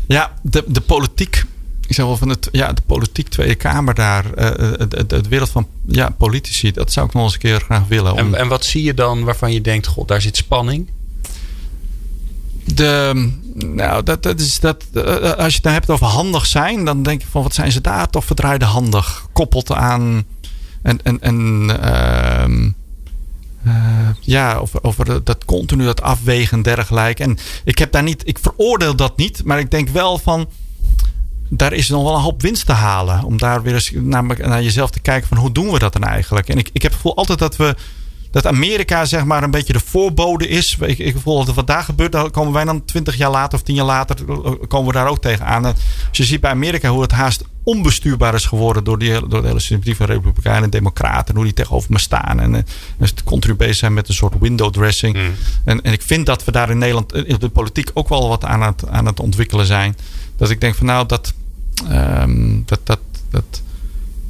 ja, 0.07 0.33
de, 0.41 0.63
de 0.67 0.81
politiek. 0.81 1.43
Ik 1.87 1.95
zeg 1.95 2.05
wel 2.05 2.17
van 2.17 2.29
het, 2.29 2.49
ja, 2.51 2.73
de 2.73 2.81
politiek 2.85 3.27
Tweede 3.27 3.55
Kamer 3.55 3.93
daar. 3.93 4.25
Uh, 4.25 4.71
het, 4.77 5.11
het, 5.11 5.27
wereld 5.27 5.49
van 5.49 5.67
ja, 5.85 6.09
politici. 6.09 6.71
Dat 6.71 6.91
zou 6.91 7.07
ik 7.07 7.13
nog 7.13 7.23
eens 7.23 7.33
een 7.33 7.39
keer 7.39 7.59
graag 7.59 7.87
willen. 7.87 8.11
Om... 8.11 8.17
En, 8.17 8.35
en 8.35 8.47
wat 8.47 8.65
zie 8.65 8.83
je 8.83 8.93
dan 8.93 9.23
waarvan 9.23 9.53
je 9.53 9.61
denkt: 9.61 9.87
God, 9.87 10.07
daar 10.07 10.21
zit 10.21 10.37
spanning? 10.37 10.89
De, 12.73 13.31
nou, 13.53 14.03
dat, 14.03 14.23
dat 14.23 14.39
is 14.39 14.59
dat, 14.59 14.85
als 15.37 15.53
je 15.53 15.59
het 15.61 15.71
hebt 15.71 15.89
over 15.89 16.05
handig 16.05 16.45
zijn, 16.45 16.85
dan 16.85 17.03
denk 17.03 17.21
je 17.21 17.27
van 17.27 17.43
wat 17.43 17.53
zijn 17.53 17.71
ze 17.71 17.81
daar 17.81 18.09
toch 18.09 18.25
verdraaide 18.25 18.65
handig? 18.65 19.27
Koppelt 19.33 19.71
aan 19.71 20.25
en, 20.81 20.99
en, 21.03 21.21
en 21.21 21.69
uh, 21.69 23.73
uh, 23.73 24.09
ja, 24.21 24.55
over, 24.55 24.83
over 24.83 25.23
dat 25.23 25.45
continu 25.45 25.85
dat 25.85 26.01
afwegen 26.01 26.57
en 26.57 26.63
dergelijke. 26.63 27.23
En 27.23 27.37
ik 27.63 27.77
heb 27.77 27.91
daar 27.91 28.03
niet, 28.03 28.27
ik 28.27 28.39
veroordeel 28.41 28.95
dat 28.95 29.17
niet, 29.17 29.43
maar 29.43 29.59
ik 29.59 29.71
denk 29.71 29.89
wel 29.89 30.17
van 30.17 30.49
daar 31.49 31.73
is 31.73 31.89
nog 31.89 32.03
wel 32.03 32.15
een 32.15 32.21
hoop 32.21 32.41
winst 32.41 32.65
te 32.65 32.71
halen. 32.71 33.23
Om 33.23 33.37
daar 33.37 33.61
weer 33.61 33.73
eens 33.73 33.91
naar, 33.93 34.23
naar 34.23 34.63
jezelf 34.63 34.89
te 34.89 34.99
kijken 34.99 35.27
van 35.27 35.37
hoe 35.37 35.51
doen 35.51 35.71
we 35.71 35.79
dat 35.79 35.93
dan 35.93 36.03
eigenlijk? 36.03 36.49
En 36.49 36.57
ik, 36.57 36.69
ik 36.73 36.81
heb 36.81 36.91
het 36.91 37.01
gevoel 37.01 37.15
altijd 37.15 37.39
dat 37.39 37.55
we 37.55 37.75
dat 38.35 38.47
Amerika 38.47 39.05
zeg 39.05 39.25
maar 39.25 39.43
een 39.43 39.51
beetje 39.51 39.73
de 39.73 39.79
voorbode 39.79 40.47
is. 40.47 40.77
Ik, 40.79 40.97
ik 40.97 41.15
voel 41.17 41.45
dat 41.45 41.55
wat 41.55 41.67
daar 41.67 41.83
gebeurt, 41.83 42.11
dan 42.11 42.31
komen 42.31 42.53
wij 42.53 42.63
dan 42.63 42.85
twintig 42.85 43.17
jaar 43.17 43.31
later 43.31 43.57
of 43.57 43.63
tien 43.63 43.75
jaar 43.75 43.85
later 43.85 44.15
komen 44.67 44.87
we 44.87 44.93
daar 44.93 45.07
ook 45.07 45.21
tegenaan. 45.21 45.65
Als 45.65 45.75
je 46.11 46.23
ziet 46.23 46.41
bij 46.41 46.51
Amerika 46.51 46.89
hoe 46.89 47.01
het 47.01 47.11
haast 47.11 47.43
onbestuurbaar 47.63 48.33
is 48.33 48.45
geworden 48.45 48.83
door, 48.83 48.99
die, 48.99 49.27
door 49.27 49.41
de 49.41 49.47
hele 49.47 49.59
sympathie 49.59 49.95
van 49.95 50.05
Republikeinen 50.05 50.63
en 50.63 50.69
Democraten. 50.69 51.35
Hoe 51.35 51.43
die 51.43 51.53
tegenover 51.53 51.91
me 51.91 51.99
staan. 51.99 52.39
En, 52.39 52.55
en 52.55 52.65
het 52.97 53.23
continu 53.23 53.55
bezig 53.55 53.75
zijn 53.75 53.93
met 53.93 54.07
een 54.07 54.13
soort 54.13 54.39
window 54.39 54.73
dressing. 54.73 55.15
Mm. 55.15 55.33
En, 55.65 55.81
en 55.81 55.93
ik 55.93 56.01
vind 56.01 56.25
dat 56.25 56.43
we 56.43 56.51
daar 56.51 56.69
in 56.69 56.77
Nederland 56.77 57.13
in 57.13 57.37
de 57.39 57.49
politiek 57.49 57.91
ook 57.93 58.09
wel 58.09 58.27
wat 58.27 58.45
aan 58.45 58.61
het, 58.61 58.87
aan 58.87 59.05
het 59.05 59.19
ontwikkelen 59.19 59.65
zijn. 59.65 59.97
Dat 60.37 60.49
ik 60.49 60.61
denk 60.61 60.75
van 60.75 60.85
nou, 60.85 61.05
dat, 61.05 61.33
um, 61.91 62.63
dat, 62.65 62.79
dat, 62.83 62.99
dat, 63.29 63.61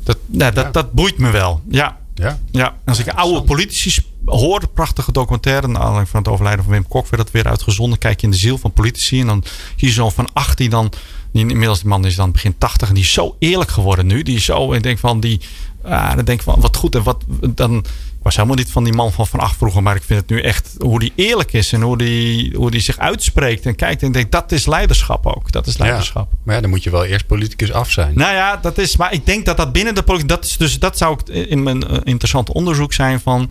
dat, 0.03 0.17
nou, 0.25 0.53
dat, 0.53 0.73
dat 0.73 0.91
boeit 0.91 1.17
me 1.17 1.31
wel. 1.31 1.61
Ja. 1.69 2.03
Ja. 2.15 2.39
ja, 2.51 2.77
als 2.85 2.99
ik 2.99 3.07
oude 3.07 3.41
politici 3.41 4.01
hoor, 4.25 4.67
prachtige 4.73 5.11
documentaire, 5.11 5.67
naar 5.67 5.81
aanleiding 5.81 6.09
van 6.09 6.19
het 6.19 6.29
overlijden 6.29 6.63
van 6.63 6.73
Wim 6.73 6.87
Kok, 6.87 7.07
werd 7.07 7.23
dat 7.23 7.31
weer 7.31 7.47
uitgezonden. 7.47 7.99
Kijk 7.99 8.19
je 8.19 8.25
in 8.25 8.31
de 8.31 8.37
ziel 8.37 8.57
van 8.57 8.73
politici 8.73 9.19
en 9.19 9.27
dan 9.27 9.43
zie 9.75 9.87
je 9.87 9.93
zo 9.93 10.09
van 10.09 10.29
18 10.33 10.69
dan, 10.69 10.91
die, 11.31 11.47
inmiddels 11.47 11.79
die 11.79 11.87
man 11.87 12.05
is 12.05 12.15
dan 12.15 12.31
begin 12.31 12.57
80 12.57 12.87
en 12.87 12.93
die 12.93 13.03
is 13.03 13.13
zo 13.13 13.35
eerlijk 13.39 13.69
geworden 13.69 14.07
nu. 14.07 14.23
Die 14.23 14.35
is 14.35 14.45
zo, 14.45 14.73
ik 14.73 14.83
denk 14.83 14.99
van, 14.99 15.19
die, 15.19 15.41
ah, 15.83 16.15
dan 16.15 16.25
denk 16.25 16.41
van, 16.41 16.59
wat 16.59 16.75
goed 16.75 16.95
en 16.95 17.03
wat, 17.03 17.23
dan, 17.49 17.85
was 18.25 18.35
helemaal 18.35 18.55
niet 18.55 18.71
van 18.71 18.83
die 18.83 18.93
man 18.93 19.11
van 19.11 19.27
Van 19.27 19.39
Acht 19.39 19.57
vroeger. 19.57 19.83
Maar 19.83 19.95
ik 19.95 20.03
vind 20.03 20.19
het 20.19 20.29
nu 20.29 20.41
echt 20.41 20.75
hoe 20.79 20.99
die 20.99 21.11
eerlijk 21.15 21.53
is. 21.53 21.73
En 21.73 21.81
hoe 21.81 21.97
die, 21.97 22.55
hoe 22.55 22.71
die 22.71 22.79
zich 22.79 22.97
uitspreekt 22.97 23.65
en 23.65 23.75
kijkt. 23.75 24.03
En 24.03 24.11
denkt, 24.11 24.31
dat 24.31 24.51
is 24.51 24.65
leiderschap 24.65 25.25
ook. 25.25 25.51
Dat 25.51 25.67
is 25.67 25.77
leiderschap. 25.77 26.27
Ja, 26.31 26.37
maar 26.43 26.55
ja, 26.55 26.61
dan 26.61 26.69
moet 26.69 26.83
je 26.83 26.89
wel 26.89 27.05
eerst 27.05 27.27
politicus 27.27 27.71
af 27.71 27.91
zijn. 27.91 28.11
Nou 28.15 28.33
ja, 28.33 28.57
dat 28.57 28.77
is. 28.77 28.97
Maar 28.97 29.13
ik 29.13 29.25
denk 29.25 29.45
dat 29.45 29.57
dat 29.57 29.71
binnen 29.71 29.95
de 29.95 30.03
politiek. 30.03 30.29
Dat, 30.29 30.45
is 30.45 30.57
dus, 30.57 30.79
dat 30.79 30.97
zou 30.97 31.17
in 31.31 31.63
mijn 31.63 31.83
uh, 31.91 31.97
interessante 32.03 32.53
onderzoek 32.53 32.93
zijn 32.93 33.19
van. 33.19 33.49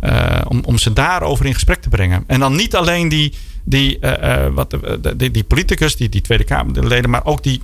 Uh, 0.00 0.40
om, 0.48 0.60
om 0.64 0.78
ze 0.78 0.92
daarover 0.92 1.46
in 1.46 1.54
gesprek 1.54 1.80
te 1.80 1.88
brengen. 1.88 2.24
En 2.26 2.40
dan 2.40 2.56
niet 2.56 2.74
alleen 2.76 3.08
die, 3.08 3.32
die, 3.64 3.98
uh, 4.00 4.46
wat, 4.46 4.76
die, 5.16 5.30
die 5.30 5.44
politicus, 5.44 5.96
die, 5.96 6.08
die 6.08 6.20
Tweede 6.20 6.44
Kamerleden, 6.44 7.10
maar 7.10 7.24
ook 7.24 7.42
die 7.42 7.60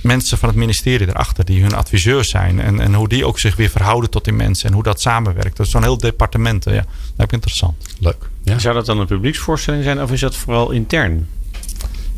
mensen 0.00 0.38
van 0.38 0.48
het 0.48 0.58
ministerie 0.58 1.08
erachter 1.08 1.44
die 1.44 1.62
hun 1.62 1.74
adviseurs 1.74 2.28
zijn. 2.28 2.60
En, 2.60 2.80
en 2.80 2.94
hoe 2.94 3.08
die 3.08 3.26
ook 3.26 3.38
zich 3.38 3.56
weer 3.56 3.68
verhouden 3.68 4.10
tot 4.10 4.24
die 4.24 4.32
mensen 4.32 4.68
en 4.68 4.74
hoe 4.74 4.82
dat 4.82 5.00
samenwerkt. 5.00 5.56
Dat 5.56 5.66
is 5.66 5.72
zo'n 5.72 5.82
heel 5.82 5.98
departement. 5.98 6.64
Ja, 6.64 6.84
dat 7.16 7.26
ik 7.26 7.32
interessant. 7.32 7.86
Leuk. 8.00 8.28
Ja. 8.44 8.58
Zou 8.58 8.74
dat 8.74 8.86
dan 8.86 9.00
een 9.00 9.06
publieksvoorstelling 9.06 9.84
zijn 9.84 10.02
of 10.02 10.12
is 10.12 10.20
dat 10.20 10.36
vooral 10.36 10.70
intern? 10.70 11.28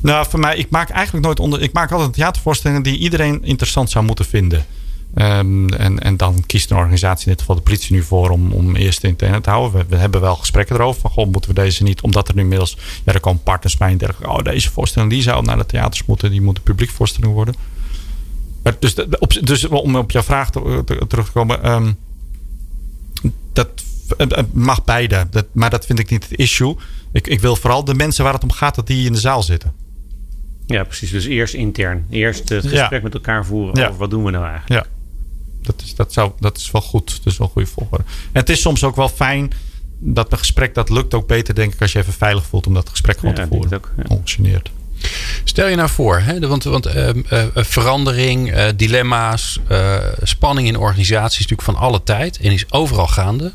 Nou, 0.01 0.26
voor 0.28 0.41
mij, 0.41 0.57
ik 0.57 0.70
maak 0.70 0.91
eigenlijk 0.91 1.24
nooit 1.24 1.41
onder. 1.41 1.62
Ik 1.62 1.72
maak 1.72 1.93
altijd 1.93 2.12
theatervoorstellingen 2.12 2.83
die 2.83 2.99
iedereen 2.99 3.45
interessant 3.45 3.91
zou 3.91 4.05
moeten 4.05 4.24
vinden. 4.24 4.64
Um, 5.15 5.69
en, 5.69 5.99
en 5.99 6.17
dan 6.17 6.43
kiest 6.47 6.71
een 6.71 6.77
organisatie, 6.77 7.27
in 7.27 7.33
dit 7.33 7.41
geval 7.41 7.57
de 7.57 7.63
politie, 7.63 7.95
nu 7.95 8.03
voor 8.03 8.31
om, 8.31 8.53
om 8.53 8.77
eerst 8.77 9.05
intern 9.05 9.43
te 9.43 9.51
houden. 9.51 9.81
We, 9.81 9.87
we, 9.89 9.97
hebben 9.97 10.21
wel 10.21 10.37
gesprekken 10.37 10.77
erover. 10.77 11.01
Van, 11.01 11.11
goh, 11.11 11.33
moeten 11.33 11.55
we 11.55 11.61
deze 11.61 11.83
niet, 11.83 12.01
omdat 12.01 12.29
er 12.29 12.35
nu 12.35 12.41
inmiddels, 12.41 12.77
ja, 13.05 13.13
er 13.13 13.21
komen 13.21 13.43
partners 13.43 13.77
bij 13.77 13.91
en 13.91 13.99
dergelijke. 13.99 14.37
Oh, 14.37 14.43
deze 14.45 14.71
voorstelling 14.71 15.11
die 15.11 15.23
zou 15.23 15.45
naar 15.45 15.57
de 15.57 15.67
theaters 15.67 16.05
moeten, 16.05 16.31
die 16.31 16.43
moet 16.43 16.57
een 16.57 16.63
publiekvoorstelling 16.63 17.33
worden. 17.33 17.55
Maar 18.63 18.77
dus, 18.79 18.95
op, 19.19 19.47
dus 19.47 19.69
om 19.69 19.97
op 19.97 20.11
jouw 20.11 20.23
vraag 20.23 20.51
te, 20.51 20.83
te, 20.85 21.07
terug 21.09 21.27
te 21.27 21.33
komen, 21.33 21.71
um, 21.71 21.97
dat 23.53 23.69
mag 24.53 24.85
beide. 24.85 25.27
Dat, 25.31 25.47
maar 25.53 25.71
dat 25.71 25.87
vind 25.87 25.99
ik 25.99 26.11
niet 26.11 26.29
het 26.29 26.39
issue. 26.39 26.77
Ik, 27.13 27.27
ik 27.27 27.41
wil 27.41 27.57
vooral 27.57 27.85
de 27.85 27.95
mensen 27.95 28.25
waar 28.25 28.33
het 28.33 28.43
om 28.43 28.53
gaat, 28.53 28.75
dat 28.75 28.87
die 28.87 29.07
in 29.07 29.13
de 29.13 29.19
zaal 29.19 29.43
zitten. 29.43 29.73
Ja, 30.67 30.85
precies. 30.85 31.11
Dus 31.11 31.27
eerst 31.27 31.55
intern. 31.55 32.07
Eerst 32.11 32.49
het 32.49 32.63
gesprek 32.63 32.91
ja. 32.91 33.01
met 33.03 33.15
elkaar 33.15 33.47
voeren 33.47 33.87
over 33.87 33.99
wat 33.99 34.11
doen 34.11 34.25
we 34.25 34.31
nou 34.31 34.45
eigenlijk. 34.45 34.85
Ja 34.85 34.99
dat 35.63 35.83
is, 35.85 35.95
dat, 35.95 36.13
zou, 36.13 36.33
dat 36.41 36.57
is 36.57 36.71
wel 36.71 36.83
goed. 36.83 37.17
Dat 37.17 37.33
is 37.33 37.39
wel 37.39 37.47
een 37.47 37.53
goede 37.53 37.69
volgorde. 37.69 38.05
En 38.33 38.41
het 38.41 38.49
is 38.49 38.61
soms 38.61 38.85
ook 38.85 38.97
wel 38.97 39.09
fijn 39.09 39.53
dat 39.99 40.33
een 40.33 40.39
gesprek 40.39 40.75
dat 40.75 40.91
lukt 40.91 41.15
ook 41.15 41.27
beter, 41.27 41.55
denk 41.55 41.73
ik, 41.73 41.81
als 41.81 41.93
je 41.93 41.99
even 41.99 42.13
veilig 42.13 42.47
voelt 42.47 42.67
om 42.67 42.75
dat 42.75 42.89
gesprek 42.89 43.19
gewoon 43.19 43.35
ja, 43.35 43.43
te 43.43 43.49
voeren. 43.49 43.73
Ook, 43.73 43.93
ja. 43.97 44.61
Stel 45.45 45.67
je 45.67 45.77
nou 45.77 45.89
voor, 45.89 46.19
hè, 46.19 46.49
want, 46.49 46.65
want 46.65 46.87
uh, 46.87 47.09
uh, 47.15 47.45
verandering, 47.55 48.55
uh, 48.55 48.65
dilemma's, 48.77 49.61
spanning 50.23 50.69
in 50.69 50.77
organisaties 50.77 51.39
is 51.39 51.47
natuurlijk 51.47 51.79
van 51.79 51.89
alle 51.89 52.03
tijd 52.03 52.39
en 52.39 52.53
is 52.53 52.73
overal 52.73 53.07
gaande. 53.07 53.53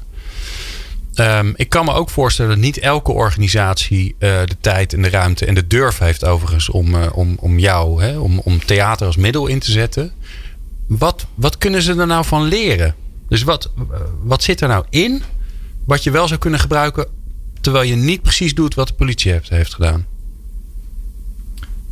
Um, 1.15 1.53
ik 1.55 1.69
kan 1.69 1.85
me 1.85 1.93
ook 1.93 2.09
voorstellen 2.09 2.51
dat 2.51 2.59
niet 2.59 2.77
elke 2.77 3.11
organisatie 3.11 4.15
de 4.19 4.57
tijd 4.61 4.93
en 4.93 5.01
de 5.01 5.09
ruimte 5.09 5.45
en 5.45 5.55
de 5.55 5.67
durf 5.67 5.97
heeft 5.97 6.25
overigens 6.25 6.69
om, 6.69 6.95
om, 6.95 7.37
om 7.39 7.59
jou, 7.59 8.03
hè, 8.03 8.17
om, 8.17 8.39
om 8.39 8.65
theater 8.65 9.07
als 9.07 9.15
middel 9.15 9.47
in 9.47 9.59
te 9.59 9.71
zetten. 9.71 10.11
Wat, 10.87 11.25
wat 11.35 11.57
kunnen 11.57 11.81
ze 11.81 11.95
er 11.95 12.07
nou 12.07 12.25
van 12.25 12.43
leren? 12.43 12.95
Dus 13.29 13.43
wat, 13.43 13.71
wat 14.23 14.43
zit 14.43 14.61
er 14.61 14.67
nou 14.67 14.85
in 14.89 15.23
wat 15.85 16.03
je 16.03 16.11
wel 16.11 16.27
zou 16.27 16.39
kunnen 16.39 16.59
gebruiken 16.59 17.07
terwijl 17.61 17.89
je 17.89 17.95
niet 17.95 18.21
precies 18.21 18.53
doet 18.53 18.75
wat 18.75 18.87
de 18.87 18.93
politie 18.93 19.31
heeft, 19.31 19.49
heeft 19.49 19.73
gedaan? 19.73 20.05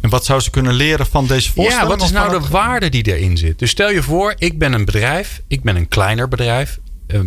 En 0.02 0.10
wat 0.10 0.26
zou 0.26 0.40
ze 0.40 0.50
kunnen 0.50 0.74
leren 0.74 1.06
van 1.06 1.28
deze 1.28 1.52
voorstelling? 1.52 1.90
Ja, 1.90 1.96
wat 1.98 2.06
is 2.06 2.12
nou 2.12 2.42
de 2.42 2.48
waarde 2.48 2.90
die 2.90 3.16
erin 3.16 3.38
zit? 3.38 3.60
Dus 3.60 3.70
stel 3.70 3.90
je 3.90 4.04
voor, 4.04 4.34
ik 4.38 4.58
ben 4.58 4.74
een 4.74 4.86
bedrijf. 4.86 5.42
Ik 5.48 5.64
ben 5.64 5.76
een 5.76 5.88
kleiner 5.88 6.28
bedrijf. 6.28 6.80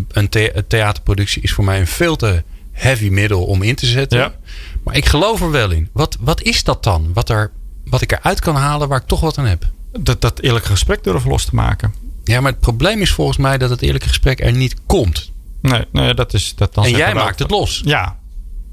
Een 0.08 0.28
theaterproductie 0.68 1.42
is 1.42 1.52
voor 1.52 1.64
mij 1.64 1.80
een 1.80 1.86
veel 1.86 2.16
te 2.16 2.42
heavy 2.72 3.08
middel 3.08 3.44
om 3.44 3.62
in 3.62 3.74
te 3.74 3.86
zetten. 3.86 4.18
Ja. 4.18 4.34
Maar 4.82 4.96
ik 4.96 5.06
geloof 5.06 5.40
er 5.40 5.50
wel 5.50 5.70
in. 5.70 5.88
Wat, 5.92 6.16
wat 6.20 6.42
is 6.42 6.64
dat 6.64 6.82
dan? 6.82 7.12
Wat, 7.12 7.28
er, 7.28 7.50
wat 7.84 8.00
ik 8.00 8.12
eruit 8.12 8.40
kan 8.40 8.54
halen 8.54 8.88
waar 8.88 9.00
ik 9.00 9.06
toch 9.06 9.20
wat 9.20 9.38
aan 9.38 9.46
heb? 9.46 9.64
Dat, 10.01 10.20
dat 10.20 10.40
eerlijke 10.40 10.68
gesprek 10.68 11.05
durven 11.05 11.30
los 11.30 11.44
te 11.44 11.55
maken. 11.55 11.94
Ja, 12.24 12.40
maar 12.40 12.53
het 12.53 12.61
probleem 12.61 13.01
is 13.01 13.12
volgens 13.12 13.38
mij 13.38 13.59
dat 13.59 13.70
het 13.70 13.82
eerlijke 13.82 14.09
gesprek 14.09 14.40
er 14.40 14.53
niet 14.53 14.74
komt. 14.86 15.32
Nee, 15.61 15.84
nee 15.92 16.14
dat 16.14 16.34
is 16.34 16.55
dat 16.55 16.74
dan. 16.74 16.84
En 16.84 16.90
jij 16.90 17.14
maakt 17.14 17.38
het 17.38 17.51
los. 17.51 17.80
Ja, 17.84 18.18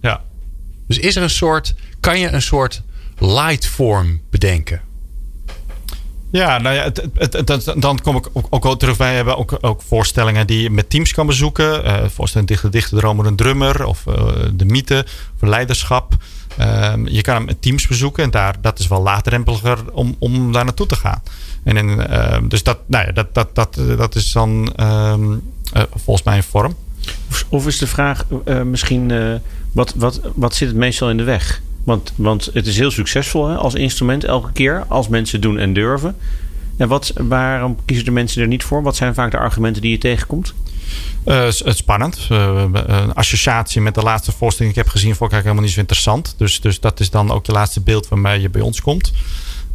ja. 0.02 0.22
Dus 0.88 0.98
is 1.00 1.16
er 1.16 1.24
een 1.24 1.30
soort, 1.30 1.76
kan 2.00 2.20
je 2.20 2.30
een 2.30 2.42
soort 2.42 2.82
light 3.18 3.66
form 3.66 4.22
bedenken? 4.30 4.82
Ja, 6.32 6.58
nou 6.58 6.76
ja, 6.76 6.84
het, 7.14 7.34
het, 7.48 7.74
dan 7.76 8.02
kom 8.02 8.16
ik 8.16 8.30
ook, 8.34 8.48
ook 8.50 8.64
wel 8.64 8.78
terug. 8.78 8.98
Wij 8.98 9.16
hebben 9.16 9.38
ook, 9.38 9.58
ook 9.62 9.82
voorstellingen 9.82 10.48
die 10.48 10.62
je 10.62 10.70
met 10.70 10.90
teams 10.90 11.14
kan 11.14 11.26
bezoeken. 11.26 11.86
Uh, 11.86 12.08
voorstelling 12.08 12.50
Dichte 12.50 12.70
Dichte 12.70 12.96
Droom 12.96 13.20
een 13.20 13.36
drummer. 13.36 13.86
Of 13.86 14.06
uh, 14.08 14.16
de 14.54 14.66
mythe. 14.66 15.06
Of 15.36 15.50
leiderschap. 15.50 16.16
Ehm, 16.58 17.08
je 17.08 17.22
kan 17.22 17.36
hem 17.36 17.60
teams 17.60 17.88
bezoeken 17.88 18.24
en 18.24 18.32
daar, 18.32 18.56
dat 18.62 18.80
is 18.80 18.88
wel 18.88 19.02
laagdrempeliger 19.02 19.78
om, 19.92 20.16
om 20.20 20.52
daar 20.52 20.66
naartoe 20.66 20.88
te 20.88 20.96
gaan. 20.96 21.22
En 21.64 22.10
ehm, 22.10 22.48
dus 22.48 22.64
dat, 22.64 22.78
nou 22.86 23.06
ja, 23.06 23.12
dat, 23.12 23.34
dat, 23.34 23.56
dat, 23.56 23.80
dat 23.98 24.16
is 24.16 24.32
dan 24.32 24.74
ehm, 24.76 25.34
eh, 25.74 25.84
volgens 25.96 26.26
mij 26.26 26.38
een 26.38 26.44
vorm. 26.44 26.76
Of, 27.30 27.46
of 27.50 27.68
is 27.68 27.78
de 27.78 27.88
vraag 27.88 28.26
eh, 28.46 28.62
misschien, 28.62 29.12
eh, 29.12 29.34
wat, 29.72 29.94
wat, 29.96 30.22
wat 30.36 30.56
zit 30.56 30.68
het 30.68 30.78
meestal 30.78 31.10
in 31.10 31.18
de 31.18 31.24
weg? 31.24 31.62
Want, 31.84 32.14
want 32.16 32.50
het 32.54 32.68
is 32.68 32.78
heel 32.78 32.92
succesvol 32.92 33.48
hè, 33.48 33.56
als 33.56 33.74
instrument 33.74 34.24
elke 34.24 34.52
keer, 34.52 34.86
als 34.88 35.08
mensen 35.08 35.42
doen 35.42 35.58
en 35.58 35.74
durven. 35.74 36.16
En 36.78 36.88
wat, 36.88 37.14
waarom 37.16 37.78
kiezen 37.86 38.06
de 38.06 38.12
mensen 38.12 38.42
er 38.42 38.48
niet 38.48 38.64
voor? 38.64 38.84
Wat 38.84 38.96
zijn 38.96 39.14
vaak 39.14 39.32
de 39.32 39.38
argumenten 39.38 39.82
die 39.82 39.92
je 39.92 39.98
tegenkomt? 39.98 40.54
Uh, 41.26 41.46
spannend. 41.50 42.28
Uh, 42.32 42.64
een 42.74 43.14
associatie 43.14 43.82
met 43.82 43.96
de 43.96 44.02
laatste 44.02 44.32
voorstelling 44.32 44.74
die 44.74 44.82
ik 44.82 44.88
heb 44.88 44.88
gezien, 44.88 45.16
vond 45.16 45.32
ik 45.32 45.36
eigenlijk 45.36 45.44
helemaal 45.44 45.64
niet 45.64 45.74
zo 45.74 45.80
interessant. 45.80 46.36
Dus, 46.38 46.62
dus 46.62 46.80
dat 46.80 47.00
is 47.00 47.10
dan 47.10 47.32
ook 47.32 47.46
de 47.46 47.52
laatste 47.52 47.82
beeld 47.82 48.08
waarmee 48.08 48.42
je 48.42 48.50
bij 48.50 48.62
ons 48.62 48.82
komt. 48.82 49.12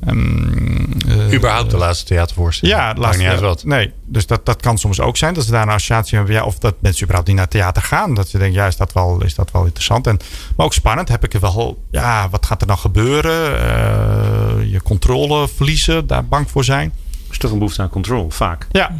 Um, 0.06 0.92
uh, 1.06 1.32
Überhaupt 1.34 1.70
de 1.70 1.76
laatste 1.76 2.04
theatervoorstelling? 2.04 2.78
Ja, 2.78 2.94
de 2.94 3.00
laatste, 3.00 3.22
niet 3.22 3.32
uit 3.32 3.40
wat. 3.40 3.64
Nee, 3.64 3.92
dus 4.04 4.26
dat, 4.26 4.46
dat 4.46 4.60
kan 4.60 4.78
soms 4.78 5.00
ook 5.00 5.16
zijn. 5.16 5.34
Dat 5.34 5.44
ze 5.44 5.50
daar 5.50 5.62
een 5.62 5.68
associatie 5.68 6.16
hebben. 6.16 6.34
Ja, 6.34 6.44
of 6.44 6.58
dat 6.58 6.74
mensen 6.78 7.02
überhaupt 7.02 7.28
niet 7.28 7.36
naar 7.38 7.48
theater 7.48 7.82
gaan. 7.82 8.14
Dat 8.14 8.28
ze 8.28 8.38
denken, 8.38 8.60
ja, 8.60 8.66
is 8.66 8.76
dat 8.76 8.92
wel, 8.92 9.24
is 9.24 9.34
dat 9.34 9.50
wel 9.50 9.64
interessant. 9.64 10.06
En, 10.06 10.18
maar 10.56 10.66
ook 10.66 10.72
spannend. 10.74 11.08
Heb 11.08 11.24
ik 11.24 11.34
er 11.34 11.40
wel, 11.40 11.84
ja, 11.90 12.28
wat 12.30 12.46
gaat 12.46 12.60
er 12.60 12.66
dan 12.66 12.78
gebeuren? 12.78 13.52
Uh, 13.52 14.72
je 14.72 14.82
controle 14.82 15.48
verliezen, 15.48 16.06
daar 16.06 16.24
bang 16.24 16.50
voor 16.50 16.64
zijn. 16.64 16.92
is 17.30 17.38
toch 17.38 17.50
een 17.50 17.58
behoefte 17.58 17.82
aan 17.82 17.88
controle, 17.88 18.30
vaak. 18.30 18.66
Ja, 18.70 18.96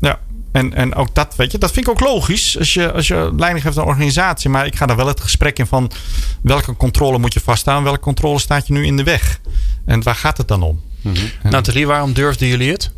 ja. 0.00 0.18
En, 0.54 0.74
en 0.74 0.94
ook 0.94 1.14
dat, 1.14 1.36
weet 1.36 1.52
je, 1.52 1.58
dat 1.58 1.72
vind 1.72 1.86
ik 1.86 1.92
ook 1.92 2.00
logisch 2.00 2.58
als 2.58 2.74
je, 2.74 2.92
als 2.92 3.08
je 3.08 3.32
leiding 3.36 3.64
geeft 3.64 3.76
aan 3.76 3.82
een 3.82 3.88
organisatie. 3.88 4.50
Maar 4.50 4.66
ik 4.66 4.76
ga 4.76 4.86
daar 4.86 4.96
wel 4.96 5.06
het 5.06 5.20
gesprek 5.20 5.58
in 5.58 5.66
van 5.66 5.90
welke 6.42 6.76
controle 6.76 7.18
moet 7.18 7.34
je 7.34 7.40
vaststaan, 7.40 7.82
welke 7.82 8.00
controle 8.00 8.38
staat 8.38 8.66
je 8.66 8.72
nu 8.72 8.86
in 8.86 8.96
de 8.96 9.02
weg? 9.02 9.40
En 9.84 10.02
waar 10.02 10.14
gaat 10.14 10.38
het 10.38 10.48
dan 10.48 10.62
om? 10.62 10.80
Mm 11.00 11.14
-hmm. 11.14 11.50
Nathalie, 11.50 11.86
waarom 11.86 12.12
durfden 12.12 12.48
jullie 12.48 12.70
het? 12.70 12.92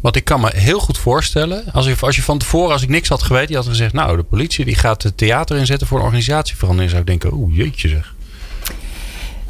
Want 0.00 0.16
ik 0.16 0.24
kan 0.24 0.40
me 0.40 0.50
heel 0.56 0.80
goed 0.80 0.98
voorstellen, 0.98 1.72
als, 1.72 1.86
ik, 1.86 2.00
als 2.00 2.16
je 2.16 2.22
van 2.22 2.38
tevoren, 2.38 2.72
als 2.72 2.82
ik 2.82 2.88
niks 2.88 3.08
had 3.08 3.22
geweten, 3.22 3.50
je 3.50 3.56
had 3.56 3.66
gezegd, 3.66 3.92
nou, 3.92 4.16
de 4.16 4.22
politie 4.22 4.64
die 4.64 4.76
gaat 4.76 5.02
het 5.02 5.16
theater 5.16 5.56
inzetten 5.56 5.86
voor 5.86 5.98
een 5.98 6.04
organisatieverandering, 6.04 6.90
zou 6.90 7.02
ik 7.02 7.08
denken, 7.08 7.32
oeh, 7.32 7.56
jeetje 7.56 7.88
zeg. 7.88 8.14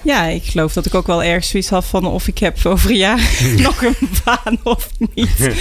Ja, 0.02 0.24
ik 0.24 0.44
geloof 0.44 0.72
dat 0.72 0.86
ik 0.86 0.94
ook 0.94 1.06
wel 1.06 1.22
ergens 1.22 1.48
zoiets 1.48 1.68
had 1.68 1.84
van 1.84 2.06
of 2.06 2.28
ik 2.28 2.38
heb 2.38 2.58
over 2.66 2.90
een 2.90 2.96
jaar 2.96 3.40
nog 3.56 3.82
een 3.82 3.96
baan 4.24 4.58
of 4.62 4.90
niet. 5.14 5.50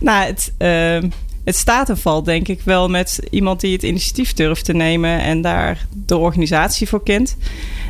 nou, 0.00 0.26
het, 0.26 0.52
uh, 0.58 1.10
het 1.44 1.56
staat 1.56 1.88
en 1.88 1.98
valt 1.98 2.24
denk 2.24 2.48
ik 2.48 2.60
wel 2.64 2.88
met 2.88 3.20
iemand 3.30 3.60
die 3.60 3.72
het 3.72 3.82
initiatief 3.82 4.32
durft 4.32 4.64
te 4.64 4.72
nemen 4.72 5.20
en 5.20 5.40
daar 5.40 5.86
de 6.06 6.16
organisatie 6.16 6.88
voor 6.88 7.02
kent. 7.02 7.36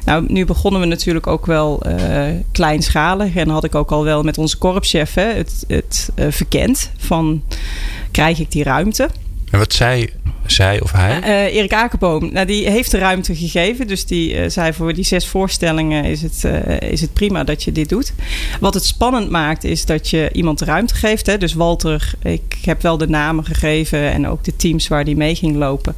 Nou, 0.05 0.24
nu 0.28 0.44
begonnen 0.44 0.80
we 0.80 0.86
natuurlijk 0.86 1.26
ook 1.26 1.46
wel 1.46 1.82
uh, 1.86 2.26
kleinschalig 2.52 3.36
en 3.36 3.48
had 3.48 3.64
ik 3.64 3.74
ook 3.74 3.92
al 3.92 4.05
wel 4.05 4.22
met 4.22 4.38
onze 4.38 4.59
korpschef 4.59 5.14
het, 5.14 5.64
het 5.68 6.11
uh, 6.16 6.26
verkend 6.30 6.90
van 6.96 7.42
krijg 8.11 8.38
ik 8.38 8.50
die 8.50 8.62
ruimte. 8.62 9.09
En 9.50 9.59
wat 9.59 9.72
zei 9.72 10.11
zij 10.47 10.80
of 10.80 10.92
hij? 10.92 11.20
Uh, 11.20 11.57
Erik 11.57 11.72
Akerboom, 11.72 12.32
nou, 12.32 12.47
die 12.47 12.70
heeft 12.70 12.90
de 12.90 12.99
ruimte 12.99 13.36
gegeven. 13.36 13.86
Dus 13.86 14.07
die 14.07 14.34
uh, 14.34 14.49
zei 14.49 14.72
voor 14.72 14.95
die 14.95 15.05
zes 15.05 15.26
voorstellingen 15.26 16.05
is 16.05 16.22
het, 16.22 16.42
uh, 16.47 16.80
is 16.80 17.01
het 17.01 17.12
prima 17.12 17.45
dat 17.45 17.62
je 17.62 17.72
dit 17.72 17.88
doet. 17.88 18.12
Wat 18.61 18.74
het 18.74 18.84
spannend 18.84 19.30
maakt 19.30 19.64
is 19.64 19.86
dat 19.86 20.11
je 20.11 20.30
iemand 20.32 20.59
de 20.59 20.64
ruimte 20.64 20.95
geeft. 20.95 21.26
Hè? 21.26 21.38
Dus 21.38 21.55
Walter, 21.55 22.12
ik 22.22 22.59
heb 22.64 22.82
wel 22.82 22.99
de 22.99 23.09
namen 23.09 23.45
gegeven 23.45 24.12
en 24.12 24.28
ook 24.28 24.45
de 24.45 24.57
teams 24.57 24.88
waar 24.88 25.05
die 25.05 25.16
mee 25.16 25.34
ging 25.34 25.57
lopen. 25.57 25.95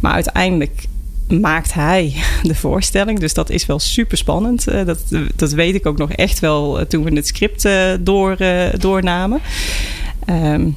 Maar 0.00 0.12
uiteindelijk 0.12 0.84
maakt 1.28 1.72
hij 1.72 2.14
de 2.42 2.54
voorstelling. 2.54 3.18
Dus 3.18 3.34
dat 3.34 3.50
is 3.50 3.66
wel 3.66 3.78
super 3.78 4.18
spannend. 4.18 4.64
dat, 4.64 4.98
dat 5.36 5.52
weet 5.52 5.74
ik 5.74 5.86
ook 5.86 5.98
nog 5.98 6.12
echt 6.12 6.38
wel 6.38 6.86
toen 6.86 7.04
we 7.04 7.14
het 7.14 7.26
script 7.26 7.68
door, 8.00 8.36
doornamen. 8.78 9.40
Um, 10.26 10.76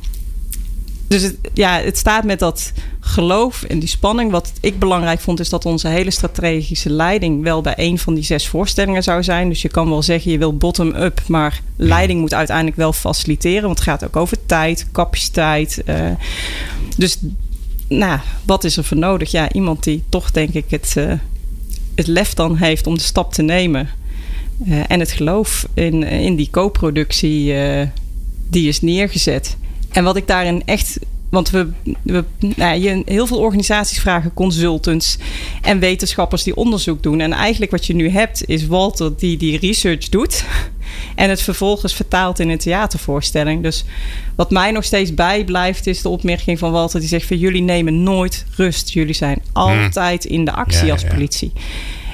dus 1.13 1.21
het, 1.23 1.37
ja, 1.53 1.79
het 1.79 1.97
staat 1.97 2.23
met 2.23 2.39
dat 2.39 2.71
geloof 2.99 3.63
en 3.63 3.79
die 3.79 3.89
spanning. 3.89 4.31
Wat 4.31 4.51
ik 4.61 4.79
belangrijk 4.79 5.19
vond, 5.19 5.39
is 5.39 5.49
dat 5.49 5.65
onze 5.65 5.87
hele 5.87 6.11
strategische 6.11 6.89
leiding 6.89 7.43
wel 7.43 7.61
bij 7.61 7.73
een 7.75 7.99
van 7.99 8.13
die 8.13 8.23
zes 8.23 8.47
voorstellingen 8.47 9.03
zou 9.03 9.23
zijn. 9.23 9.49
Dus 9.49 9.61
je 9.61 9.69
kan 9.69 9.89
wel 9.89 10.01
zeggen, 10.01 10.31
je 10.31 10.37
wil 10.37 10.57
bottom-up, 10.57 11.21
maar 11.27 11.61
leiding 11.75 12.19
moet 12.19 12.33
uiteindelijk 12.33 12.77
wel 12.77 12.93
faciliteren. 12.93 13.63
Want 13.63 13.77
het 13.77 13.87
gaat 13.87 14.05
ook 14.05 14.15
over 14.15 14.37
tijd, 14.45 14.87
capaciteit. 14.91 15.83
Uh, 15.85 16.11
dus 16.97 17.17
nou, 17.87 18.19
wat 18.45 18.63
is 18.63 18.77
er 18.77 18.83
voor 18.83 18.97
nodig? 18.97 19.31
Ja, 19.31 19.51
iemand 19.51 19.83
die 19.83 20.03
toch, 20.09 20.31
denk 20.31 20.53
ik, 20.53 20.65
het, 20.69 20.93
uh, 20.97 21.13
het 21.95 22.07
lef 22.07 22.33
dan 22.33 22.55
heeft 22.55 22.87
om 22.87 22.95
de 22.95 23.03
stap 23.03 23.33
te 23.33 23.41
nemen. 23.41 23.89
Uh, 24.67 24.83
en 24.87 24.99
het 24.99 25.11
geloof 25.11 25.67
in, 25.73 26.03
in 26.03 26.35
die 26.35 26.49
co-productie, 26.51 27.53
die 28.49 28.67
is 28.67 28.81
neergezet. 28.81 29.57
En 29.93 30.03
wat 30.03 30.15
ik 30.15 30.27
daarin 30.27 30.61
echt. 30.65 30.99
Want 31.29 31.49
we, 31.49 31.67
we 32.01 32.23
nou, 32.55 32.79
je, 32.79 33.01
heel 33.05 33.27
veel 33.27 33.37
organisaties 33.37 33.99
vragen 33.99 34.33
consultants 34.33 35.17
en 35.61 35.79
wetenschappers 35.79 36.43
die 36.43 36.55
onderzoek 36.55 37.03
doen. 37.03 37.19
En 37.19 37.33
eigenlijk 37.33 37.71
wat 37.71 37.85
je 37.85 37.95
nu 37.95 38.09
hebt 38.09 38.45
is 38.45 38.67
Walter 38.67 39.17
die 39.17 39.37
die 39.37 39.59
research 39.59 40.09
doet. 40.09 40.43
En 41.15 41.29
het 41.29 41.41
vervolgens 41.41 41.93
vertaalt 41.93 42.39
in 42.39 42.49
een 42.49 42.57
theatervoorstelling. 42.57 43.63
Dus 43.63 43.85
wat 44.35 44.51
mij 44.51 44.71
nog 44.71 44.83
steeds 44.83 45.13
bijblijft 45.13 45.87
is 45.87 46.01
de 46.01 46.09
opmerking 46.09 46.59
van 46.59 46.71
Walter. 46.71 46.99
Die 46.99 47.09
zegt 47.09 47.27
van 47.27 47.37
jullie 47.37 47.61
nemen 47.61 48.03
nooit 48.03 48.45
rust. 48.55 48.89
Jullie 48.89 49.13
zijn 49.13 49.41
altijd 49.51 50.25
in 50.25 50.45
de 50.45 50.51
actie 50.51 50.85
Ja, 50.85 50.91
als 50.91 51.01
ja. 51.01 51.07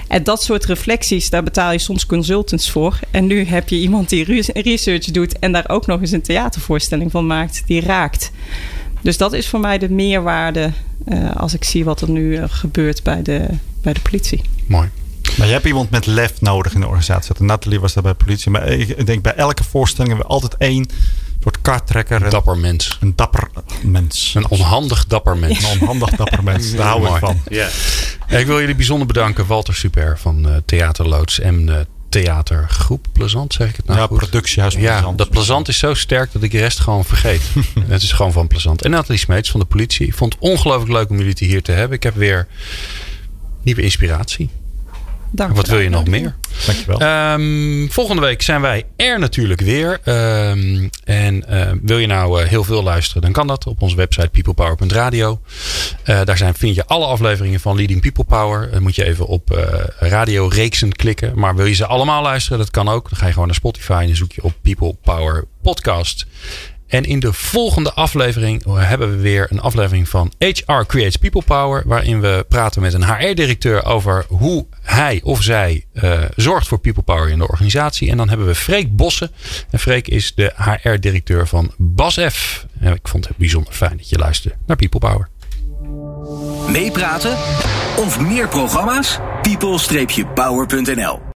En 0.10 0.24
dat 0.24 0.43
soort 0.43 0.66
reflecties, 0.66 1.30
daar 1.30 1.43
betaal 1.43 1.72
je 1.72 1.78
soms 1.80 2.05
consultants 2.05 2.72
voor. 2.72 2.99
En 3.12 3.28
nu 3.28 3.45
heb 3.45 3.70
je 3.70 3.76
iemand 3.76 4.10
die 4.10 4.24
re- 4.24 4.62
research 4.62 5.05
doet 5.05 5.39
en 5.39 5.51
daar 5.51 5.70
ook 5.70 5.86
nog 5.86 6.01
eens 6.01 6.12
een 6.12 6.22
theatervoorstelling 6.22 7.12
van 7.12 7.28
maakt 7.28 7.64
die 7.66 7.82
raakt. 7.82 8.32
Dus 9.01 9.18
dat 9.18 9.34
is 9.34 9.47
voor 9.47 9.60
mij 9.60 9.78
de 9.78 9.89
meerwaarde 9.89 10.72
eh, 11.05 11.36
als 11.36 11.53
ik 11.53 11.64
zie 11.64 11.84
wat 11.84 12.01
er 12.01 12.10
nu 12.10 12.36
eh, 12.36 12.43
gebeurt 12.47 13.03
bij 13.03 13.22
de, 13.22 13.47
bij 13.82 13.93
de 13.93 13.99
politie. 13.99 14.41
Mooi. 14.68 14.89
Maar 15.38 15.47
je 15.47 15.53
hebt 15.53 15.66
iemand 15.66 15.89
met 15.89 16.05
lef 16.05 16.41
nodig 16.41 16.74
in 16.74 16.80
de 16.80 16.86
organisatie. 16.86 17.36
Nathalie 17.39 17.80
was 17.80 17.93
daar 17.93 18.03
bij 18.03 18.12
de 18.18 18.24
politie. 18.24 18.51
Maar 18.51 18.68
ik 18.68 19.05
denk 19.05 19.22
bij 19.22 19.36
elke 19.36 19.64
voorstelling 19.64 20.14
hebben 20.14 20.28
we 20.28 20.34
altijd 20.34 20.57
één 20.57 20.88
soort 21.39 21.61
karttrekker. 21.61 22.23
Een 22.23 22.29
dapper 22.29 22.57
mens. 22.57 22.97
Een 23.01 23.15
dapper 23.15 23.49
mens. 23.83 24.33
Een 24.35 24.49
onhandig 24.49 25.05
dapper 25.07 25.37
mens. 25.37 25.63
Een 25.63 25.79
onhandig 25.79 26.09
dapper 26.09 26.43
mens. 26.43 26.71
Daar 26.75 26.87
hou 26.87 27.07
ik 27.07 27.19
van. 27.19 27.41
Ja. 27.49 27.67
Ik 28.27 28.45
wil 28.45 28.59
jullie 28.59 28.75
bijzonder 28.75 29.07
bedanken. 29.07 29.45
Walter 29.45 29.75
Super 29.75 30.19
van 30.19 30.49
eh, 30.49 30.55
Theaterloods 30.65 31.39
en 31.39 31.69
eh, 31.69 31.79
Theatergroep 32.09 33.07
Plezant, 33.11 33.53
zeg 33.53 33.69
ik 33.69 33.75
het 33.75 33.85
nou 33.85 33.99
ja, 33.99 34.05
goed? 34.05 34.17
productiehuis. 34.17 34.73
Ja, 34.73 35.11
dat 35.15 35.29
plezant 35.29 35.67
is 35.67 35.77
zo 35.77 35.93
sterk 35.93 36.31
dat 36.31 36.43
ik 36.43 36.51
de 36.51 36.57
rest 36.57 36.79
gewoon 36.79 37.05
vergeet. 37.05 37.41
het 37.87 38.01
is 38.01 38.11
gewoon 38.11 38.31
van 38.31 38.47
plezant. 38.47 38.81
En 38.81 38.91
Nathalie 38.91 39.19
Smeets 39.19 39.51
van 39.51 39.59
de 39.59 39.65
politie. 39.65 40.07
Ik 40.07 40.13
vond 40.15 40.33
het 40.33 40.41
ongelooflijk 40.41 40.91
leuk 40.91 41.09
om 41.09 41.17
jullie 41.17 41.35
hier 41.37 41.63
te 41.63 41.71
hebben. 41.71 41.97
Ik 41.97 42.03
heb 42.03 42.15
weer 42.15 42.47
nieuwe 43.61 43.81
inspiratie. 43.81 44.49
Dank 45.32 45.55
Wat 45.55 45.67
wil 45.67 45.80
je 45.80 45.89
nog 45.89 46.07
meer? 46.07 46.36
Dankjewel. 46.65 46.99
Ehm, 46.99 47.88
volgende 47.88 48.21
week 48.21 48.41
zijn 48.41 48.61
wij 48.61 48.86
er 48.95 49.19
natuurlijk 49.19 49.61
weer. 49.61 49.99
Ehm, 50.03 50.88
en 51.03 51.47
eh, 51.47 51.71
wil 51.82 51.97
je 51.97 52.07
nou 52.07 52.41
eh, 52.41 52.47
heel 52.47 52.63
veel 52.63 52.84
luisteren, 52.84 53.21
dan 53.21 53.32
kan 53.32 53.47
dat 53.47 53.67
op 53.67 53.82
onze 53.82 53.95
website 53.95 54.30
peoplepower.radio. 54.30 55.41
Eh 56.03 56.21
daar 56.23 56.38
zijn, 56.38 56.53
vind 56.53 56.75
je 56.75 56.86
alle 56.86 57.05
afleveringen 57.05 57.59
van 57.59 57.75
Leading 57.75 58.01
People 58.01 58.23
Power. 58.23 58.71
Dan 58.71 58.82
moet 58.82 58.95
je 58.95 59.05
even 59.05 59.27
op 59.27 59.51
eh 59.51 60.09
radioreeksen 60.09 60.91
klikken. 60.91 61.39
Maar 61.39 61.55
wil 61.55 61.65
je 61.65 61.73
ze 61.73 61.86
allemaal 61.86 62.21
luisteren, 62.21 62.57
dat 62.57 62.71
kan 62.71 62.89
ook. 62.89 63.09
Dan 63.09 63.19
ga 63.19 63.25
je 63.25 63.32
gewoon 63.32 63.47
naar 63.47 63.55
Spotify 63.55 63.99
en 64.01 64.07
dan 64.07 64.15
zoek 64.15 64.32
je 64.32 64.43
op 64.43 64.53
People 64.61 64.95
Power 65.03 65.45
Podcast. 65.61 66.25
En 66.89 67.03
in 67.03 67.19
de 67.19 67.33
volgende 67.33 67.93
aflevering 67.93 68.63
hebben 68.73 69.11
we 69.11 69.17
weer 69.17 69.47
een 69.49 69.61
aflevering 69.61 70.09
van 70.09 70.31
HR 70.37 70.83
Creates 70.87 71.15
People 71.15 71.41
Power. 71.41 71.83
Waarin 71.85 72.21
we 72.21 72.45
praten 72.49 72.81
met 72.81 72.93
een 72.93 73.05
HR-directeur 73.05 73.85
over 73.85 74.25
hoe 74.27 74.65
hij 74.81 75.19
of 75.23 75.43
zij 75.43 75.85
eh, 75.93 76.21
zorgt 76.35 76.67
voor 76.67 76.79
People 76.79 77.03
Power 77.03 77.29
in 77.29 77.37
de 77.37 77.47
organisatie. 77.47 78.09
En 78.09 78.17
dan 78.17 78.29
hebben 78.29 78.47
we 78.47 78.55
Freek 78.55 78.95
Bossen. 78.95 79.31
En 79.69 79.79
Freek 79.79 80.07
is 80.07 80.35
de 80.35 80.53
HR-directeur 80.55 81.47
van 81.47 81.73
BASF. 81.77 82.65
En 82.79 82.93
ik 82.93 83.07
vond 83.07 83.27
het 83.27 83.37
bijzonder 83.37 83.73
fijn 83.73 83.97
dat 83.97 84.09
je 84.09 84.17
luisterde 84.17 84.57
naar 84.65 84.77
People 84.77 84.99
Power. 84.99 85.29
Meepraten 86.71 87.37
of 87.97 88.19
meer 88.19 88.47
programma's? 88.47 89.19
people-power.nl 89.41 91.19